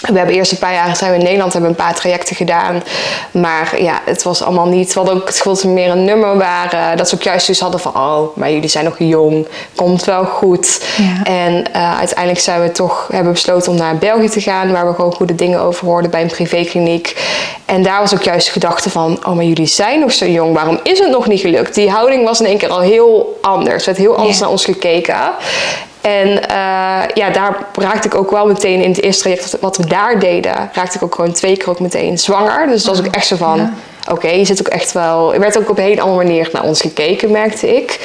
We 0.00 0.16
hebben 0.16 0.34
eerst 0.34 0.52
een 0.52 0.58
paar 0.58 0.72
jaar 0.72 0.96
zijn 0.96 1.10
we 1.10 1.16
in 1.16 1.24
Nederland 1.24 1.52
hebben 1.52 1.70
een 1.70 1.76
paar 1.76 1.94
trajecten 1.94 2.36
gedaan. 2.36 2.82
Maar 3.30 3.82
ja, 3.82 4.00
het 4.04 4.22
was 4.22 4.42
allemaal 4.42 4.66
niet. 4.66 4.94
Hadden 4.94 5.14
ook 5.14 5.26
het 5.26 5.36
gevoel 5.36 5.54
dat 5.54 5.62
we 5.62 5.68
meer 5.68 5.90
een 5.90 6.04
nummer 6.04 6.36
waren. 6.38 6.96
Dat 6.96 7.08
ze 7.08 7.14
ook 7.14 7.22
juist 7.22 7.46
dus 7.46 7.60
hadden 7.60 7.80
van, 7.80 7.94
oh, 7.96 8.36
maar 8.36 8.52
jullie 8.52 8.68
zijn 8.68 8.84
nog 8.84 8.94
jong. 8.98 9.46
Komt 9.74 10.04
wel 10.04 10.24
goed. 10.24 10.84
Ja. 10.96 11.24
En 11.24 11.64
uh, 11.76 11.98
uiteindelijk 11.98 12.40
zijn 12.40 12.62
we 12.62 12.72
toch 12.72 13.08
hebben 13.12 13.32
besloten 13.32 13.72
om 13.72 13.78
naar 13.78 13.96
België 13.98 14.28
te 14.28 14.40
gaan. 14.40 14.72
Waar 14.72 14.86
we 14.86 14.94
gewoon 14.94 15.14
goede 15.14 15.34
dingen 15.34 15.60
over 15.60 15.86
hoorden 15.86 16.10
bij 16.10 16.22
een 16.22 16.28
privékliniek. 16.28 17.16
En 17.64 17.82
daar 17.82 18.00
was 18.00 18.14
ook 18.14 18.22
juist 18.22 18.46
de 18.46 18.52
gedachte 18.52 18.90
van, 18.90 19.18
oh, 19.26 19.34
maar 19.34 19.44
jullie 19.44 19.66
zijn 19.66 20.00
nog 20.00 20.12
zo 20.12 20.26
jong. 20.26 20.54
Waarom 20.54 20.80
is 20.82 20.98
het 20.98 21.10
nog 21.10 21.26
niet 21.26 21.40
gelukt? 21.40 21.74
Die 21.74 21.90
houding 21.90 22.24
was 22.24 22.40
in 22.40 22.46
één 22.46 22.58
keer 22.58 22.70
al 22.70 22.80
heel 22.80 23.38
anders. 23.42 23.86
Er 23.86 23.86
werd 23.86 23.98
heel 23.98 24.16
anders 24.16 24.36
ja. 24.36 24.42
naar 24.42 24.50
ons 24.50 24.64
gekeken. 24.64 25.16
En 26.04 26.28
uh, 26.28 27.02
ja, 27.14 27.30
daar 27.32 27.56
raakte 27.74 28.08
ik 28.08 28.14
ook 28.14 28.30
wel 28.30 28.46
meteen 28.46 28.82
in 28.82 28.90
het 28.90 29.02
eerste 29.02 29.22
traject 29.22 29.56
wat 29.60 29.76
we 29.76 29.86
daar 29.86 30.18
deden, 30.18 30.70
raakte 30.72 30.96
ik 30.96 31.02
ook 31.02 31.14
gewoon 31.14 31.32
twee 31.32 31.56
keer 31.56 31.68
ook 31.68 31.80
meteen 31.80 32.18
zwanger. 32.18 32.66
Dus 32.66 32.84
dat 32.84 32.96
was 32.96 33.06
ook 33.06 33.14
echt 33.14 33.26
zo 33.26 33.36
van. 33.36 33.74
Oké, 34.10 34.12
okay, 34.12 34.38
je 34.38 34.44
zit 34.44 34.60
ook 34.60 34.72
echt 34.72 34.92
wel... 34.92 35.34
Er 35.34 35.40
werd 35.40 35.58
ook 35.58 35.70
op 35.70 35.78
een 35.78 35.84
hele 35.84 36.00
andere 36.00 36.24
manier 36.24 36.48
naar 36.52 36.62
ons 36.62 36.80
gekeken, 36.80 37.30
merkte 37.30 37.76
ik. 37.76 38.00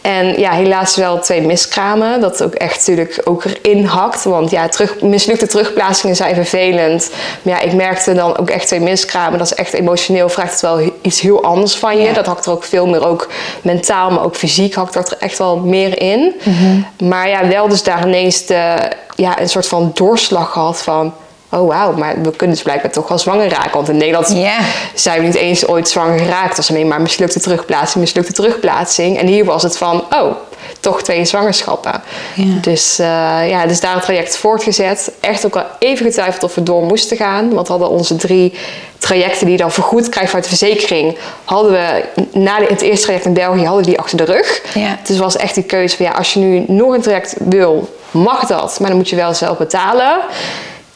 En 0.00 0.40
ja, 0.40 0.50
helaas 0.50 0.96
wel 0.96 1.18
twee 1.18 1.40
miskramen. 1.40 2.20
Dat 2.20 2.42
ook 2.42 2.54
echt 2.54 2.76
natuurlijk 2.76 3.20
ook 3.24 3.44
erin 3.44 3.84
hakt. 3.84 4.24
Want 4.24 4.50
ja, 4.50 4.68
terug, 4.68 5.00
mislukte 5.00 5.46
terugplaatsingen 5.46 6.16
zijn 6.16 6.34
vervelend. 6.34 7.10
Maar 7.42 7.54
ja, 7.54 7.60
ik 7.60 7.72
merkte 7.72 8.14
dan 8.14 8.36
ook 8.36 8.50
echt 8.50 8.66
twee 8.66 8.80
miskramen. 8.80 9.38
Dat 9.38 9.46
is 9.46 9.54
echt 9.54 9.72
emotioneel, 9.72 10.28
vraagt 10.28 10.52
het 10.52 10.60
wel 10.60 10.92
iets 11.02 11.20
heel 11.20 11.42
anders 11.42 11.76
van 11.76 11.96
je. 11.96 12.02
Ja. 12.04 12.12
Dat 12.12 12.26
hakt 12.26 12.46
er 12.46 12.52
ook 12.52 12.64
veel 12.64 12.86
meer, 12.86 13.06
ook 13.06 13.28
mentaal, 13.62 14.10
maar 14.10 14.24
ook 14.24 14.36
fysiek 14.36 14.74
hakt 14.74 14.94
er 14.94 15.16
echt 15.18 15.38
wel 15.38 15.58
meer 15.58 16.00
in. 16.00 16.34
Mm 16.44 16.54
-hmm. 16.54 17.08
Maar 17.08 17.28
ja, 17.28 17.48
wel 17.48 17.68
dus 17.68 17.82
daar 17.82 18.06
ineens 18.06 18.46
de, 18.46 18.76
ja, 19.14 19.40
een 19.40 19.48
soort 19.48 19.68
van 19.68 19.90
doorslag 19.94 20.52
gehad 20.52 20.82
van 20.82 21.14
oh 21.54 21.68
wauw, 21.68 21.92
maar 21.92 22.22
we 22.22 22.30
kunnen 22.30 22.56
dus 22.56 22.64
blijkbaar 22.64 22.90
toch 22.90 23.08
wel 23.08 23.18
zwanger 23.18 23.48
raken. 23.48 23.72
Want 23.72 23.88
in 23.88 23.96
Nederland 23.96 24.28
yeah. 24.28 24.60
zijn 24.94 25.20
we 25.20 25.26
niet 25.26 25.34
eens 25.34 25.66
ooit 25.66 25.88
zwanger 25.88 26.18
geraakt. 26.18 26.48
Het 26.48 26.56
was 26.56 26.70
alleen 26.70 26.88
maar 26.88 27.00
mislukte 27.00 27.40
terugplaatsing, 27.40 28.04
mislukte 28.04 28.32
terugplaatsing. 28.32 29.18
En 29.18 29.26
hier 29.26 29.44
was 29.44 29.62
het 29.62 29.78
van, 29.78 30.04
oh, 30.10 30.34
toch 30.80 31.02
twee 31.02 31.24
zwangerschappen. 31.24 32.02
Yeah. 32.34 32.62
Dus, 32.62 33.00
uh, 33.00 33.06
ja, 33.48 33.66
dus 33.66 33.80
daar 33.80 33.94
het 33.94 34.02
traject 34.02 34.36
voortgezet. 34.36 35.12
Echt 35.20 35.46
ook 35.46 35.54
wel 35.54 35.66
even 35.78 36.06
getwijfeld 36.06 36.42
of 36.42 36.54
we 36.54 36.62
door 36.62 36.82
moesten 36.82 37.16
gaan. 37.16 37.54
Want 37.54 37.66
we 37.66 37.72
hadden 37.72 37.90
onze 37.90 38.16
drie 38.16 38.54
trajecten 38.98 39.46
die 39.46 39.56
je 39.56 39.62
dan 39.62 39.72
vergoed 39.72 40.08
krijgt 40.08 40.30
vanuit 40.30 40.50
de 40.50 40.56
verzekering, 40.56 41.16
hadden 41.44 41.72
we 41.72 42.04
na 42.32 42.60
het 42.62 42.80
eerste 42.80 43.04
traject 43.04 43.24
in 43.24 43.32
België, 43.32 43.64
hadden 43.64 43.84
die 43.84 43.98
achter 43.98 44.16
de 44.16 44.24
rug. 44.24 44.62
Yeah. 44.74 44.90
Dus 45.02 45.18
was 45.18 45.36
echt 45.36 45.54
die 45.54 45.64
keuze 45.64 45.96
van 45.96 46.06
ja, 46.06 46.12
als 46.12 46.32
je 46.32 46.40
nu 46.40 46.64
nog 46.66 46.94
een 46.94 47.00
traject 47.00 47.34
wil, 47.38 47.88
mag 48.10 48.46
dat. 48.46 48.76
Maar 48.80 48.88
dan 48.88 48.98
moet 48.98 49.08
je 49.08 49.16
wel 49.16 49.34
zelf 49.34 49.58
betalen 49.58 50.18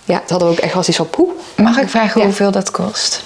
ja, 0.08 0.18
dat 0.20 0.30
hadden 0.30 0.48
we 0.48 0.54
ook 0.54 0.60
echt 0.60 0.74
wel 0.74 0.82
iets 0.86 0.96
van 0.96 1.10
poe. 1.10 1.28
Mag 1.56 1.78
ik 1.78 1.88
vragen 1.88 2.20
ja. 2.20 2.26
hoeveel 2.26 2.50
dat 2.50 2.70
kost? 2.70 3.22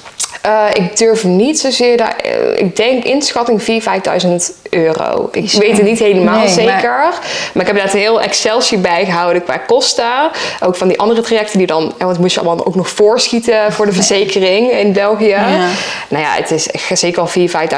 Uh, 0.47 0.65
ik 0.73 0.97
durf 0.97 1.25
niet 1.25 1.61
zozeer, 1.61 1.97
daar, 1.97 2.25
uh, 2.27 2.59
ik 2.59 2.77
denk 2.77 3.05
inschatting 3.05 3.61
4.000, 3.61 3.67
5.000 3.67 4.62
euro. 4.75 5.29
Ik 5.33 5.53
weet 5.53 5.77
het 5.77 5.83
niet 5.83 5.99
helemaal 5.99 6.39
nee, 6.39 6.49
zeker. 6.49 6.67
Maar... 6.67 7.19
maar... 7.53 7.63
ik 7.63 7.67
heb 7.67 7.77
daar 7.77 7.95
een 7.95 8.01
heel 8.01 8.21
Excel-sheet 8.21 8.83
bij 8.83 9.05
gehouden 9.05 9.45
qua 9.45 9.57
kosten. 9.57 10.31
Ook 10.61 10.77
van 10.77 10.89
die 10.89 10.99
andere 10.99 11.21
trajecten 11.21 11.59
die 11.59 11.67
dan, 11.67 11.95
want 11.99 12.19
moest 12.19 12.35
je 12.35 12.41
allemaal 12.41 12.67
ook 12.67 12.75
nog 12.75 12.89
voorschieten 12.89 13.73
voor 13.73 13.87
de 13.87 13.93
verzekering 14.03 14.71
in 14.71 14.93
België. 14.93 15.27
Ja. 15.27 15.69
Nou 16.09 16.25
ja, 16.25 16.33
het 16.35 16.51
is 16.51 16.67
zeker 16.93 17.21
al 17.21 17.29
4.000, 17.29 17.35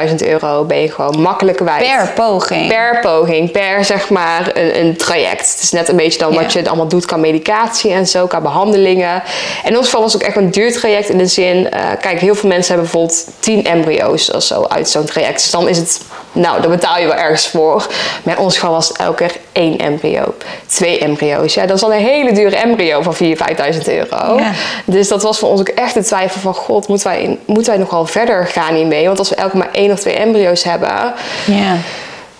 5.000 0.09 0.15
euro 0.27 0.63
ben 0.63 0.81
je 0.81 0.91
gewoon 0.91 1.21
makkelijk 1.21 1.57
kwijt. 1.57 1.87
Per 1.87 2.11
poging? 2.15 2.67
Per 2.67 2.99
poging, 3.01 3.51
per 3.51 3.85
zeg 3.85 4.09
maar 4.09 4.51
een, 4.53 4.79
een 4.79 4.97
traject. 4.97 5.51
Het 5.51 5.61
is 5.61 5.71
net 5.71 5.89
een 5.89 5.95
beetje 5.95 6.19
dan 6.19 6.33
ja. 6.33 6.41
wat 6.41 6.53
je 6.53 6.67
allemaal 6.67 6.87
doet 6.87 7.05
qua 7.05 7.17
medicatie 7.17 7.91
en 7.91 8.07
zo, 8.07 8.27
qua 8.27 8.41
behandelingen. 8.41 9.23
En 9.63 9.69
in 9.69 9.77
ons 9.77 9.85
geval 9.85 10.01
was 10.01 10.13
het 10.13 10.21
ook 10.21 10.27
echt 10.27 10.37
een 10.37 10.51
duur 10.51 10.73
traject 10.73 11.09
in 11.09 11.17
de 11.17 11.25
zin, 11.25 11.57
uh, 11.57 11.69
kijk, 12.01 12.19
heel 12.19 12.35
veel 12.35 12.49
mensen 12.49 12.73
hebben 12.73 12.91
bijvoorbeeld 12.91 13.27
10 13.39 13.65
embryo's 13.65 14.31
of 14.31 14.43
zo 14.43 14.63
uit 14.63 14.89
zo'n 14.89 15.05
traject. 15.05 15.41
Dus 15.41 15.51
dan 15.51 15.67
is 15.67 15.77
het 15.77 16.01
Nou, 16.35 16.61
daar 16.61 16.69
betaal 16.69 16.99
je 16.99 17.07
wel 17.07 17.15
ergens 17.15 17.47
voor. 17.47 17.87
Maar 18.23 18.37
in 18.37 18.43
ons 18.43 18.53
geval 18.53 18.71
was 18.71 18.87
het 18.87 18.97
elke 18.97 19.15
keer 19.15 19.35
één 19.51 19.77
embryo. 19.77 20.35
Twee 20.67 20.99
embryo's. 20.99 21.53
Ja, 21.53 21.65
dat 21.65 21.77
is 21.77 21.83
al 21.83 21.93
een 21.93 21.99
hele 21.99 22.33
dure 22.33 22.55
embryo 22.55 23.01
van 23.01 23.15
4.000, 23.15 23.19
5.000 23.19 23.81
euro. 23.85 24.37
Ja. 24.37 24.51
Dus 24.85 25.07
dat 25.07 25.23
was 25.23 25.39
voor 25.39 25.49
ons 25.49 25.59
ook 25.59 25.67
echt 25.67 25.93
de 25.93 26.03
twijfel 26.03 26.41
van... 26.41 26.53
God, 26.53 26.87
moeten 26.87 27.07
wij, 27.07 27.37
moeten 27.45 27.71
wij 27.71 27.81
nogal 27.81 28.05
verder 28.05 28.47
gaan 28.47 28.73
hiermee? 28.73 29.05
Want 29.05 29.19
als 29.19 29.29
we 29.29 29.35
elke 29.35 29.51
keer 29.51 29.59
maar 29.59 29.71
één 29.71 29.91
of 29.91 29.99
twee 29.99 30.15
embryo's 30.15 30.63
hebben... 30.63 31.13
Ja. 31.45 31.77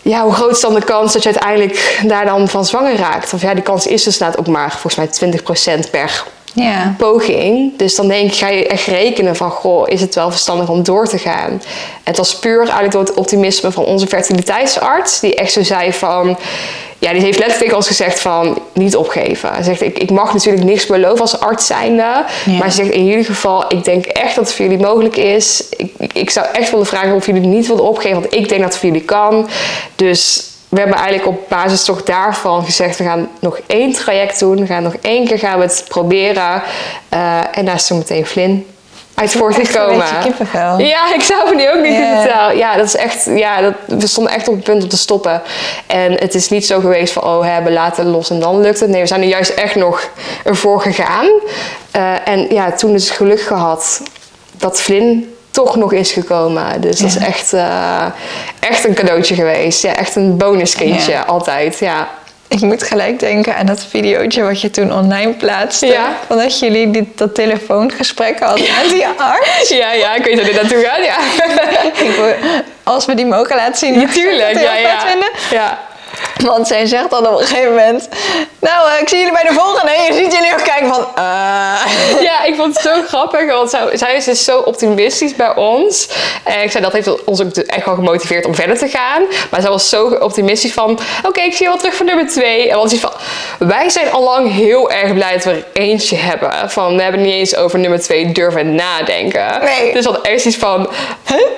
Ja, 0.01 0.23
hoe 0.23 0.33
groot 0.33 0.51
is 0.51 0.61
dan 0.61 0.73
de 0.73 0.83
kans 0.83 1.13
dat 1.13 1.23
je 1.23 1.29
uiteindelijk 1.29 2.01
daar 2.07 2.25
dan 2.25 2.47
van 2.47 2.65
zwanger 2.65 2.95
raakt? 2.95 3.33
Of 3.33 3.41
ja, 3.41 3.53
die 3.53 3.63
kans 3.63 3.87
is 3.87 4.03
dus 4.03 4.13
inderdaad 4.13 4.39
ook 4.39 4.47
maar 4.47 4.71
volgens 4.71 5.19
mij 5.19 5.31
20% 5.85 5.89
per 5.89 6.23
Ja. 6.55 6.95
poging. 6.97 7.77
Dus 7.77 7.95
dan 7.95 8.07
denk 8.07 8.31
ik, 8.31 8.37
ga 8.37 8.47
je 8.47 8.67
echt 8.67 8.87
rekenen 8.87 9.35
van, 9.35 9.49
goh, 9.49 9.89
is 9.89 10.01
het 10.01 10.15
wel 10.15 10.31
verstandig 10.31 10.69
om 10.69 10.83
door 10.83 11.07
te 11.07 11.17
gaan? 11.17 11.49
En 11.49 11.61
het 12.03 12.17
was 12.17 12.39
puur 12.39 12.59
eigenlijk 12.59 12.91
door 12.91 13.01
het 13.01 13.13
optimisme 13.13 13.71
van 13.71 13.83
onze 13.83 14.07
fertiliteitsarts, 14.07 15.19
die 15.19 15.35
echt 15.35 15.51
zo 15.51 15.63
zei 15.63 15.93
van, 15.93 16.37
ja, 16.99 17.11
die 17.11 17.21
heeft 17.21 17.37
letterlijk 17.37 17.59
tegen 17.59 17.75
ons 17.75 17.87
gezegd 17.87 18.19
van, 18.19 18.57
niet 18.73 18.95
opgeven. 18.95 19.49
Hij 19.49 19.63
zegt, 19.63 19.81
ik, 19.81 19.97
ik 19.97 20.11
mag 20.11 20.33
natuurlijk 20.33 20.65
niks 20.65 20.85
beloven 20.85 21.21
als 21.21 21.39
arts 21.39 21.65
zijnde, 21.65 22.25
maar 22.59 22.71
ze 22.71 22.75
zegt, 22.75 22.89
in 22.89 23.05
jullie 23.05 23.23
geval, 23.23 23.65
ik 23.67 23.83
denk 23.83 24.05
echt 24.05 24.35
dat 24.35 24.45
het 24.45 24.55
voor 24.55 24.65
jullie 24.65 24.85
mogelijk 24.85 25.17
is. 25.17 25.63
Ik, 25.69 25.91
ik, 25.97 26.13
ik 26.13 26.29
zou 26.29 26.45
echt 26.53 26.71
willen 26.71 26.85
vragen 26.85 27.15
of 27.15 27.25
jullie 27.25 27.41
het 27.41 27.49
niet 27.49 27.67
willen 27.67 27.83
opgeven, 27.83 28.21
want 28.21 28.33
ik 28.33 28.49
denk 28.49 28.61
dat 28.61 28.69
het 28.69 28.77
voor 28.79 28.89
jullie 28.89 29.05
kan. 29.05 29.47
Dus 29.95 30.49
we 30.75 30.81
hebben 30.81 30.99
eigenlijk 30.99 31.27
op 31.37 31.49
basis 31.49 31.83
toch 31.83 32.03
daarvan 32.03 32.63
gezegd, 32.65 32.97
we 32.97 33.03
gaan 33.03 33.29
nog 33.39 33.59
één 33.67 33.93
traject 33.93 34.39
doen. 34.39 34.59
We 34.59 34.65
gaan 34.65 34.83
nog 34.83 34.95
één 35.01 35.27
keer 35.27 35.39
gaan 35.39 35.57
we 35.59 35.63
het 35.65 35.85
proberen. 35.87 36.61
Eh, 37.09 37.39
en 37.51 37.65
daar 37.65 37.75
is 37.75 37.87
toen 37.87 37.97
meteen 37.97 38.25
Flynn 38.25 38.65
uit 39.13 39.31
voortgekomen. 39.31 40.05
Ja, 40.77 41.13
ik 41.13 41.21
zou 41.21 41.45
het 41.47 41.55
nu 41.55 41.69
ook 41.69 41.83
niet 41.83 41.93
Ja. 41.93 42.21
vertellen. 42.21 42.57
Ja, 42.57 42.75
dat 42.77 42.85
is 42.85 42.95
echt, 42.95 43.25
ja, 43.35 43.61
dat, 43.61 43.73
we 43.87 44.07
stonden 44.07 44.33
echt 44.33 44.47
op 44.47 44.55
het 44.55 44.63
punt 44.63 44.83
om 44.83 44.89
te 44.89 44.97
stoppen. 44.97 45.41
En 45.87 46.11
het 46.11 46.35
is 46.35 46.49
niet 46.49 46.65
zo 46.65 46.79
geweest 46.79 47.13
van, 47.13 47.23
oh, 47.23 47.39
we 47.39 47.45
hebben 47.45 47.73
laten 47.73 48.05
los 48.05 48.29
en 48.29 48.39
dan 48.39 48.61
lukt 48.61 48.79
het. 48.79 48.89
Nee, 48.89 49.01
we 49.01 49.07
zijn 49.07 49.21
er 49.21 49.27
juist 49.27 49.49
echt 49.49 49.75
nog 49.75 50.09
ervoor 50.43 50.81
gegaan. 50.81 51.25
Eh, 51.91 52.27
en 52.27 52.53
ja, 52.53 52.71
toen 52.71 52.93
is 52.93 53.07
het 53.07 53.17
geluk 53.17 53.41
gehad 53.41 54.01
dat 54.57 54.81
Flynn 54.81 55.34
toch 55.55 55.75
nog 55.75 55.93
is 55.93 56.11
gekomen. 56.11 56.81
Dus 56.81 56.99
dat 56.99 57.09
is 57.09 57.17
echt, 57.17 57.53
eh, 57.53 58.05
echt 58.59 58.85
een 58.85 58.93
cadeautje 58.93 59.35
geweest. 59.35 59.81
Ja, 59.81 59.95
echt 59.95 60.15
een 60.15 60.37
bonuskindje, 60.37 61.25
altijd. 61.25 61.79
Ja. 61.79 62.07
Ik 62.47 62.61
moet 62.61 62.83
gelijk 62.83 63.19
denken 63.19 63.55
aan 63.55 63.65
dat 63.65 63.85
videootje 63.89 64.43
wat 64.43 64.61
je 64.61 64.69
toen 64.69 64.93
online 64.93 65.33
plaatste. 65.33 65.85
Ja. 65.85 66.17
Van 66.27 66.37
dat 66.37 66.59
jullie 66.59 67.11
dat 67.15 67.35
telefoongesprek 67.35 68.39
hadden 68.39 68.65
met 68.81 68.89
die 68.89 69.07
arts. 69.17 69.69
ja, 69.81 69.91
ja, 69.93 70.15
ik 70.15 70.23
weet 70.23 70.35
waar 70.35 70.45
dit 70.45 70.55
naartoe 70.55 70.83
gaat, 70.83 71.05
ja. 71.05 71.17
Als 72.93 73.05
we 73.05 73.13
die 73.13 73.25
mogen 73.25 73.55
laten 73.55 73.77
zien, 73.77 73.97
Natuurlijk, 73.97 74.59
ja. 74.59 74.99
vinden. 75.07 75.29
ja. 75.51 75.79
Want 76.43 76.67
zij 76.67 76.85
zegt 76.85 77.09
dan 77.09 77.27
op 77.27 77.39
een 77.39 77.45
gegeven 77.45 77.69
moment... 77.69 78.09
Nou, 78.59 78.89
eh, 78.91 79.01
ik 79.01 79.09
zie 79.09 79.17
jullie 79.17 79.33
bij 79.33 79.43
de 79.43 79.53
volgende. 79.53 79.91
En 79.91 80.03
je 80.03 80.23
ziet 80.23 80.33
jullie 80.33 80.53
ook 80.53 80.63
kijken 80.63 80.87
van... 80.87 81.07
eh. 81.15 82.21
Ja, 82.21 82.43
ik 82.43 82.55
vond 82.55 82.73
het 82.73 82.83
zo 82.83 83.01
grappig, 83.07 83.51
want 83.51 83.69
zij, 83.69 83.97
zij 83.97 84.15
is 84.15 84.25
dus 84.25 84.43
zo 84.43 84.59
optimistisch 84.59 85.35
bij 85.35 85.55
ons. 85.55 86.09
En 86.43 86.61
ik 86.61 86.71
zei, 86.71 86.83
dat 86.83 86.93
heeft 86.93 87.23
ons 87.25 87.41
ook 87.41 87.55
echt 87.55 87.85
wel 87.85 87.95
gemotiveerd 87.95 88.45
om 88.45 88.55
verder 88.55 88.77
te 88.77 88.87
gaan. 88.87 89.21
Maar 89.51 89.61
zij 89.61 89.69
was 89.69 89.89
zo 89.89 90.07
optimistisch 90.07 90.73
van, 90.73 90.99
oké, 91.23 91.41
ik 91.41 91.53
zie 91.53 91.63
je 91.63 91.69
wel 91.69 91.77
terug 91.77 91.95
voor 91.95 92.05
nummer 92.05 92.27
twee. 92.27 92.69
En 92.69 92.77
want 92.77 92.89
ze 92.89 92.99
van, 92.99 93.11
wij 93.59 93.89
zijn 93.89 94.11
al 94.11 94.23
lang 94.23 94.51
heel 94.51 94.91
erg 94.91 95.13
blij 95.13 95.33
dat 95.33 95.43
we 95.43 95.51
er 95.51 95.65
eentje 95.73 96.15
hebben. 96.15 96.69
Van, 96.69 96.95
we 96.95 97.01
hebben 97.01 97.21
niet 97.21 97.33
eens 97.33 97.55
over 97.55 97.79
nummer 97.79 97.99
twee 97.99 98.31
durven 98.31 98.75
nadenken. 98.75 99.59
Nee. 99.61 99.93
Dus 99.93 100.03
dat 100.03 100.21
echt 100.21 100.45
iets 100.45 100.55
van, 100.57 100.89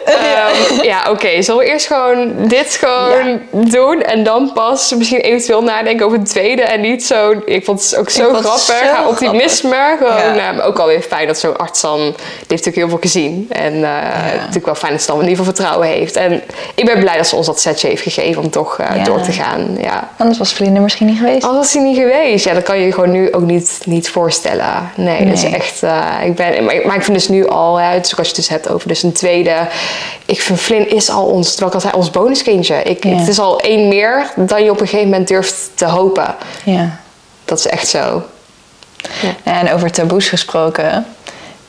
ehm, 0.06 0.84
ja, 0.84 1.10
oké, 1.10 1.42
zullen 1.42 1.64
we 1.64 1.70
eerst 1.70 1.88
gewoon 1.88 2.34
dit 2.38 2.76
gewoon 2.80 3.42
doen 3.52 4.02
en 4.02 4.24
dan 4.24 4.47
pas 4.54 4.94
misschien 4.98 5.20
eventueel 5.20 5.64
nadenken 5.64 6.06
over 6.06 6.18
het 6.20 6.30
tweede 6.30 6.62
en 6.62 6.82
niet 6.82 7.06
zo. 7.06 7.34
Ik 7.46 7.66
vond 7.66 7.82
het 7.84 7.96
ook 8.00 8.10
zo 8.10 8.30
grappig, 8.34 8.60
zo 8.60 8.74
haar 8.74 9.08
optimisme. 9.08 9.96
Gewoon, 9.98 10.36
Ja. 10.36 10.58
eh, 10.58 10.68
ook 10.68 10.80
alweer 10.80 11.02
fijn 11.02 11.28
dat 11.28 11.40
zo'n 11.40 11.58
arts 11.58 11.82
dan, 11.82 11.98
die 11.98 12.06
heeft 12.48 12.50
natuurlijk 12.50 12.76
heel 12.76 12.90
veel 12.90 12.98
gezien 13.02 13.46
en 13.50 13.74
eh, 13.74 14.34
natuurlijk 14.38 14.66
wel 14.66 14.76
fijn 14.76 14.92
dat 14.92 15.02
ze 15.02 15.08
dan 15.08 15.22
in 15.22 15.28
ieder 15.30 15.38
geval 15.38 15.54
vertrouwen 15.56 15.88
heeft. 15.88 16.16
En 16.16 16.42
ik 16.76 16.86
ben 16.86 17.00
blij 17.00 17.18
dat 17.18 17.28
ze 17.28 17.36
ons 17.36 17.46
dat 17.46 17.60
setje 17.60 17.88
heeft 17.88 18.02
gegeven 18.04 18.42
om 18.44 18.50
toch 18.50 18.78
eh, 18.80 18.96
Ja. 18.96 19.04
door 19.04 19.22
te 19.22 19.32
gaan. 19.32 19.78
Ja. 19.82 20.10
Anders 20.18 20.38
was 20.38 20.54
Vlinder 20.54 20.82
misschien 20.82 21.08
niet 21.08 21.18
geweest. 21.18 21.44
Anders 21.44 21.66
was 21.66 21.74
hij 21.74 21.84
niet 21.84 21.98
geweest. 21.98 22.46
Ja, 22.46 22.54
dat 22.54 22.64
kan 22.64 22.80
je 22.80 22.86
je 22.86 22.94
gewoon 22.94 23.12
nu 23.12 23.34
ook 23.34 23.42
niet, 23.42 23.80
niet 23.86 24.10
voorstellen. 24.10 24.92
Nee, 24.96 25.26
dat 25.26 25.34
is 25.34 25.44
echt... 25.44 25.84
eh, 25.84 26.06
ik 26.26 26.36
ben, 26.36 26.66
maar, 26.66 26.76
maar 26.86 26.96
ik 26.96 27.04
vind 27.04 27.18
dus 27.18 27.28
nu 27.28 27.48
al, 27.48 27.80
hè, 27.80 28.00
dus 28.00 28.12
ook 28.14 28.18
als 28.20 28.28
je 28.28 28.34
het 28.36 28.42
dus 28.42 28.50
hebt 28.50 28.70
over 28.70 28.88
dus 28.88 29.04
een 29.04 29.12
tweede... 29.14 29.56
Ik 30.26 30.42
vind 30.42 30.60
Flynn 30.60 30.90
is 30.90 31.10
al 31.10 31.26
ons, 31.26 31.48
terwijl 31.50 31.68
ik 31.68 31.74
al 31.74 31.82
zei, 31.82 31.94
ons 31.94 32.10
bonuskindje. 32.10 32.76
Ik. 32.84 33.04
Het 33.04 33.28
is 33.28 33.40
al 33.40 33.60
één 33.60 33.88
meer 33.88 34.32
dan 34.46 34.64
je 34.64 34.72
op 34.72 34.82
een 34.82 34.88
gegeven 34.88 35.10
moment 35.10 35.28
durft 35.28 35.70
te 35.76 35.86
hopen. 35.86 36.36
Ja. 36.64 37.00
Dat 37.46 37.58
is 37.60 37.68
echt 37.68 37.88
zo. 37.88 38.24
En 39.44 39.74
over 39.74 39.92
taboes 39.92 40.30
gesproken. 40.30 41.06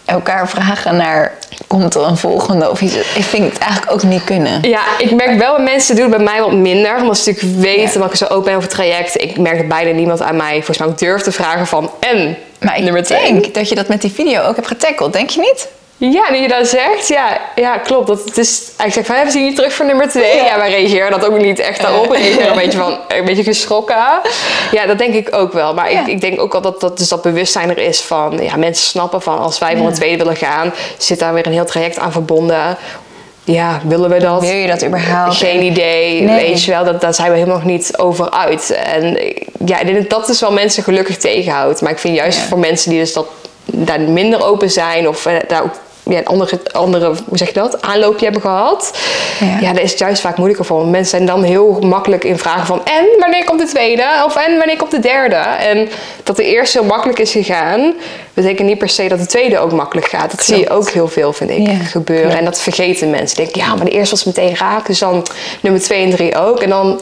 Elkaar 0.05 0.49
vragen 0.49 0.97
naar... 0.97 1.33
Komt 1.67 1.95
er 1.95 2.03
een 2.03 2.17
volgende 2.17 2.71
of 2.71 2.81
iets? 2.81 2.95
Ik 2.95 3.25
vind 3.25 3.53
het 3.53 3.59
eigenlijk 3.59 3.93
ook 3.93 4.03
niet 4.03 4.25
kunnen. 4.25 4.63
Ja, 4.63 4.83
ik 4.99 5.11
merk 5.11 5.39
wel, 5.39 5.59
mensen 5.59 5.97
doen 5.97 6.05
het 6.05 6.17
bij 6.17 6.25
mij 6.25 6.41
wat 6.41 6.53
minder. 6.53 6.97
Omdat 7.01 7.19
ze 7.19 7.31
natuurlijk 7.31 7.61
weten 7.61 7.93
Ja. 7.93 8.01
dat 8.01 8.11
ik 8.11 8.17
zo 8.17 8.25
open 8.25 8.45
ben 8.45 8.55
over 8.55 8.69
het 8.69 8.77
traject. 8.77 9.23
Ik 9.23 9.39
merk 9.39 9.57
dat 9.57 9.69
bijna 9.69 9.91
niemand 9.91 10.23
aan 10.23 10.37
mij 10.37 10.55
volgens 10.55 10.79
mij 10.79 10.87
ook 10.87 10.99
durft 10.99 11.25
te 11.25 11.33
vragen 11.33 11.67
van... 11.67 11.91
En 12.01 12.37
Maar 12.59 12.79
ik 12.79 13.09
denk 13.09 13.55
dat 13.55 13.69
je 13.69 13.75
dat 13.75 13.89
met 13.89 14.01
die 14.01 14.13
video 14.13 14.43
ook 14.43 14.57
hebt 14.57 14.69
getackeld. 14.69 15.13
Denk 15.13 15.31
je 15.31 15.41
niet? 15.41 15.69
Ja, 16.01 16.31
nu 16.31 16.37
je 16.37 16.49
dat 16.49 16.69
zegt, 16.69 17.09
ja, 17.09 17.41
ja 17.55 17.79
klopt. 17.79 18.07
Dat 18.07 18.25
het 18.25 18.39
is, 18.39 18.63
ik 18.85 18.93
zeg 18.93 19.07
van, 19.07 19.15
hebben 19.15 19.33
ze 19.33 19.39
niet 19.39 19.57
terug 19.57 19.73
voor 19.73 19.87
nummer 19.87 20.09
twee? 20.09 20.37
Ja. 20.37 20.45
Ja, 20.45 20.57
wij 20.59 20.71
reageren 20.71 21.11
dat 21.11 21.27
ook 21.27 21.39
niet 21.39 21.59
echt 21.59 21.81
daarop. 21.81 22.09
We 22.09 22.17
reageren 22.17 22.51
een 22.51 22.57
beetje 22.65 22.79
van, 22.79 22.99
een 23.09 23.25
beetje 23.25 23.43
geschrokken. 23.45 23.97
Ja, 24.71 24.87
dat 24.87 24.99
denk 24.99 25.15
ik 25.15 25.35
ook 25.35 25.53
wel. 25.53 25.75
Maar 25.75 25.93
Ja. 25.93 26.01
ik, 26.01 26.07
ik 26.07 26.21
denk 26.21 26.41
ook 26.41 26.53
wel 26.53 26.61
dat, 26.61 26.81
dat, 26.81 26.99
dus 26.99 27.09
dat 27.09 27.23
bewustzijn 27.23 27.71
er 27.71 27.79
is 27.79 28.01
van, 28.01 28.39
ja, 28.43 28.57
mensen 28.57 28.87
snappen 28.87 29.23
van, 29.23 29.39
als 29.39 29.59
wij 29.59 29.77
voor 29.77 29.87
een 29.87 29.93
tweede 29.95 30.17
willen 30.17 30.37
gaan, 30.37 30.73
zit 30.99 31.19
daar 31.19 31.35
weer 31.35 31.47
een 31.47 31.53
heel 31.53 31.65
traject 31.65 31.99
aan 31.99 32.13
verbonden. 32.13 32.77
Ja, 33.45 33.81
willen 33.85 34.11
we 34.11 34.19
dat? 34.19 34.41
Wil 34.41 34.51
je 34.55 34.67
dat 34.67 34.85
überhaupt? 34.85 35.37
Geen 35.37 35.63
idee, 35.63 36.23
Nee. 36.23 36.47
weet 36.47 36.65
je 36.65 36.71
wel, 36.71 36.85
dat, 36.85 37.01
daar 37.01 37.15
zijn 37.15 37.31
we 37.31 37.37
helemaal 37.37 37.57
nog 37.57 37.67
niet 37.67 37.97
over 37.97 38.31
uit. 38.31 38.71
En 38.71 39.19
ja, 39.65 39.79
ik 39.81 39.95
dat 39.95 40.11
dat 40.11 40.27
dus 40.27 40.41
wel 40.41 40.53
mensen 40.53 40.83
gelukkig 40.83 41.17
tegenhoudt. 41.17 41.81
Maar 41.81 41.91
ik 41.91 41.99
vind 41.99 42.17
juist 42.17 42.39
voor 42.39 42.59
mensen 42.59 42.91
die 42.91 42.99
dus 43.01 43.13
dat, 43.13 43.27
daar 43.65 44.01
minder 44.01 44.45
open 44.45 44.71
zijn 44.71 45.09
of 45.09 45.27
eh, 45.27 45.35
daar 45.49 45.63
ook 45.63 45.75
ja, 46.09 46.19
een 46.19 46.27
andere, 46.27 46.61
andere, 46.73 47.07
hoe 47.07 47.39
zeg 47.39 47.49
je 47.49 47.55
dat, 47.55 47.83
aanloopje 47.83 48.25
hebben 48.25 48.43
gehad. 48.43 48.99
Ja. 49.41 49.59
Ja, 49.61 49.73
daar 49.73 49.83
is 49.83 49.91
het 49.91 49.99
juist 49.99 50.21
vaak 50.21 50.37
moeilijker 50.37 50.65
voor. 50.67 50.87
Mensen 50.87 51.11
zijn 51.11 51.27
dan 51.27 51.43
heel 51.43 51.79
makkelijk 51.81 52.25
in 52.25 52.39
vragen 52.39 52.67
van 52.67 52.85
en 52.85 53.05
wanneer 53.19 53.45
komt 53.45 53.61
de 53.61 53.67
tweede? 53.67 54.05
Of 54.25 54.37
en 54.37 54.59
wanneer 54.59 54.77
komt 54.77 54.91
de 54.91 54.99
derde? 54.99 55.37
En 55.37 55.89
dat 56.23 56.37
de 56.37 56.45
eerste 56.45 56.79
heel 56.79 56.87
makkelijk 56.87 57.19
is 57.19 57.33
gegaan, 57.33 57.95
betekent 58.35 58.69
niet 58.69 58.79
per 58.79 58.89
se 58.89 59.09
dat 59.09 59.19
de 59.19 59.27
tweede 59.27 59.59
ook 59.59 59.73
makkelijk 59.73 60.07
gaat. 60.07 60.31
Dat 60.31 60.45
zie 60.45 60.59
je 60.59 60.71
ook 60.71 60.91
heel 60.91 61.09
veel, 61.09 61.33
vind 61.33 61.51
ik, 61.51 61.67
Ja, 61.67 61.75
gebeuren. 61.75 62.25
klopt. 62.25 62.39
En 62.39 62.45
dat 62.45 62.61
vergeten 62.61 63.11
mensen. 63.11 63.37
Denken, 63.37 63.61
ja, 63.61 63.75
maar 63.75 63.85
de 63.85 63.91
eerste 63.91 64.15
was 64.15 64.25
meteen 64.25 64.57
raak, 64.57 64.87
dus 64.87 64.99
dan 64.99 65.27
nummer 65.61 65.83
twee 65.83 66.05
en 66.05 66.11
drie 66.11 66.37
ook. 66.37 66.63
En 66.63 66.69
dan 66.69 67.01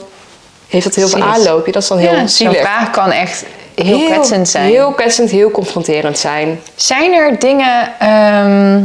heeft 0.68 0.84
dat 0.84 0.94
heel 0.94 1.08
veel 1.08 1.22
aanloopje. 1.22 1.72
Dat 1.72 1.82
is 1.82 1.88
dan 1.88 1.98
heel 1.98 2.12
ja, 2.14 2.26
zielig. 2.26 2.90
kan 2.90 3.10
echt 3.10 3.44
heel, 3.84 4.06
kwetsend 4.06 4.48
zijn. 4.48 4.70
Heel 4.70 4.92
kwetsend, 4.92 5.30
heel 5.30 5.50
confronterend 5.50 6.18
zijn. 6.18 6.60
Zijn 6.74 7.12
er 7.12 7.38
dingen... 7.38 7.88
ehm, 7.98 8.84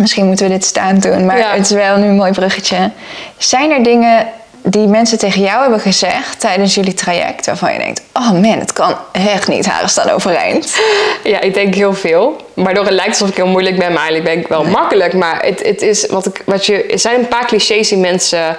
misschien 0.00 0.26
moeten 0.26 0.46
we 0.46 0.52
dit 0.52 0.64
staan 0.64 0.98
doen, 0.98 1.26
maar 1.26 1.38
Ja. 1.38 1.50
het 1.50 1.60
is 1.64 1.70
wel 1.70 1.96
nu 1.96 2.06
een 2.06 2.16
mooi 2.16 2.32
bruggetje. 2.32 2.90
Zijn 3.38 3.70
er 3.70 3.82
dingen 3.82 4.26
die 4.66 4.86
mensen 4.86 5.18
tegen 5.18 5.40
jou 5.40 5.60
hebben 5.60 5.80
gezegd 5.80 6.40
tijdens 6.40 6.74
jullie 6.74 6.94
traject... 6.94 7.46
waarvan 7.46 7.72
je 7.72 7.78
denkt, 7.78 8.02
oh 8.12 8.30
man, 8.30 8.58
het 8.58 8.72
kan 8.72 8.94
echt 9.12 9.48
niet, 9.48 9.66
haren 9.66 9.88
staan 9.88 10.10
overeind. 10.10 10.74
Ja, 11.24 11.40
ik 11.40 11.54
denk 11.54 11.74
heel 11.74 11.94
veel. 11.94 12.36
Waardoor 12.54 12.84
het 12.84 12.92
lijkt 12.92 13.10
alsof 13.10 13.28
ik 13.28 13.36
heel 13.36 13.46
moeilijk 13.46 13.78
ben, 13.78 13.92
maar 13.92 14.02
eigenlijk 14.02 14.24
ben 14.34 14.38
ik 14.38 14.48
wel 14.48 14.64
makkelijk. 14.64 15.12
Maar 15.12 15.42
het, 15.44 15.62
het 15.66 15.82
is 15.82 16.06
wat 16.06 16.26
ik, 16.26 16.42
wat 16.46 16.66
je, 16.66 16.82
er 16.86 16.98
zijn 16.98 17.18
een 17.18 17.28
paar 17.28 17.46
clichés 17.46 17.88
die 17.88 17.98
mensen 17.98 18.56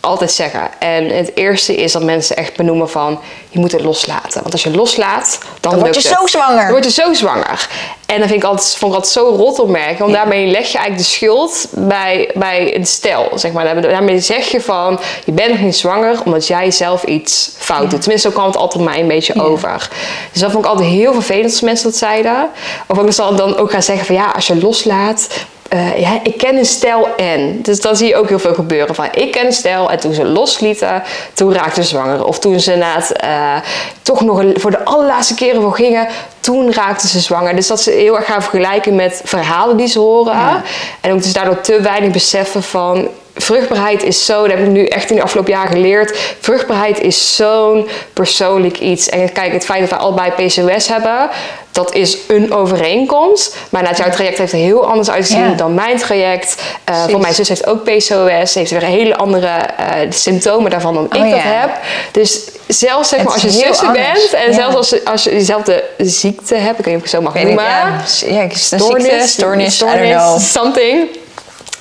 altijd 0.00 0.32
zeggen. 0.32 0.68
En 0.78 1.08
het 1.08 1.30
eerste 1.34 1.76
is 1.76 1.92
dat 1.92 2.02
mensen 2.02 2.36
echt 2.36 2.56
benoemen 2.56 2.90
van 2.90 3.20
je 3.48 3.58
moet 3.58 3.72
het 3.72 3.80
loslaten. 3.80 4.40
Want 4.40 4.52
als 4.52 4.62
je 4.62 4.70
loslaat, 4.70 5.38
dan, 5.60 5.72
Dan 5.72 5.80
word 5.80 5.94
je 5.94 6.00
zo 6.00 6.26
zwanger. 6.26 6.62
Dan 6.62 6.70
word 6.70 6.84
je 6.84 6.90
zo 6.90 7.12
zwanger. 7.12 7.68
En 8.06 8.18
dan 8.18 8.28
vind 8.28 8.42
ik 8.42 8.48
altijd, 8.48 8.76
vond 8.76 8.92
ik 8.92 8.98
altijd 8.98 9.12
zo 9.12 9.34
rot 9.36 9.58
opmerking. 9.58 9.98
Want 9.98 10.12
daarmee 10.12 10.46
leg 10.46 10.72
je 10.72 10.78
eigenlijk 10.78 10.98
de 10.98 11.14
schuld 11.14 11.68
bij, 11.70 12.30
bij 12.34 12.76
een 12.76 12.86
stel. 12.86 13.30
Zeg 13.34 13.52
maar. 13.52 13.82
Daarmee 13.82 14.20
zeg 14.20 14.46
je 14.46 14.60
van 14.60 15.00
je 15.24 15.32
bent 15.32 15.50
nog 15.50 15.60
niet 15.60 15.76
zwanger 15.76 16.20
omdat 16.24 16.46
jij 16.46 16.70
zelf 16.70 17.04
iets 17.04 17.50
fout 17.56 17.90
doet. 17.90 18.00
Tenminste, 18.00 18.28
zo 18.28 18.34
kwam 18.34 18.46
het 18.46 18.56
altijd 18.56 18.84
mij 18.84 19.00
een 19.00 19.08
beetje 19.08 19.42
over. 19.42 19.88
Dus 20.32 20.40
dat 20.40 20.50
vond 20.50 20.64
ik 20.64 20.70
altijd 20.70 20.88
heel 20.88 21.12
vervelend 21.12 21.50
als 21.50 21.60
mensen 21.60 21.90
dat 21.90 21.98
zeiden. 21.98 22.48
Of 22.86 22.98
ook 22.98 23.14
dan, 23.16 23.36
dan 23.36 23.56
ook 23.56 23.70
gaan 23.70 23.82
zeggen 23.82 24.06
van 24.06 24.14
ja, 24.14 24.30
als 24.30 24.46
je 24.46 24.56
loslaat. 24.56 25.28
Eh, 25.68 26.00
ja, 26.00 26.20
ik 26.22 26.38
ken 26.38 26.56
een 26.56 26.64
stijl 26.66 27.08
en. 27.16 27.62
Dus 27.62 27.80
dan 27.80 27.96
zie 27.96 28.08
je 28.08 28.16
ook 28.16 28.28
heel 28.28 28.38
veel 28.38 28.54
gebeuren. 28.54 28.94
Van 28.94 29.08
ik 29.12 29.30
ken 29.32 29.46
een 29.46 29.52
stijl 29.52 29.90
en 29.90 29.98
toen 30.00 30.12
ze 30.14 30.24
loslieten, 30.24 31.02
toen 31.34 31.52
raakte 31.54 31.82
ze 31.82 31.88
zwanger. 31.88 32.24
Of 32.24 32.38
toen 32.38 32.60
ze 32.60 32.72
inderdaad 32.72 33.10
eh, 33.10 33.56
toch 34.02 34.20
nog 34.20 34.38
een- 34.38 34.54
voor 34.60 34.70
de 34.70 34.84
allerlaatste 34.84 35.34
keren 35.34 35.62
voor 35.62 35.74
gingen, 35.74 36.08
toen 36.40 36.72
raakte 36.72 37.08
ze 37.08 37.20
zwanger. 37.20 37.54
Dus 37.56 37.66
dat 37.66 37.80
ze 37.80 37.90
heel 37.90 38.16
erg 38.16 38.26
gaan 38.26 38.42
vergelijken 38.42 38.94
met 38.94 39.20
verhalen 39.24 39.76
die 39.76 39.86
ze 39.88 39.98
horen. 39.98 40.62
En 41.00 41.12
ook 41.12 41.22
dus 41.22 41.32
daardoor 41.32 41.60
te 41.60 41.80
weinig 41.80 42.10
beseffen 42.12 42.62
van 42.62 43.08
vruchtbaarheid 43.38 44.02
is 44.02 44.24
zo, 44.24 44.42
dat 44.42 44.50
heb 44.58 44.66
ik 44.66 44.72
nu 44.72 44.84
echt 44.86 45.10
in 45.10 45.16
de 45.16 45.22
afgelopen 45.22 45.52
jaren 45.52 45.70
geleerd. 45.72 46.18
Vruchtbaarheid 46.40 47.00
is 47.00 47.36
zo'n 47.36 47.88
persoonlijk 48.12 48.78
iets. 48.78 49.08
En 49.08 49.32
kijk, 49.32 49.52
het 49.52 49.64
feit 49.64 49.80
dat 49.80 49.88
we 49.90 49.96
allebei 49.96 50.30
PCOS 50.30 50.88
hebben, 50.88 51.28
dat 51.72 51.94
is 51.94 52.16
een 52.28 52.52
overeenkomst. 52.52 53.56
Maar 53.70 53.82
na 53.82 53.92
jouw 53.94 54.10
traject 54.10 54.38
heeft 54.38 54.52
er 54.52 54.58
heel 54.58 54.86
anders 54.90 55.10
uitgezien 55.10 55.48
Ja. 55.48 55.54
dan 55.54 55.74
mijn 55.74 55.96
traject. 55.96 56.62
Eh, 56.84 57.04
voor 57.08 57.20
mijn 57.20 57.34
zus 57.34 57.48
heeft 57.48 57.66
ook 57.66 57.82
PCOS. 57.84 58.52
Ze 58.52 58.58
heeft 58.58 58.70
weer 58.70 58.82
hele 58.84 59.16
andere 59.16 59.46
eh, 59.48 59.86
symptomen 60.10 60.70
daarvan 60.70 60.94
dan 60.94 61.04
ik 61.04 61.14
Oh, 61.14 61.20
dat 61.20 61.30
ja. 61.30 61.36
heb. 61.36 61.70
Dus 62.12 62.40
zelfs 62.66 63.08
zeg 63.08 63.22
maar, 63.22 63.32
als 63.32 63.42
je 63.42 63.50
zussen 63.50 63.86
anders. 63.86 64.06
bent 64.30 64.32
en 64.44 64.46
Ja. 64.50 64.52
zelfs 64.54 64.76
als, 64.76 64.88
je- 64.90 65.00
als 65.04 65.24
je 65.24 65.30
dezelfde 65.30 65.84
ziekte 65.98 66.54
hebt, 66.54 66.78
ik 66.78 66.84
weet 66.84 66.94
niet 66.94 67.04
of 67.04 67.08
ik 67.08 67.12
het 67.12 67.20
zo 67.20 67.20
mag 67.20 67.32
Weet 67.32 67.42
ik, 67.42 67.48
noemen. 67.48 67.64
ja, 67.64 67.98
ja, 68.26 68.42
ik 68.42 68.56
ziekte, 68.56 69.26
stoornis, 69.26 69.80
I 69.80 69.84
don't 69.84 70.10
know. 70.10 70.38
something. 70.40 71.08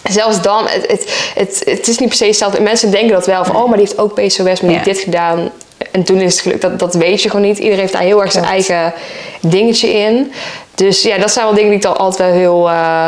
Zelfs 0.09 0.41
dan, 0.41 0.67
het, 0.67 0.87
het, 0.87 1.31
het, 1.35 1.61
het 1.65 1.87
is 1.87 1.97
niet 1.97 2.07
per 2.09 2.17
se 2.17 2.25
hetzelfde. 2.25 2.61
Mensen 2.61 2.91
denken 2.91 3.11
dat 3.11 3.25
wel, 3.25 3.45
van 3.45 3.55
oh, 3.55 3.67
maar 3.67 3.77
die 3.77 3.87
heeft 3.87 3.99
ook 3.99 4.13
PCOS, 4.13 4.37
maar 4.37 4.55
die 4.59 4.69
heeft 4.69 4.85
dit 4.85 4.99
gedaan. 4.99 5.51
En 5.91 6.03
toen 6.03 6.17
is 6.17 6.33
het 6.33 6.41
gelukt, 6.41 6.61
dat, 6.61 6.79
dat 6.79 6.93
weet 6.93 7.21
je 7.21 7.29
gewoon 7.29 7.45
niet. 7.45 7.57
Iedereen 7.57 7.79
heeft 7.79 7.93
daar 7.93 8.01
heel 8.01 8.21
erg 8.21 8.31
zijn 8.31 8.45
Klopt. 8.45 8.69
eigen 8.69 8.93
dingetje 9.41 9.93
in. 9.93 10.31
Dus 10.75 11.01
ja, 11.01 11.17
dat 11.17 11.31
zijn 11.31 11.45
wel 11.45 11.53
dingen 11.53 11.69
die 11.69 11.77
ik 11.77 11.85
dan 11.85 11.97
altijd 11.97 12.29
wel 12.29 12.39
heel 12.39 12.69
eh, 12.69 13.07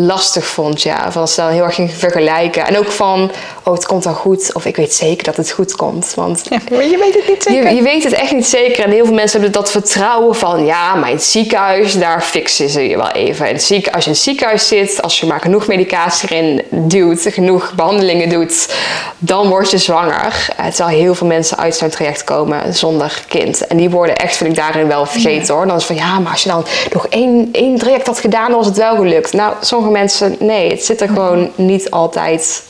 lastig 0.00 0.46
vond. 0.46 0.82
Ja. 0.82 1.12
Van 1.12 1.20
als 1.20 1.34
ze 1.34 1.40
dan 1.40 1.50
heel 1.50 1.64
erg 1.64 1.74
ging 1.74 1.90
vergelijken. 1.90 2.66
En 2.66 2.78
ook 2.78 2.92
van, 2.92 3.30
oh, 3.64 3.74
het 3.74 3.86
komt 3.86 4.04
wel 4.04 4.14
goed. 4.14 4.54
Of 4.54 4.64
ik 4.64 4.76
weet 4.76 4.94
zeker 4.94 5.24
dat 5.24 5.36
het 5.36 5.50
goed 5.50 5.76
komt. 5.76 6.12
Want 6.14 6.50
maar 6.50 6.84
je 6.84 6.98
weet 6.98 7.14
het 7.14 7.28
niet 7.28 7.44
je, 7.44 7.74
je 7.74 7.82
weet 7.82 8.04
het 8.04 8.12
echt 8.12 8.32
niet 8.32 8.46
zeker. 8.46 8.84
En 8.84 8.90
heel 8.90 9.04
veel 9.04 9.14
mensen 9.14 9.40
hebben 9.40 9.60
dat 9.60 9.70
vertrouwen 9.70 10.34
van... 10.34 10.64
ja, 10.64 10.94
maar 10.94 11.08
in 11.08 11.14
het 11.14 11.24
ziekenhuis, 11.24 11.98
daar 11.98 12.22
fixen 12.22 12.68
ze 12.68 12.88
je 12.88 12.96
wel 12.96 13.10
even. 13.10 13.46
Het 13.46 13.62
zieken, 13.62 13.92
als 13.92 14.04
je 14.04 14.10
in 14.10 14.16
het 14.16 14.24
ziekenhuis 14.24 14.68
zit... 14.68 15.02
als 15.02 15.20
je 15.20 15.26
maar 15.26 15.40
genoeg 15.40 15.66
medicatie 15.66 16.28
erin 16.30 16.62
duwt... 16.70 17.26
genoeg 17.30 17.72
behandelingen 17.74 18.28
doet... 18.28 18.74
dan 19.18 19.48
word 19.48 19.70
je 19.70 19.78
zwanger. 19.78 20.48
Eh, 20.56 20.66
terwijl 20.66 20.98
heel 20.98 21.14
veel 21.14 21.26
mensen 21.26 21.58
uit 21.58 21.76
zo'n 21.76 21.88
traject 21.88 22.24
komen 22.24 22.74
zonder 22.74 23.24
kind. 23.28 23.66
En 23.66 23.76
die 23.76 23.90
worden 23.90 24.16
echt, 24.16 24.36
vind 24.36 24.50
ik, 24.50 24.56
daarin 24.56 24.88
wel 24.88 25.06
vergeten 25.06 25.54
hoor. 25.54 25.66
Dan 25.66 25.76
is 25.76 25.88
het 25.88 25.98
van, 25.98 26.06
ja, 26.06 26.18
maar 26.18 26.32
als 26.32 26.42
je 26.42 26.48
dan 26.48 26.66
nog 26.92 27.06
één, 27.06 27.48
één 27.52 27.78
traject 27.78 28.06
had 28.06 28.20
gedaan... 28.20 28.48
dan 28.48 28.56
was 28.56 28.66
het 28.66 28.76
wel 28.76 28.96
gelukt. 28.96 29.32
Nou, 29.32 29.54
sommige 29.60 29.89
mensen, 29.90 30.36
nee. 30.38 30.70
Het 30.70 30.84
zit 30.84 31.00
er 31.00 31.08
gewoon 31.08 31.50
niet 31.54 31.90
altijd 31.90 32.62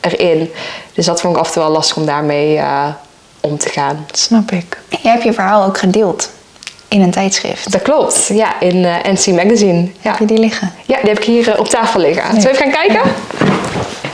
erin. 0.00 0.50
Dus 0.94 1.06
dat 1.06 1.20
vond 1.20 1.34
ik 1.34 1.40
af 1.40 1.46
en 1.46 1.52
toe 1.52 1.62
wel 1.62 1.72
lastig 1.72 1.96
om 1.96 2.06
daarmee... 2.06 2.56
eh, 2.56 2.86
om 3.40 3.58
te 3.58 3.68
gaan. 3.68 4.06
Snap 4.12 4.50
ik. 4.50 4.78
Je 4.88 5.08
hebt 5.08 5.22
je 5.22 5.32
verhaal 5.32 5.64
ook 5.64 5.78
gedeeld 5.78 6.30
in 6.88 7.00
een 7.02 7.10
tijdschrift. 7.10 7.72
Dat 7.72 7.82
klopt, 7.82 8.26
ja, 8.32 8.60
in 8.60 8.84
eh, 8.84 9.12
NC 9.12 9.26
Magazine. 9.26 9.80
Ja. 10.00 10.10
Heb 10.10 10.18
je 10.18 10.24
die 10.24 10.38
liggen? 10.38 10.72
ja, 10.86 10.98
die 11.00 11.08
heb 11.08 11.18
ik 11.18 11.24
hier 11.24 11.52
eh, 11.52 11.60
op 11.60 11.68
tafel 11.68 12.00
liggen. 12.00 12.24
Zullen 12.24 12.42
we 12.42 12.48
even 12.48 12.62
gaan 12.62 12.70
kijken? 12.70 12.94
Ja, 13.38 13.47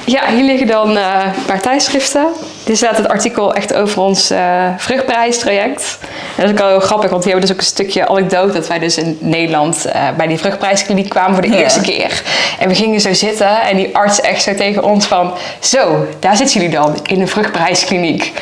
hier 0.07 0.45
liggen 0.45 0.67
dan 0.67 0.97
eh, 0.97 1.23
een 1.37 1.45
paar 1.47 1.61
tijdschriften. 1.61 2.27
Dit 2.65 2.77
staat 2.77 2.97
het 2.97 3.09
artikel 3.09 3.55
echt 3.55 3.75
over 3.75 4.01
ons 4.03 4.31
eh 4.31 4.67
vruchtprijstraject. 4.77 5.99
En 6.01 6.07
dat 6.37 6.45
is 6.45 6.51
ook 6.51 6.61
al 6.61 6.69
heel 6.69 6.81
grappig, 6.81 7.11
want 7.11 7.25
hier 7.25 7.33
hebben 7.33 7.51
we 7.51 7.55
dus 7.55 7.65
ook 7.65 7.71
een 7.71 7.77
stukje 7.77 8.09
anekdote... 8.09 8.53
dat 8.53 8.69
wij 8.69 8.79
dus 8.79 8.97
in 8.99 9.19
Nederland 9.21 9.85
eh, 9.85 10.03
bij 10.17 10.27
die 10.27 10.39
vruchtprijskliniek 10.39 11.09
kwamen 11.09 11.33
voor 11.33 11.43
de 11.43 11.49
Ja. 11.49 11.57
eerste 11.57 11.81
keer. 11.81 12.23
En 12.59 12.69
we 12.69 12.75
gingen 12.75 13.01
zo 13.01 13.13
zitten 13.13 13.61
en 13.63 13.77
die 13.77 13.97
arts 13.97 14.21
echt 14.21 14.43
zo 14.43 14.55
tegen 14.55 14.83
ons 14.85 15.07
van... 15.07 15.33
Zo, 15.61 16.07
daar 16.19 16.37
zitten 16.37 16.61
jullie 16.61 16.77
dan, 16.77 16.97
in 17.07 17.21
een 17.21 17.29
vruchtprijskliniek. 17.29 18.33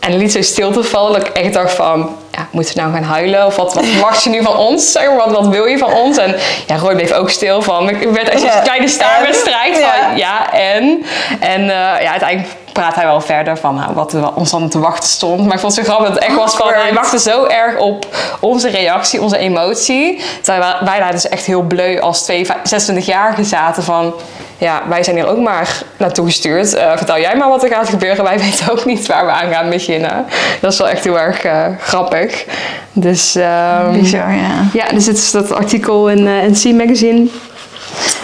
En 0.00 0.16
liet 0.16 0.32
zo 0.32 0.42
stilte 0.42 0.82
vallen 0.84 1.12
dat 1.12 1.28
ik 1.28 1.34
echt 1.36 1.52
dacht 1.52 1.72
van... 1.74 2.16
Ja, 2.38 2.46
moeten 2.50 2.74
we 2.74 2.80
nou 2.80 2.92
gaan 2.92 3.02
huilen? 3.02 3.46
Of 3.46 3.56
wat, 3.56 3.74
wat 3.74 3.86
verwacht 3.94 4.22
je 4.22 4.30
nu 4.30 4.42
van 4.42 4.56
ons? 4.56 4.92
Zeg 4.92 5.06
maar, 5.06 5.16
wat, 5.16 5.30
wat 5.30 5.46
wil 5.48 5.64
je 5.64 5.78
van 5.78 5.92
ons? 5.92 6.16
En 6.16 6.34
ja, 6.66 6.76
Roy 6.76 6.94
bleef 6.94 7.12
ook 7.12 7.30
stil 7.30 7.62
van... 7.62 7.88
Ik 7.88 8.08
werd 8.10 8.40
Ja. 8.42 8.56
een 8.56 8.62
kleine 8.62 8.88
staarwedstrijd 8.88 9.74
En? 9.76 9.80
van... 9.82 10.16
Ja. 10.16 10.16
Ja, 10.16 10.52
en? 10.52 11.04
En 11.40 11.60
eh, 11.60 12.02
ja, 12.02 12.10
uiteindelijk 12.10 12.48
praat 12.72 12.94
hij 12.94 13.04
wel 13.04 13.20
verder 13.20 13.58
van 13.58 13.74
nou, 13.74 13.92
wat 13.94 14.12
er 14.12 14.34
ons 14.34 14.50
dan 14.50 14.68
te 14.68 14.78
wachten 14.78 15.08
stond. 15.08 15.44
Maar 15.44 15.54
ik 15.54 15.60
vond 15.60 15.76
het 15.76 15.86
zo 15.86 15.90
grappig 15.92 16.08
dat 16.14 16.18
het 16.22 16.28
echt 16.28 16.38
was 16.38 16.56
van... 16.56 16.68
Hij 16.72 16.92
wachtte 16.94 17.18
zo 17.18 17.44
erg 17.46 17.76
op 17.78 18.06
onze 18.40 18.68
reactie, 18.68 19.22
onze 19.22 19.38
emotie. 19.38 20.22
Terwijl 20.42 20.60
wij- 20.72 20.88
wij 20.88 20.98
daar 20.98 21.12
dus 21.12 21.28
echt 21.28 21.44
heel 21.44 21.62
bleu 21.62 22.00
als 22.00 22.22
twee 22.22 22.46
26-jarigen 22.46 23.44
zaten 23.44 23.82
van... 23.82 24.14
Ja, 24.58 24.82
wij 24.88 25.02
zijn 25.02 25.16
hier 25.16 25.26
ook 25.26 25.38
maar 25.38 25.82
naartoe 25.96 26.26
gestuurd. 26.26 26.74
Eh, 26.74 26.96
vertel 26.96 27.18
jij 27.18 27.36
maar 27.36 27.48
wat 27.48 27.62
er 27.62 27.68
gaat 27.68 27.88
gebeuren. 27.88 28.24
Wij 28.24 28.38
weten 28.50 28.70
ook 28.70 28.84
niet 28.84 29.06
waar 29.06 29.26
we 29.26 29.32
aan 29.32 29.52
gaan 29.52 29.70
beginnen. 29.70 30.26
Dat 30.60 30.72
is 30.72 30.78
wel 30.78 30.88
echt 30.88 31.04
heel 31.04 31.18
erg 31.18 31.42
eh, 31.42 31.66
grappig. 31.80 32.44
Dus, 32.92 33.34
ehm, 33.34 33.92
Bizar, 33.92 34.32
ja. 34.32 34.64
ja, 34.72 34.88
dus 34.88 35.04
dit 35.04 35.16
is 35.16 35.30
dat 35.30 35.52
artikel 35.52 36.10
in 36.10 36.26
eh 36.26 36.42
NC 36.42 36.74
Magazine. 36.74 37.26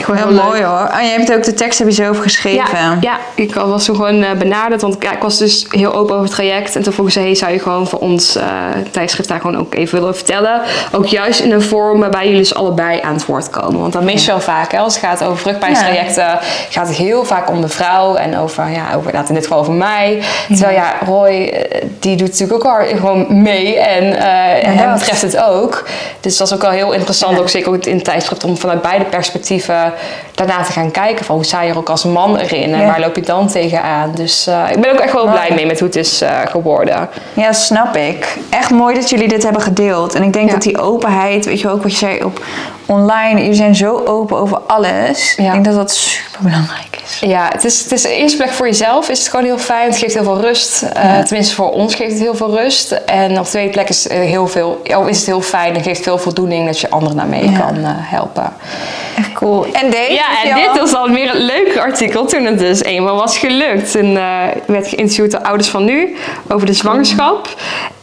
Gewoon 0.05 0.17
Heel 0.17 0.45
mooi 0.45 0.63
hoor. 0.63 0.91
Oh, 0.95 1.01
je 1.01 1.09
hebt 1.09 1.33
ook 1.33 1.45
de 1.45 1.55
tekst 1.55 1.79
heb 1.79 1.89
je 1.89 1.95
zelf 1.95 2.19
geschreven. 2.19 2.81
ja, 2.81 2.97
ja, 3.01 3.19
ik 3.35 3.55
was 3.55 3.85
toen 3.85 3.97
gewoon 3.97 4.23
eh, 4.23 4.33
benaderd, 4.33 4.83
want 4.83 4.97
ja, 5.01 5.13
ik 5.13 5.23
was 5.23 5.39
dus 5.39 5.67
heel 5.69 5.95
open 5.95 6.15
over 6.15 6.27
het 6.27 6.35
traject. 6.35 6.77
En 6.77 6.83
toen 6.83 6.93
vroegen 6.93 7.15
ze, 7.15 7.21
hey, 7.21 7.35
zou 7.35 7.53
je 7.53 7.59
gewoon 7.59 7.87
voor 7.87 7.99
ons 7.99 8.37
eh, 8.37 8.45
tijdschrift 8.91 9.29
daar 9.29 9.41
gewoon 9.41 9.59
ook 9.59 9.75
even 9.75 9.99
willen 9.99 10.15
vertellen? 10.15 10.61
Ook 10.93 11.07
juist 11.07 11.41
in 11.41 11.53
een 11.53 11.63
vorm 11.63 12.01
waarbij 12.01 12.25
jullie 12.25 12.39
dus 12.39 12.55
allebei 12.55 13.01
aan 13.01 13.15
het 13.15 13.27
woord 13.27 13.51
komen. 13.51 13.81
Want 13.81 13.93
dat 13.93 14.03
mis 14.03 14.25
je 14.25 14.31
wel 14.31 14.41
vaak, 14.41 14.73
hè, 14.73 14.79
als 14.79 14.95
het 14.95 15.05
gaat 15.05 15.25
over 15.25 15.39
vruchtprijstrajecten, 15.39 16.39
gaat 16.71 16.89
het 16.89 16.97
heel 16.97 17.25
vaak 17.25 17.51
om 17.51 17.61
de 17.61 17.69
vrouw 17.69 18.15
en 18.15 18.39
over, 18.39 18.71
ja, 18.71 18.95
over, 18.97 19.15
in 19.15 19.35
dit 19.35 19.43
geval 19.43 19.59
over 19.59 19.73
mij. 19.73 20.23
Terwijl 20.49 20.77
ja, 20.77 20.95
Roy, 21.05 21.31
eh, 21.31 21.83
die 21.99 22.17
doet 22.17 22.29
natuurlijk 22.29 22.67
ook 22.67 22.73
al 22.73 22.97
gewoon 22.97 23.43
mee 23.43 23.79
en 23.79 24.17
eh 24.17 24.33
hem 24.65 24.77
dat. 24.77 24.99
betreft 24.99 25.23
het 25.23 25.37
ook. 25.37 25.85
Dus 26.21 26.37
dat 26.37 26.47
is 26.47 26.55
ook 26.55 26.63
wel 26.63 26.71
heel 26.71 26.93
interessant, 26.93 27.39
ook 27.39 27.49
zeker 27.49 27.73
ook 27.73 27.85
in 27.85 27.95
het 27.95 28.05
tijdschrift, 28.05 28.45
om 28.45 28.57
vanuit 28.57 28.83
beide 28.83 29.05
perspectieven 29.05 29.54
daarna 30.35 30.63
te 30.63 30.73
gaan 30.73 30.91
kijken. 30.91 31.25
Van 31.25 31.35
hoe 31.35 31.45
sta 31.45 31.63
je 31.63 31.71
er 31.71 31.77
ook 31.77 31.89
als 31.91 32.05
man 32.05 32.37
erin 32.37 32.73
en 32.73 32.81
Ja. 32.81 32.87
waar 32.87 33.01
loop 33.01 33.15
je 33.17 33.23
dan 33.23 33.49
tegenaan? 33.49 34.13
Dus 34.15 34.47
eh, 34.47 34.63
ik 34.73 34.81
ben 34.81 34.93
ook 34.93 34.99
echt 34.99 35.13
wel 35.13 35.29
blij 35.31 35.51
mee 35.55 35.67
met 35.67 35.79
hoe 35.79 35.89
het 35.89 35.97
is 35.97 36.21
eh, 36.21 36.39
geworden. 36.49 37.09
Ja, 37.35 37.53
snap 37.53 37.97
ik. 37.97 38.39
Echt 38.51 38.71
mooi 38.71 38.95
dat 38.95 39.11
jullie 39.11 39.29
dit 39.29 39.43
hebben 39.43 39.63
gedeeld. 39.63 40.15
En 40.15 40.23
ik 40.23 40.33
denk 40.33 40.47
Ja. 40.47 40.53
dat 40.55 40.63
die 40.63 40.79
openheid, 40.81 41.45
weet 41.45 41.61
je 41.61 41.69
ook 41.71 41.83
wat 41.83 41.91
je 41.93 41.99
zei 41.99 42.25
op 42.25 42.41
online, 42.87 43.41
jullie 43.41 43.55
zijn 43.55 43.75
zo 43.75 44.03
open 44.07 44.37
over 44.37 44.59
alles. 44.67 45.35
Ja. 45.37 45.45
Ik 45.45 45.53
denk 45.53 45.65
dat 45.65 45.75
dat 45.75 45.91
super 45.91 46.39
belangrijk 46.43 47.01
is. 47.05 47.19
Ja, 47.21 47.49
het 47.53 47.65
is, 47.65 47.83
het 47.83 47.93
is 47.93 48.03
de 48.03 48.15
eerste 48.15 48.37
plek 48.37 48.51
voor 48.51 48.67
jezelf. 48.67 49.09
Is 49.09 49.19
het 49.19 49.29
gewoon 49.29 49.45
heel 49.45 49.59
fijn. 49.59 49.89
Het 49.89 49.99
geeft 49.99 50.15
heel 50.15 50.23
veel 50.23 50.41
rust. 50.41 50.83
Eh, 50.83 51.19
tenminste, 51.19 51.55
voor 51.55 51.71
ons 51.71 51.95
geeft 51.95 52.13
het 52.13 52.21
heel 52.21 52.35
veel 52.35 52.57
rust. 52.57 52.91
En 52.93 53.39
op 53.39 53.45
de 53.45 53.51
tweede 53.51 53.71
plek 53.71 53.89
is, 53.89 54.09
heel 54.09 54.47
veel, 54.47 54.81
is 55.07 55.17
het 55.17 55.27
heel 55.27 55.41
fijn 55.41 55.75
en 55.75 55.83
geeft 55.83 56.03
veel 56.03 56.19
voldoening 56.19 56.67
dat 56.67 56.81
je 56.81 56.91
anderen 56.91 57.17
daarmee 57.17 57.53
kan 57.59 57.75
helpen. 57.85 58.53
Echt 59.19 59.33
cool. 59.33 59.44
En 59.53 59.91
deze? 59.91 60.13
Ja, 60.13 60.43
en 60.45 60.55
dit 60.55 60.79
was 60.81 60.91
dan 60.91 61.13
weer 61.13 61.35
een 61.35 61.41
leuk 61.41 61.77
artikel 61.77 62.25
toen 62.25 62.45
het 62.45 62.59
dus 62.59 62.83
eenmaal 62.83 63.17
was 63.17 63.39
gelukt. 63.39 63.91
Toen 63.91 64.17
eh, 64.17 64.43
werd 64.67 64.89
geïnterviewd 64.89 65.31
door 65.31 65.41
ouders 65.41 65.69
van 65.69 65.85
nu 65.85 66.17
over 66.49 66.67
de 66.67 66.73
zwangerschap. 66.73 67.49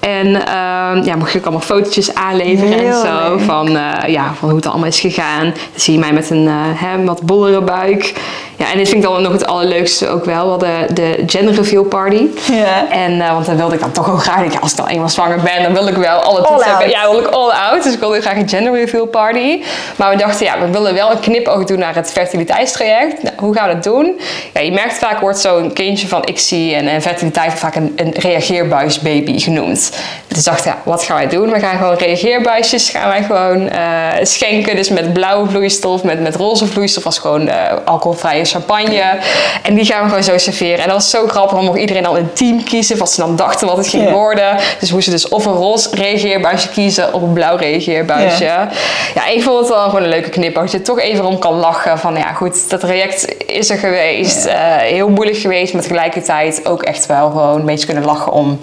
En 0.02 0.46
ehm, 0.48 1.04
ja, 1.04 1.16
mocht 1.16 1.34
ik 1.34 1.44
allemaal 1.44 1.62
fotootjes 1.62 2.16
aanleveren 2.16 2.86
en 2.86 2.94
zo. 2.94 3.30
leuk. 3.30 3.40
Van, 3.40 3.78
eh, 3.78 4.08
ja, 4.08 4.34
van 4.40 4.50
hoe 4.50 4.58
het 4.58 4.68
allemaal 4.68 4.88
is 4.88 5.00
gegaan. 5.00 5.44
Dan 5.44 5.54
zie 5.76 5.94
je 5.94 6.00
mij 6.00 6.14
met 6.14 6.30
een 6.30 6.48
eh, 6.48 6.54
hè, 6.56 7.04
wat 7.04 7.22
bollere 7.22 7.62
buik. 7.62 8.14
Ja, 8.56 8.72
en 8.72 8.78
dit 8.78 8.90
vind 8.90 9.04
ik 9.04 9.10
dan 9.10 9.22
nog 9.22 9.32
het 9.32 9.48
allerleukste 9.48 10.08
ook 10.08 10.26
wel. 10.26 10.44
We 10.44 10.50
hadden 10.50 10.96
de 10.96 11.24
gender 11.26 11.54
reveal 11.54 11.84
party. 11.84 12.28
Ja. 12.52 12.90
En, 12.90 13.22
eh, 13.22 13.34
want 13.34 13.46
dan 13.46 13.58
wilde 13.58 13.74
ik 13.74 13.80
dan 13.80 13.92
toch 13.92 14.12
ook 14.12 14.22
graag, 14.22 14.44
ik, 14.44 14.60
als 14.60 14.72
ik 14.72 14.78
dan 14.78 14.88
eenmaal 14.88 15.10
zwanger 15.10 15.40
ben, 15.42 15.64
dan 15.64 15.74
wil 15.74 15.88
ik 15.88 15.96
wel 15.96 16.20
alle 16.20 16.40
out. 16.40 16.90
Ja, 16.90 17.10
wil 17.10 17.20
ik 17.20 17.28
all 17.28 17.50
out. 17.50 17.84
Dus 17.84 17.94
ik 17.94 18.00
wilde 18.00 18.22
graag 18.22 18.36
een 18.36 18.50
gender 18.50 18.74
reveal 18.74 19.06
party. 19.06 19.62
Maar 19.96 20.10
we 20.10 20.18
dachten, 20.18 20.46
ja, 20.46 20.60
we 20.60 20.72
willen 20.72 20.94
wel 20.94 21.12
een 21.12 21.20
knipoog 21.20 21.64
doen 21.64 21.80
naar 21.80 21.96
het 21.96 22.12
fertiliteitstraject. 22.12 23.24
Nou, 23.24 23.36
hoe 23.40 23.56
gaan 23.56 23.68
we 23.68 23.74
dat 23.74 23.84
doen? 23.84 24.20
Ja, 24.54 24.62
je 24.62 24.72
merkt 24.72 24.98
vaak 24.98 25.20
wordt 25.20 25.40
zo'n 25.40 25.74
kindje 25.74 26.08
van 26.08 26.22
ICSI 26.26 26.74
en, 26.74 26.88
en 26.88 27.02
fertiliteit 27.02 27.54
vaak 27.54 27.76
een, 27.76 27.94
een 27.96 28.12
reageerbuisbaby 28.12 29.40
genoemd. 29.40 29.91
Dus 30.28 30.44
dachten, 30.44 30.72
ja, 30.72 30.78
wat 30.84 31.04
gaan 31.04 31.16
wij 31.16 31.28
doen? 31.28 31.52
We 31.52 31.60
gaan 31.60 31.78
gewoon 31.78 31.96
reageerbuisjes 31.96 32.90
gaan 32.90 33.08
wij 33.08 33.24
gewoon 33.24 33.70
eh, 33.70 34.08
schenken. 34.22 34.76
Dus 34.76 34.90
met 34.90 35.14
blauwe 35.14 35.50
vloeistof, 35.50 36.04
met, 36.04 36.22
met 36.22 36.36
roze 36.36 36.68
vloeistof 36.68 37.04
was 37.04 37.20
gewoon 37.20 37.48
eh, 37.48 37.78
alcoholvrije 37.86 38.46
champagne. 38.46 39.20
En 39.64 39.76
die 39.76 39.86
gaan 39.86 40.02
we 40.02 40.08
gewoon 40.08 40.24
zo 40.24 40.38
serveren. 40.38 40.80
En 40.80 40.86
dat 40.86 40.96
was 40.96 41.10
zo 41.10 41.28
grappig, 41.28 41.52
want 41.52 41.66
mocht 41.66 41.80
iedereen 41.80 42.04
dan 42.04 42.16
een 42.16 42.34
team 42.34 42.64
kiezen 42.64 42.98
wat 42.98 43.12
ze 43.12 43.22
dan 43.22 43.36
dachten 43.36 43.68
wat 43.68 43.78
het 43.78 43.88
ging 43.88 44.10
worden. 44.10 44.58
Dus 44.80 44.92
moesten 44.92 45.12
dus 45.14 45.28
of 45.28 45.46
een 45.46 45.54
roze 45.54 45.90
reageerbuisje 45.92 46.70
kiezen 46.70 47.14
of 47.14 47.22
een 47.22 47.34
blauw 47.34 47.56
reageerbuisje. 47.56 48.44
Ja. 48.44 48.70
Ja, 49.14 49.28
ik 49.28 49.44
vond 49.44 49.60
het 49.60 49.68
wel 49.68 49.84
gewoon 49.84 50.04
een 50.04 50.10
leuke 50.10 50.30
knip. 50.30 50.56
Dat 50.56 50.72
je 50.72 50.82
toch 50.82 51.00
even 51.00 51.26
om 51.26 51.40
kan 51.40 51.54
lachen 51.54 52.00
van 52.00 52.16
ja 52.16 52.34
goed, 52.34 52.70
dat 52.70 52.80
traject 52.80 53.36
is 53.46 53.70
er 53.70 53.78
geweest. 53.78 54.46
Eh, 54.46 54.76
heel 54.76 55.10
moeilijk 55.10 55.38
geweest, 55.38 55.74
maar 55.74 55.82
tegelijkertijd 55.82 56.68
ook 56.68 56.84
echt 56.84 57.06
wel 57.06 57.30
gewoon 57.30 57.60
een 57.60 57.66
beetje 57.66 57.86
kunnen 57.86 58.06
lachen 58.06 58.32
om 58.32 58.60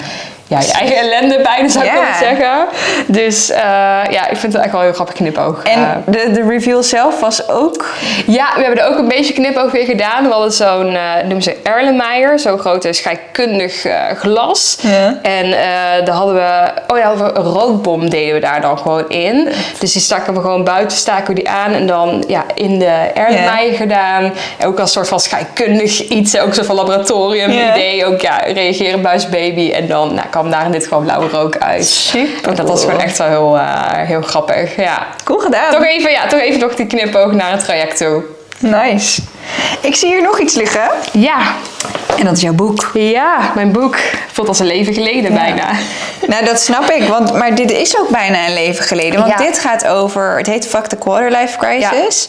ja, 0.48 0.60
je 0.60 0.72
eigen 0.72 0.96
ellende 0.96 1.40
bijna 1.42 1.68
zou 1.68 1.84
ik 1.84 1.92
willen 1.92 2.14
zeggen. 2.20 2.66
Dus 3.06 3.50
eh, 3.50 3.60
ja, 4.10 4.28
ik 4.28 4.36
vind 4.36 4.52
het 4.52 4.62
echt 4.62 4.70
wel 4.70 4.80
een 4.80 4.86
heel 4.86 4.94
grappig 4.94 5.14
knipoog. 5.14 5.62
En 5.62 5.82
Eh, 5.82 5.90
de, 6.06 6.30
de 6.32 6.46
reveal 6.48 6.82
zelf 6.82 7.20
was 7.20 7.48
ook... 7.48 7.94
ja, 8.26 8.46
we 8.56 8.62
hebben 8.62 8.82
er 8.84 8.90
ook 8.90 8.98
een 8.98 9.08
beetje 9.08 9.32
knipoog 9.32 9.70
weer 9.72 9.84
gedaan. 9.84 10.24
We 10.24 10.30
hadden 10.32 10.52
zo'n, 10.52 10.96
eh 10.96 11.14
noemen 11.20 11.42
ze 11.42 11.56
Erlenmeyer, 11.62 12.38
zo'n 12.38 12.58
grote 12.58 12.92
scheikundig 12.92 13.86
glas. 14.16 14.78
En 15.22 15.50
daar 16.04 16.14
hadden 16.14 16.34
we, 16.34 16.70
oh 16.86 16.98
ja, 16.98 17.04
hadden 17.04 17.26
we 17.26 17.38
een 17.38 17.44
rookbom 17.44 18.10
deden 18.10 18.34
we 18.34 18.40
daar 18.40 18.60
dan 18.60 18.78
gewoon 18.78 19.08
in. 19.08 19.48
Dus 19.78 19.92
die 19.92 20.02
staken 20.02 20.34
we 20.34 20.40
gewoon 20.40 20.64
buiten, 20.64 20.96
staken 20.96 21.26
we 21.26 21.34
die 21.34 21.48
aan 21.48 21.72
en 21.72 21.86
dan 21.86 22.24
ja, 22.28 22.44
in 22.54 22.78
de 22.78 23.10
Erlenmeyer 23.14 23.74
gedaan. 23.74 24.32
En 24.58 24.66
ook 24.66 24.78
als 24.80 24.92
soort 24.92 25.08
van 25.08 25.20
scheikundig 25.20 26.08
iets, 26.08 26.38
ook 26.38 26.54
zo 26.54 26.62
van 26.62 26.74
laboratorium 26.76 27.50
idee. 27.50 28.06
Ook 28.06 28.20
ja, 28.20 28.36
reageren 28.36 29.02
buisbaby 29.02 29.72
en 29.72 29.86
dan 29.86 30.14
nou, 30.14 30.26
kwam 30.38 30.50
daar 30.50 30.64
in 30.64 30.70
dit 30.72 30.86
gewoon 30.86 31.02
blauwe 31.04 31.28
rook 31.28 31.56
uit. 31.56 31.86
Super 31.86 32.48
En 32.50 32.54
dat 32.56 32.68
was 32.68 32.80
gewoon 32.84 33.00
echt 33.00 33.18
wel 33.18 33.28
heel, 33.28 33.58
eh, 33.58 34.06
heel 34.06 34.22
grappig, 34.22 34.76
ja. 34.76 35.06
Cool 35.24 35.38
gedaan. 35.38 35.70
Toch 35.72 35.84
even, 35.84 36.10
ja, 36.10 36.26
toch 36.26 36.40
even 36.40 36.60
nog 36.60 36.74
die 36.74 36.86
knipoog 36.86 37.32
naar 37.32 37.50
het 37.50 37.64
traject 37.64 37.96
toe. 37.96 38.22
Nice. 38.58 39.22
Ik 39.80 39.94
zie 39.94 40.08
hier 40.08 40.22
nog 40.22 40.38
iets 40.40 40.54
liggen. 40.54 40.90
Ja, 41.12 41.36
En 42.18 42.24
dat 42.24 42.36
is 42.36 42.42
jouw 42.42 42.52
boek. 42.52 42.90
ja, 42.94 43.52
mijn 43.54 43.72
boek 43.72 43.96
voelt 44.32 44.48
als 44.48 44.58
een 44.58 44.66
leven 44.66 44.94
geleden 44.94 45.34
bijna. 45.34 45.64
Nou, 46.26 46.44
dat 46.44 46.60
snap 46.60 46.90
ik. 46.90 47.08
Want, 47.08 47.32
maar 47.32 47.54
dit 47.54 47.70
is 47.70 47.98
ook 47.98 48.08
bijna 48.08 48.46
een 48.46 48.52
leven 48.54 48.84
geleden. 48.84 49.20
Want 49.20 49.32
Ja. 49.32 49.36
dit 49.46 49.58
gaat 49.58 49.86
over... 49.86 50.36
Het 50.36 50.46
heet 50.46 50.66
Fuck 50.68 50.86
the 50.86 50.96
Quarter 50.96 51.30
Life 51.30 51.58
Crisis. 51.58 52.28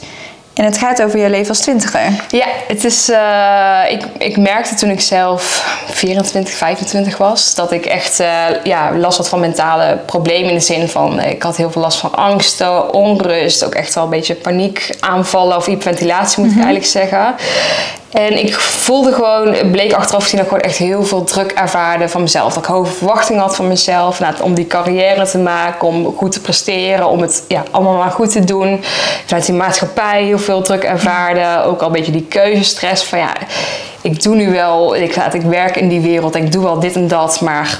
En 0.59 0.65
het 0.65 0.77
gaat 0.77 1.01
over 1.01 1.19
je 1.19 1.29
leven 1.29 1.49
als 1.49 1.59
twintiger. 1.59 2.23
Ja, 2.29 2.45
het 2.67 2.83
is, 2.83 3.09
eh, 3.09 3.81
ik, 3.89 4.03
ik 4.17 4.37
merkte 4.37 4.75
toen 4.75 4.89
ik 4.89 5.01
zelf 5.01 5.65
24, 5.87 6.53
25 6.53 7.17
was, 7.17 7.55
dat 7.55 7.71
ik 7.71 7.85
echt 7.85 8.19
eh, 8.19 8.43
ja, 8.63 8.95
last 8.97 9.17
had 9.17 9.29
van 9.29 9.39
mentale 9.39 9.97
problemen 10.05 10.49
in 10.49 10.55
de 10.55 10.61
zin 10.61 10.87
van, 10.89 11.19
eh, 11.19 11.31
ik 11.31 11.43
had 11.43 11.57
heel 11.57 11.71
veel 11.71 11.81
last 11.81 11.99
van 11.99 12.15
angsten, 12.15 12.93
onrust, 12.93 13.65
ook 13.65 13.73
echt 13.73 13.93
wel 13.93 14.03
een 14.03 14.09
beetje 14.09 14.35
paniekaanvallen 14.35 15.57
of 15.57 15.65
hyperventilatie 15.65 16.43
moet 16.43 16.51
ik 16.51 16.57
eigenlijk 16.57 16.85
zeggen. 16.85 17.35
En 18.11 18.43
ik 18.45 18.55
voelde 18.59 19.13
gewoon, 19.13 19.53
het 19.53 19.71
bleek 19.71 19.93
achteraf 19.93 20.23
gezien 20.23 20.37
dat 20.37 20.45
ik 20.45 20.53
gewoon 20.53 20.69
echt 20.69 20.77
heel 20.77 21.03
veel 21.03 21.23
druk 21.23 21.51
ervaarde 21.51 22.09
van 22.09 22.21
mezelf. 22.21 22.53
Dat 22.53 22.63
ik 22.63 22.69
hoge 22.69 22.91
verwachtingen 22.91 23.41
had 23.41 23.55
van 23.55 23.67
mezelf. 23.67 24.19
Nou, 24.19 24.33
om 24.41 24.53
die 24.53 24.67
carrière 24.67 25.25
te 25.25 25.37
maken, 25.37 25.87
om 25.87 26.15
goed 26.17 26.31
te 26.31 26.41
presteren, 26.41 27.07
om 27.07 27.21
het 27.21 27.43
ja, 27.47 27.63
allemaal 27.71 27.97
maar 27.97 28.11
goed 28.11 28.31
te 28.31 28.43
doen. 28.43 28.79
Vanuit 29.25 29.45
die 29.45 29.55
maatschappij 29.55 30.23
heel 30.23 30.39
veel 30.39 30.61
druk 30.61 30.83
ervaarde. 30.83 31.63
Ook 31.63 31.81
al 31.81 31.87
een 31.87 31.93
beetje 31.93 32.11
die 32.11 32.25
keuzestress 32.29 33.03
van 33.03 33.19
ja, 33.19 33.33
ik 34.01 34.23
doe 34.23 34.35
nu 34.35 34.51
wel, 34.51 34.95
ik, 34.95 35.15
ik 35.31 35.41
werk 35.41 35.75
in 35.75 35.87
die 35.87 36.01
wereld, 36.01 36.35
ik 36.35 36.51
doe 36.51 36.63
wel 36.63 36.79
dit 36.79 36.95
en 36.95 37.07
dat, 37.07 37.41
maar 37.41 37.79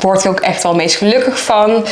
word 0.00 0.24
ik 0.24 0.30
ook 0.30 0.40
echt 0.40 0.62
wel 0.62 0.74
meest 0.74 0.96
gelukkig 0.96 1.40
van. 1.40 1.84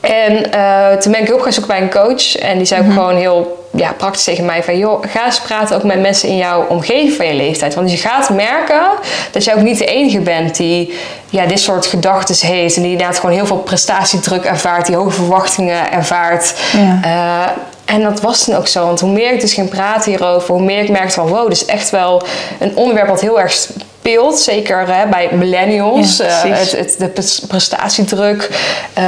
En 0.00 0.52
eh, 0.52 0.96
toen 0.98 1.12
ben 1.12 1.20
ik 1.20 1.26
hulp 1.26 1.40
gaan 1.40 1.52
zoeken 1.52 1.72
bij 1.72 1.82
een 1.82 1.90
coach. 1.90 2.36
En 2.36 2.56
die 2.56 2.66
zei 2.66 2.80
ook 2.80 2.92
gewoon 2.92 3.16
heel 3.16 3.59
ja, 3.70 3.92
praktisch 3.92 4.24
tegen 4.24 4.44
mij 4.44 4.62
van... 4.62 4.78
joh, 4.78 5.04
ga 5.08 5.24
eens 5.24 5.40
praten 5.40 5.76
ook 5.76 5.82
met 5.82 6.00
mensen 6.00 6.28
in 6.28 6.36
jouw 6.36 6.66
omgeving 6.68 7.12
van 7.12 7.26
je 7.26 7.34
leeftijd. 7.34 7.74
Want 7.74 7.90
je 7.90 7.96
gaat 7.96 8.30
merken 8.30 8.86
dat 9.30 9.44
je 9.44 9.54
ook 9.54 9.62
niet 9.62 9.78
de 9.78 9.84
enige 9.84 10.20
bent 10.20 10.56
die 10.56 10.94
ja, 11.28 11.46
dit 11.46 11.60
soort 11.60 11.86
gedachten 11.86 12.46
heeft. 12.48 12.76
En 12.76 12.82
die 12.82 12.90
inderdaad 12.90 13.18
gewoon 13.18 13.34
heel 13.34 13.46
veel 13.46 13.58
prestatiedruk 13.58 14.44
ervaart. 14.44 14.86
Die 14.86 14.96
hoge 14.96 15.10
verwachtingen 15.10 15.92
ervaart. 15.92 16.54
Ja. 16.72 17.00
Eh, 17.02 17.94
en 17.94 18.02
dat 18.02 18.20
was 18.20 18.46
dan 18.46 18.56
ook 18.56 18.66
zo. 18.66 18.86
Want 18.86 19.00
hoe 19.00 19.10
meer 19.10 19.32
ik 19.32 19.40
dus 19.40 19.54
ging 19.54 19.68
praten 19.68 20.10
hierover... 20.10 20.54
hoe 20.54 20.62
meer 20.62 20.82
ik 20.82 20.90
merkte 20.90 21.14
van... 21.14 21.28
wow, 21.28 21.48
dit 21.48 21.56
is 21.56 21.64
echt 21.64 21.90
wel 21.90 22.22
een 22.58 22.76
onderwerp 22.76 23.08
wat 23.08 23.20
heel 23.20 23.40
erg 23.40 23.68
speelt. 24.00 24.38
Zeker 24.38 24.86
hè, 24.94 25.06
bij 25.06 25.28
millennials. 25.32 26.16
Ja, 26.16 26.24
Eh, 26.44 26.58
het, 26.58 26.72
het, 26.72 26.94
de 26.98 27.08
pres- 27.08 27.40
prestatiedruk. 27.48 28.48
eh, 28.94 29.02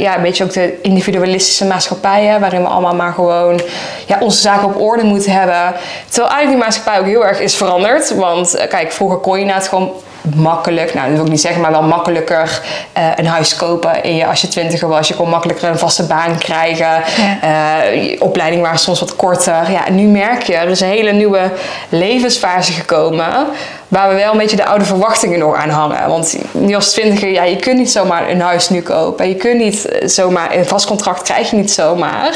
ja, 0.00 0.16
een 0.16 0.22
beetje 0.22 0.44
ook 0.44 0.52
de 0.52 0.78
individualistische 0.82 1.64
maatschappij. 1.66 2.24
Hè, 2.24 2.38
waarin 2.38 2.62
we 2.62 2.68
allemaal 2.68 2.94
maar 2.94 3.12
gewoon 3.12 3.60
ja, 4.06 4.16
onze 4.20 4.40
zaken 4.40 4.64
op 4.68 4.80
orde 4.80 5.04
moeten 5.04 5.32
hebben. 5.32 5.74
Terwijl 6.08 6.32
eigenlijk 6.34 6.48
die 6.48 6.56
maatschappij 6.56 6.98
ook 7.00 7.06
heel 7.06 7.26
erg 7.26 7.40
is 7.40 7.54
veranderd. 7.56 8.14
Want 8.14 8.54
eh, 8.54 8.68
kijk, 8.68 8.92
vroeger 8.92 9.18
kon 9.18 9.34
je 9.34 9.40
inderdaad 9.40 9.68
gewoon 9.68 9.92
makkelijk, 10.36 10.94
nou 10.94 11.06
dat 11.06 11.16
wil 11.16 11.24
ik 11.24 11.30
niet 11.30 11.40
zeggen, 11.40 11.60
maar 11.60 11.70
wel 11.70 11.82
makkelijker 11.82 12.60
eh, 12.92 13.04
een 13.16 13.26
huis 13.26 13.56
kopen 13.56 14.02
in 14.02 14.16
je, 14.16 14.26
als 14.26 14.40
je 14.40 14.48
twintiger 14.48 14.88
was. 14.88 15.08
Je 15.08 15.14
kon 15.14 15.28
makkelijker 15.28 15.68
een 15.68 15.78
vaste 15.78 16.06
baan 16.06 16.38
krijgen. 16.38 17.02
Eh, 17.42 18.04
je 18.04 18.20
opleidingen 18.20 18.64
waren 18.64 18.78
soms 18.78 19.00
wat 19.00 19.16
korter. 19.16 19.70
Ja, 19.70 19.86
en 19.86 19.94
nu 19.94 20.02
merk 20.02 20.42
je, 20.42 20.54
er 20.54 20.68
is 20.68 20.80
een 20.80 20.88
hele 20.88 21.12
nieuwe 21.12 21.50
levensfase 21.88 22.72
gekomen. 22.72 23.46
Waar 23.88 24.08
we 24.08 24.14
wel 24.14 24.32
een 24.32 24.38
beetje 24.38 24.56
de 24.56 24.66
oude 24.66 24.84
verwachtingen 24.84 25.38
nog 25.38 25.54
aan 25.54 25.70
hangen. 25.70 26.08
Want 26.08 26.36
nu 26.52 26.74
als 26.74 26.92
twintiger, 26.92 27.30
ja, 27.30 27.42
je 27.42 27.56
kunt 27.56 27.78
niet 27.78 27.90
zomaar 27.90 28.28
een 28.28 28.40
huis 28.40 28.68
nu 28.68 28.82
kopen. 28.82 29.28
Je 29.28 29.34
kunt 29.34 29.58
niet 29.58 29.88
eh, 29.88 30.08
zomaar, 30.08 30.54
een 30.54 30.66
vast 30.66 30.86
contract 30.86 31.22
krijg 31.22 31.50
je 31.50 31.56
niet 31.56 31.72
zomaar. 31.72 32.34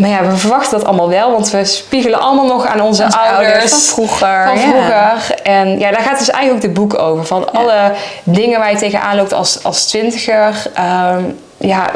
Maar 0.00 0.08
ja, 0.10 0.24
we 0.24 0.36
verwachten 0.36 0.78
dat 0.78 0.86
allemaal 0.86 1.08
wel, 1.08 1.30
want 1.30 1.50
we 1.50 1.64
spiegelen 1.64 2.20
allemaal 2.20 2.46
nog 2.46 2.66
aan 2.66 2.80
onze, 2.80 3.04
Onze 3.04 3.18
ouders 3.18 3.70
van 3.70 3.78
vroeger, 3.80 4.44
Van 4.46 4.58
ja. 4.58 4.68
vroeger. 4.68 5.40
En 5.42 5.78
ja, 5.78 5.90
daar 5.90 6.00
gaat 6.02 6.18
dus 6.18 6.30
eigenlijk 6.30 6.52
ook 6.52 6.74
dit 6.74 6.82
boek 6.82 6.98
over. 6.98 7.24
Van 7.26 7.52
alle 7.52 7.92
dingen 8.22 8.58
waar 8.58 8.70
je 8.70 8.76
tegenaan 8.76 9.16
loopt 9.16 9.32
als, 9.32 9.64
als 9.64 9.86
twintiger. 9.86 10.62
ehm, 10.74 11.22
ja, 11.56 11.90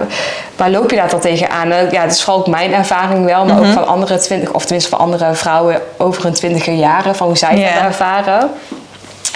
waar 0.57 0.71
loop 0.71 0.91
je 0.91 0.97
daar 0.97 1.09
dan 1.11 1.21
tegenaan? 1.21 1.71
Eh, 1.73 1.91
Ja, 1.91 2.03
het 2.03 2.13
is 2.13 2.23
vooral 2.23 2.41
ook 2.41 2.47
mijn 2.47 2.73
ervaring 2.75 3.25
wel, 3.25 3.45
maar 3.45 3.59
ook 3.59 3.73
van 3.73 3.87
andere 3.87 4.19
twintig, 4.19 4.51
of 4.53 4.63
tenminste 4.63 4.91
van 4.91 4.99
andere 4.99 5.35
vrouwen 5.35 5.81
over 5.99 6.23
hun 6.23 6.33
twintiger 6.33 6.73
jaren, 6.75 7.15
van 7.17 7.27
hoe 7.27 7.37
zij 7.37 7.57
Ja. 7.57 7.75
dat 7.75 7.83
ervaren. 7.83 8.51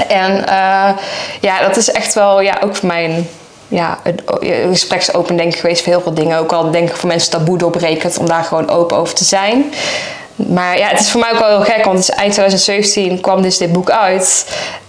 En 0.09 0.47
eh, 0.49 0.89
ja, 1.41 1.61
dat 1.61 1.77
is 1.77 1.91
echt 1.91 2.15
wel 2.15 2.41
ja, 2.41 2.55
ook 2.65 2.77
voor 2.77 2.89
ja, 3.69 3.99
een, 4.03 4.21
gespreksopen 4.69 5.53
geweest 5.53 5.83
voor 5.83 5.93
heel 5.93 6.03
veel 6.03 6.15
dingen. 6.15 6.39
Ook 6.39 6.53
al 6.53 6.71
denk 6.71 6.89
ik 6.89 6.97
voor 6.97 7.09
mensen 7.09 7.31
taboe 7.31 7.59
doorbrekend 7.59 8.19
om 8.19 8.27
daar 8.27 8.45
gewoon 8.45 8.71
open 8.71 8.97
over 8.97 9.15
te 9.15 9.25
zijn. 9.25 9.73
Maar 10.37 10.79
ja, 10.79 10.89
het 10.89 11.01
is 11.01 11.11
voor 11.11 11.21
mij 11.21 11.33
ook 11.33 11.39
wel 11.39 11.49
heel 11.49 11.75
gek, 11.75 11.85
want 11.85 12.09
eind 12.09 12.33
2017 12.33 13.21
kwam 13.21 13.43
dus 13.43 13.59
dit 13.59 13.73
boek 13.73 13.91
uit. 13.91 14.47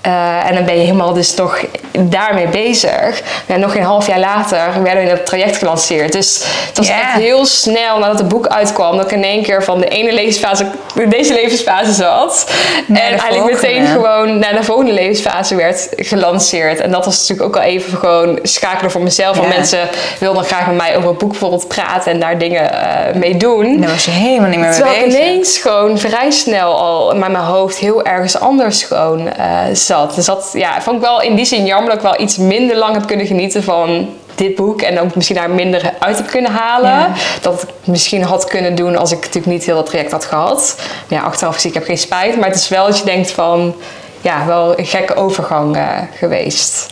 Eh, 0.10 0.50
en 0.50 0.56
dan 0.56 0.66
ben 0.66 0.74
je 0.74 0.82
helemaal 0.82 1.14
dus 1.14 1.36
nog 1.36 1.66
daarmee 2.00 2.48
bezig. 2.48 3.22
Ja, 3.46 3.56
nog 3.56 3.76
een 3.76 3.84
half 3.84 4.08
jaar 4.08 4.20
later 4.20 4.84
werden 4.84 5.04
we 5.04 5.10
in 5.10 5.16
het 5.16 5.26
traject 5.26 5.58
gelanceerd. 5.58 6.12
Dus 6.12 6.44
het 6.68 6.78
was 6.78 6.88
echt 6.88 7.14
heel 7.14 7.46
snel 7.46 8.00
nadat 8.00 8.20
het 8.20 8.28
boek 8.28 8.48
uitkwam... 8.48 8.98
dat 8.98 9.06
ik 9.06 9.12
in 9.12 9.24
één 9.24 9.44
keer 9.44 9.64
van 9.64 9.80
de 9.80 9.88
ene 9.88 10.14
levensfase 10.14 10.66
in 10.96 11.10
deze 11.10 11.34
levensfase 11.34 11.92
zat. 11.92 12.52
En 12.88 12.96
eigenlijk 12.96 13.52
meteen 13.52 13.86
gewoon 13.86 14.40
naar 14.40 14.56
de 14.56 14.64
volgende 14.64 14.92
levensfase 14.92 15.56
werd 15.56 15.88
gelanceerd. 15.96 16.80
En 16.80 16.92
dat 16.92 17.06
was 17.06 17.20
natuurlijk 17.20 17.48
ook 17.48 17.64
al 17.64 17.70
even 17.70 17.98
gewoon 17.98 18.40
schakelen 18.44 18.92
voor 18.92 19.02
mezelf. 19.02 19.38
Want 19.38 19.56
mensen 19.56 19.90
wilden 20.20 20.44
graag 20.44 20.68
met 20.68 20.76
mij 20.76 20.98
over 20.98 21.10
het 21.10 21.18
boek 21.18 21.30
bijvoorbeeld 21.30 21.68
praten... 21.68 22.12
en 22.12 22.20
daar 22.20 22.38
dingen 22.38 22.72
eh, 22.72 23.16
mee 23.16 23.38
doen. 23.38 23.66
En 23.66 23.82
daar 23.82 23.90
was 23.90 24.06
je 24.06 24.12
helemaal 24.12 24.50
niet 24.50 24.60
meer 24.60 24.68
mee 24.68 24.78
Terwijl 24.78 24.98
ik 24.98 25.06
bezig. 25.06 25.22
ineens 25.22 25.58
gewoon 25.58 25.98
vrij 25.98 26.32
snel 26.32 26.78
al 26.78 27.16
met 27.16 27.32
mijn 27.32 27.44
hoofd 27.44 27.78
heel 27.78 28.04
ergens 28.04 28.40
anders 28.40 28.84
gewoon 28.84 29.30
eh, 29.32 29.60
zat. 29.74 29.99
Dus 30.08 30.26
dat 30.26 30.50
ja, 30.54 30.82
vond 30.82 30.96
ik 30.96 31.02
wel 31.02 31.22
in 31.22 31.36
die 31.36 31.46
zin 31.46 31.66
jammer 31.66 31.90
dat 31.90 31.98
ik 31.98 32.04
wel 32.04 32.22
iets 32.22 32.38
minder 32.38 32.78
lang 32.78 32.94
heb 32.94 33.08
kunnen 33.08 33.26
genieten 33.26 33.64
van 33.64 34.10
dit 34.36 34.56
boek. 34.56 34.82
En 34.82 35.00
ook 35.00 35.16
misschien 35.16 35.36
daar 35.36 35.50
minder 35.50 35.94
uit 36.00 36.18
heb 36.18 36.28
kunnen 36.28 36.52
halen. 36.52 36.90
Ja. 36.90 37.12
Dat 37.42 37.62
ik 37.62 37.70
misschien 37.84 38.24
had 38.24 38.46
kunnen 38.46 38.76
doen 38.76 38.98
als 38.98 39.12
ik 39.12 39.18
natuurlijk 39.18 39.46
niet 39.46 39.66
heel 39.66 39.76
dat 39.76 39.86
traject 39.86 40.12
had 40.12 40.26
gehad. 40.26 40.76
Ja, 41.08 41.22
achteraf 41.22 41.54
gezien, 41.54 41.70
ik 41.70 41.78
heb 41.78 41.86
geen 41.86 41.98
spijt. 41.98 42.38
Maar 42.40 42.50
het 42.50 42.58
is 42.58 42.68
wel 42.68 42.86
dat 42.86 42.98
je 42.98 43.06
denkt 43.06 43.32
van, 43.32 43.76
ja, 44.22 44.46
wel 44.46 44.80
een 44.80 44.86
gekke 44.86 45.16
overgang 45.16 45.76
eh, 45.76 45.88
geweest. 46.16 46.88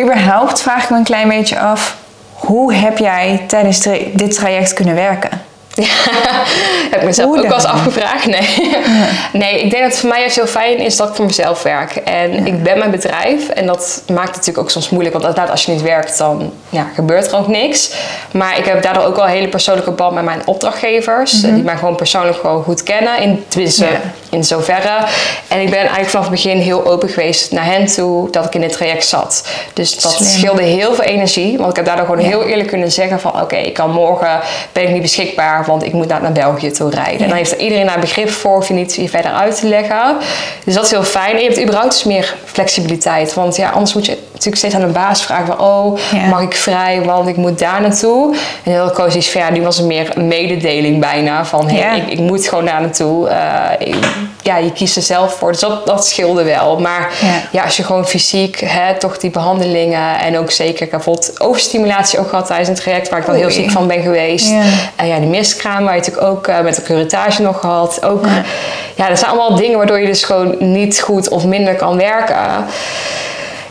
Überhaupt 0.00 0.60
vraag 0.60 0.82
ik 0.84 0.90
me 0.90 0.96
een 0.96 1.04
klein 1.04 1.28
beetje 1.28 1.58
af... 1.58 1.96
Hoe 2.36 2.74
heb 2.74 2.98
jij 2.98 3.44
tijdens 3.46 3.78
tra- 3.78 3.98
dit 4.12 4.34
traject 4.34 4.72
kunnen 4.72 4.94
werken? 4.94 5.45
Ja, 5.86 6.42
heb 6.90 7.00
ik 7.00 7.06
mezelf 7.06 7.36
ook 7.36 7.42
wel 7.42 7.54
eens 7.54 7.64
afgevraagd. 7.64 8.26
Nee. 8.26 8.76
nee, 9.42 9.62
ik 9.62 9.70
denk 9.70 9.82
dat 9.82 9.90
het 9.90 10.00
voor 10.00 10.08
mij 10.08 10.20
juist 10.20 10.36
heel 10.36 10.46
fijn 10.46 10.78
is 10.78 10.96
dat 10.96 11.08
ik 11.08 11.14
voor 11.14 11.24
mezelf 11.24 11.62
werk. 11.62 11.96
En 11.96 12.46
ik 12.46 12.62
ben 12.62 12.78
mijn 12.78 12.90
bedrijf. 12.90 13.48
En 13.48 13.66
dat 13.66 14.02
maakt 14.06 14.26
het 14.26 14.36
natuurlijk 14.36 14.58
ook 14.58 14.70
soms 14.70 14.90
moeilijk. 14.90 15.14
Want 15.14 15.26
inderdaad, 15.26 15.50
als 15.50 15.64
je 15.64 15.72
niet 15.72 15.82
werkt, 15.82 16.18
dan 16.18 16.52
ja, 16.68 16.86
gebeurt 16.94 17.32
er 17.32 17.38
ook 17.38 17.48
niks. 17.48 17.94
Maar 18.30 18.58
ik 18.58 18.64
heb 18.64 18.82
daardoor 18.82 19.04
ook 19.04 19.16
wel 19.16 19.24
een 19.24 19.30
hele 19.30 19.48
persoonlijke 19.48 19.90
band 19.90 20.14
met 20.14 20.24
mijn 20.24 20.42
opdrachtgevers. 20.44 21.32
Die 21.32 21.62
mij 21.62 21.76
gewoon 21.76 21.96
persoonlijk 21.96 22.36
gewoon 22.36 22.62
goed 22.62 22.82
kennen. 22.82 23.20
In, 23.20 23.44
tenminste. 23.48 23.86
In 24.30 24.44
zoverre. 24.44 25.06
En 25.48 25.60
ik 25.60 25.70
ben 25.70 25.78
eigenlijk 25.78 26.08
vanaf 26.08 26.24
het 26.24 26.34
begin 26.34 26.58
heel 26.58 26.86
open 26.86 27.08
geweest 27.08 27.52
naar 27.52 27.64
hen 27.64 27.86
toe 27.86 28.30
dat 28.30 28.44
ik 28.44 28.54
in 28.54 28.60
dit 28.60 28.72
traject 28.72 29.06
zat. 29.06 29.48
Dus 29.72 30.00
dat 30.00 30.12
Slim. 30.12 30.28
scheelde 30.28 30.62
heel 30.62 30.94
veel 30.94 31.04
energie. 31.04 31.58
Want 31.58 31.70
ik 31.70 31.76
heb 31.76 31.84
daardoor 31.84 32.06
gewoon 32.06 32.24
heel 32.24 32.44
eerlijk 32.44 32.68
kunnen 32.68 32.92
zeggen 32.92 33.20
van... 33.20 33.40
oké, 33.40 33.56
ik 33.56 33.74
kan 33.74 33.90
morgen 33.90 34.40
ben 34.72 34.82
ik 34.82 34.90
niet 34.90 35.02
beschikbaar... 35.02 35.64
want 35.64 35.84
ik 35.84 35.92
moet 35.92 36.08
naar, 36.08 36.22
naar 36.22 36.32
België 36.32 36.70
toe 36.70 36.90
rijden. 36.90 37.20
En 37.20 37.28
dan 37.28 37.36
heeft 37.36 37.52
er 37.52 37.58
iedereen 37.58 37.86
daar 37.86 38.00
begrip 38.00 38.30
voor... 38.30 38.54
hoef 38.54 38.68
je 38.68 38.74
niet 38.74 38.94
je 38.94 39.08
verder 39.08 39.32
uit 39.32 39.60
te 39.60 39.66
leggen. 39.66 40.16
Dus 40.64 40.74
dat 40.74 40.84
is 40.84 40.90
heel 40.90 41.04
fijn. 41.04 41.34
En 41.36 41.42
je 41.42 41.48
hebt 41.48 41.60
überhaupt 41.60 41.92
dus 41.92 42.04
meer 42.04 42.34
flexibiliteit. 42.44 43.34
Want 43.34 43.56
ja, 43.56 43.70
anders 43.70 43.94
moet 43.94 44.06
je 44.06 44.18
natuurlijk 44.36 44.56
steeds 44.56 44.74
aan 44.74 44.80
de 44.80 44.98
baas 44.98 45.22
vragen 45.24 45.46
van, 45.46 45.60
oh, 45.60 45.98
Ja. 46.12 46.26
mag 46.26 46.40
ik 46.40 46.56
vrij, 46.56 47.02
want 47.02 47.28
ik 47.28 47.36
moet 47.36 47.58
daar 47.58 47.80
naartoe. 47.80 48.36
En 48.64 48.72
heel 48.72 48.90
koos 48.90 49.14
iets 49.14 49.30
van, 49.30 49.40
ja, 49.40 49.50
nu 49.50 49.62
was 49.62 49.76
het 49.76 49.86
meer 49.86 50.10
een 50.16 50.28
mededeling 50.28 51.00
bijna. 51.00 51.44
Van, 51.44 51.68
hey, 51.68 51.78
Ja. 51.78 51.92
ik, 51.92 52.06
ik 52.10 52.18
moet 52.18 52.48
gewoon 52.48 52.64
daar 52.64 52.80
naartoe. 52.80 53.28
Eh, 53.28 53.88
ik- 53.88 54.06
ja, 54.42 54.56
je 54.56 54.72
kiest 54.72 54.96
er 54.96 55.02
zelf 55.02 55.34
voor. 55.34 55.52
Dus 55.52 55.60
dat, 55.60 55.86
dat 55.86 56.06
scheelde 56.06 56.42
wel. 56.44 56.78
Maar 56.80 57.10
Ja. 57.20 57.28
ja. 57.52 57.62
als 57.62 57.76
je 57.76 57.82
gewoon 57.84 58.06
fysiek, 58.06 58.60
hè, 58.60 58.94
toch 58.98 59.18
die 59.18 59.30
behandelingen 59.30 60.18
en 60.20 60.38
ook 60.38 60.50
zeker, 60.50 60.88
bijvoorbeeld 60.88 61.40
overstimulatie 61.40 62.18
ook 62.18 62.28
gehad 62.28 62.46
tijdens 62.46 62.68
een 62.68 62.74
traject 62.74 63.08
waar 63.08 63.18
ik 63.20 63.26
wel 63.26 63.34
heel 63.34 63.50
ziek 63.50 63.70
van 63.70 63.86
ben 63.86 64.02
geweest. 64.02 64.48
Ja. 64.50 64.60
En 64.96 65.06
ja, 65.06 65.18
die 65.18 65.28
miskraam 65.28 65.84
waar 65.84 65.94
je 65.94 65.98
natuurlijk 66.00 66.26
ook 66.26 66.46
eh, 66.46 66.60
met 66.60 66.74
de 66.74 66.82
curettage 66.82 67.42
nog 67.42 67.60
gehad. 67.60 68.04
Ook, 68.04 68.24
Ja. 68.26 68.42
ja. 68.94 69.08
dat 69.08 69.18
zijn 69.18 69.30
allemaal 69.30 69.56
dingen 69.58 69.76
waardoor 69.78 70.00
je 70.00 70.06
dus 70.06 70.24
gewoon 70.24 70.54
niet 70.58 71.00
goed 71.00 71.28
of 71.28 71.44
minder 71.44 71.74
kan 71.74 71.96
werken. 71.96 72.36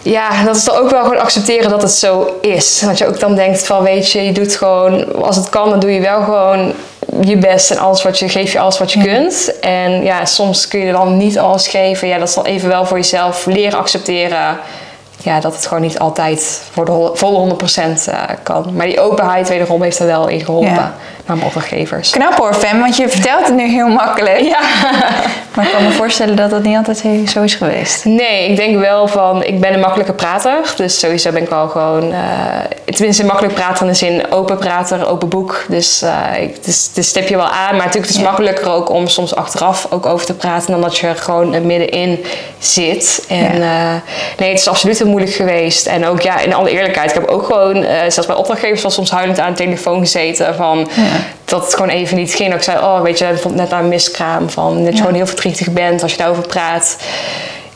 Ja, 0.06 0.43
dat 0.43 0.56
is 0.56 0.64
dan 0.64 0.76
ook 0.76 0.89
wel 0.89 1.03
gewoon 1.03 1.20
accepteren 1.20 1.70
dat 1.70 1.82
het 1.82 1.91
zo 1.91 2.38
is. 2.41 2.80
Dat 2.80 2.97
je 2.97 3.08
ook 3.08 3.20
dan 3.20 3.36
denkt 3.36 3.66
van, 3.66 3.84
weet 3.84 4.12
je, 4.12 4.22
je 4.22 4.32
doet 4.32 4.56
gewoon, 4.56 5.24
als 5.24 5.36
het 5.36 5.49
kan, 5.49 5.70
dan 5.70 5.80
doe 5.80 5.91
je 5.91 6.01
wel 6.01 6.24
gewoon 6.24 6.74
je 7.22 7.38
best 7.38 7.72
en 7.72 7.78
alles 7.78 8.03
wat 8.03 8.20
je, 8.20 8.30
geef 8.30 8.51
je 8.51 8.60
alles 8.60 8.78
wat 8.78 8.91
je 8.91 9.03
kunt. 9.03 9.60
En 9.60 10.03
ja, 10.03 10.26
soms 10.26 10.68
kun 10.68 10.80
je 10.80 10.91
dan 10.91 11.18
niet 11.18 11.39
alles 11.39 11.68
geven. 11.68 12.08
Ja, 12.08 12.18
dat 12.18 12.28
is 12.28 12.34
dan 12.34 12.45
even 12.45 12.70
wel 12.70 12.86
voor 12.86 12.97
jezelf 12.97 13.45
leren 13.45 13.80
accepteren. 13.80 14.58
Ja, 15.22 15.39
dat 15.39 15.53
het 15.53 15.66
gewoon 15.66 15.84
niet 15.84 15.99
altijd 15.99 16.62
voor 16.72 16.86
de 16.86 17.12
volle 17.14 17.56
100% 17.56 17.56
eh, 18.06 18.22
kan. 18.43 18.76
Maar 18.76 18.86
die 18.86 18.99
openheid 18.99 19.49
wederom 19.49 19.82
heeft 19.82 19.99
er 19.99 20.06
wel 20.06 20.28
in 20.28 20.45
geholpen 20.45 20.74
Ja. 20.74 20.95
Mijn 21.26 21.42
opdrachtgevers. 21.44 22.10
Knap 22.10 22.34
hoor, 22.38 22.54
Fem, 22.54 22.80
want 22.80 22.98
je 22.98 23.10
vertelt 23.10 23.46
het 23.46 23.56
nu 23.56 23.68
heel 23.70 23.88
makkelijk. 23.88 24.40
Ja. 24.40 24.60
Maar 25.56 25.66
ik 25.66 25.72
kan 25.72 25.84
me 25.84 25.92
voorstellen 25.92 26.36
dat 26.36 26.50
dat 26.50 26.64
niet 26.64 26.78
altijd 26.78 27.04
zo 27.30 27.42
is 27.42 27.54
geweest. 27.56 28.06
Nee, 28.06 28.50
ik 28.50 28.56
denk 28.56 28.80
wel 28.80 29.08
van, 29.08 29.44
ik 29.44 29.60
ben 29.60 29.74
een 29.74 29.80
makkelijke 29.80 30.14
prater. 30.14 30.74
Dus 30.78 31.00
sowieso 31.00 31.32
ben 31.32 31.42
ik 31.42 31.50
wel 31.50 31.68
gewoon, 31.68 32.14
eh, 32.14 32.20
tenminste 32.86 33.26
makkelijk 33.26 33.54
prater 33.54 33.82
in 33.82 33.88
de 33.92 33.98
zin 33.98 34.32
open 34.32 34.58
prater, 34.58 35.08
open 35.08 35.30
boek. 35.30 35.66
Dus 35.68 36.02
eh 36.02 36.42
ik, 36.42 36.64
dus, 36.64 36.94
dus 36.94 37.08
stip 37.08 37.28
je 37.28 37.36
wel 37.36 37.46
aan. 37.46 37.76
Maar 37.76 37.86
natuurlijk 37.86 38.06
het 38.06 38.10
is 38.16 38.18
Ja. 38.18 38.24
makkelijker 38.24 38.70
ook 38.72 38.90
om 38.90 39.08
soms 39.08 39.36
achteraf 39.36 39.88
ook 39.90 40.06
over 40.06 40.26
te 40.26 40.34
praten 40.34 40.72
dan 40.72 40.82
dat 40.82 40.98
je 40.98 41.08
er 41.08 41.16
gewoon 41.16 41.66
middenin 41.66 42.26
zit. 42.60 43.26
En 43.30 43.58
Ja. 43.62 43.94
eh, 43.94 44.02
nee, 44.38 44.50
het 44.50 44.60
is 44.60 44.68
absoluut 44.68 44.98
heel 44.98 45.08
moeilijk 45.08 45.34
geweest. 45.34 45.86
En 45.86 46.06
ook 46.06 46.22
ja, 46.22 46.40
in 46.40 46.54
alle 46.54 46.70
eerlijkheid, 46.70 47.10
ik 47.10 47.16
heb 47.16 47.28
ook 47.30 47.46
gewoon, 47.46 47.86
zelfs 48.08 48.26
bij 48.28 48.36
opdrachtgevers 48.36 48.82
wel 48.82 48.92
soms 48.92 49.12
huilend 49.12 49.40
aan 49.40 49.50
de 49.52 49.58
telefoon 49.58 50.00
gezeten 50.00 50.56
van 50.56 50.88
dat 51.45 51.63
het 51.63 51.74
gewoon 51.74 51.89
even 51.89 52.18
niet 52.18 52.34
ging. 52.34 52.49
Dat 52.49 52.57
ik 52.57 52.63
zei, 52.63 52.78
oh 52.78 53.01
weet 53.01 53.18
je, 53.18 53.26
bijvoorbeeld 53.26 53.63
net 53.63 53.74
aan 53.74 53.84
een 53.84 53.89
miskraam 53.89 54.49
van 54.49 54.84
dat 54.84 54.93
je 54.93 54.99
gewoon 54.99 55.16
heel 55.16 55.28
verdrietig 55.28 55.72
bent 55.72 56.01
als 56.01 56.11
je 56.11 56.18
daarover 56.18 56.47
praat. 56.47 56.97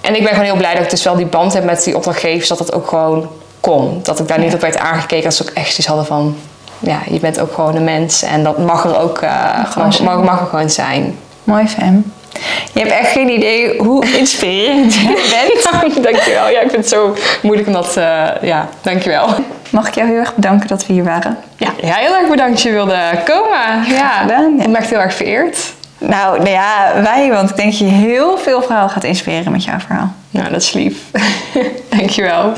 En 0.02 0.16
ik 0.16 0.22
ben 0.22 0.30
gewoon 0.30 0.46
heel 0.46 0.56
blij 0.56 0.74
dat 0.74 0.84
ik 0.84 0.90
dus 0.90 1.04
wel 1.04 1.16
die 1.16 1.26
band 1.26 1.54
heb 1.54 1.64
met 1.64 1.84
die 1.84 1.96
opdrachtgevers, 1.96 2.48
dat 2.48 2.60
het 2.60 2.74
ook 2.74 2.88
gewoon 2.88 3.30
kon. 3.60 4.00
Dat 4.04 4.20
ik 4.20 4.28
daar 4.28 4.40
niet 4.40 4.54
op 4.54 4.62
werd 4.62 4.78
aangekeken, 4.78 5.24
dat 5.24 5.34
ze 5.34 5.44
ook 5.44 5.50
echt 5.50 5.78
iets 5.78 5.88
hadden 5.88 6.06
van, 6.06 6.36
ja, 6.80 7.00
je 7.10 7.20
bent 7.20 7.40
ook 7.40 7.54
gewoon 7.54 7.76
een 7.76 7.84
mens 7.84 8.24
en 8.24 8.44
dat 8.44 8.58
mag 8.58 8.84
er 8.86 9.00
ook 9.00 9.18
eh, 9.18 9.66
gewoon 9.66 9.88
mag, 9.88 9.96
zijn. 9.96 10.08
mag, 10.08 10.24
mag 10.24 10.40
er 10.40 10.46
gewoon 10.46 10.70
zijn. 10.70 11.18
Mooi, 11.44 11.68
Fem. 11.68 12.14
Je 12.74 12.80
hebt 12.80 12.92
echt 12.92 13.12
geen 13.12 13.30
idee 13.30 13.78
hoe 13.78 14.06
inspirerend 14.20 14.94
je 14.94 15.62
bent. 15.62 16.04
dankjewel. 16.12 16.50
Ja, 16.50 16.60
ik 16.60 16.70
vind 16.70 16.76
het 16.76 16.90
zo 16.90 17.16
moeilijk 17.42 17.68
om 17.68 17.74
dat, 17.74 17.98
eh, 17.98 18.28
ja, 18.42 18.70
dankjewel. 18.82 19.28
Mag 19.70 19.88
ik 19.88 19.96
jou 19.96 20.08
heel 20.08 20.18
erg 20.18 20.36
bedanken 20.36 20.68
dat 20.68 20.86
we 20.86 20.94
hier 20.94 21.04
waren? 21.04 21.38
Ja, 21.58 21.70
ja, 21.82 21.94
heel 21.94 22.16
erg 22.16 22.30
bedankt 22.30 22.52
dat 22.52 22.62
je 22.62 22.72
wilde 22.72 23.00
komen. 23.26 23.86
Ja, 23.88 24.10
gedaan, 24.22 24.56
ja. 24.58 24.64
ik 24.64 24.72
ben 24.72 24.76
echt 24.76 24.90
heel 24.90 25.00
erg 25.00 25.14
vereerd. 25.14 25.58
Nou, 25.98 26.38
nou 26.38 26.50
ja, 26.50 26.92
wij, 27.04 27.30
want 27.32 27.50
ik 27.50 27.56
denk 27.56 27.70
dat 27.70 27.80
je 27.80 27.86
heel 27.86 28.38
veel 28.38 28.62
vrouwen 28.62 28.90
gaat 28.90 29.04
inspireren 29.04 29.52
met 29.52 29.64
jouw 29.64 29.80
verhaal. 29.80 30.14
Nou, 30.30 30.50
dat 30.50 30.62
is 30.62 30.74
lief. 30.74 30.98
dankjewel. 31.98 32.54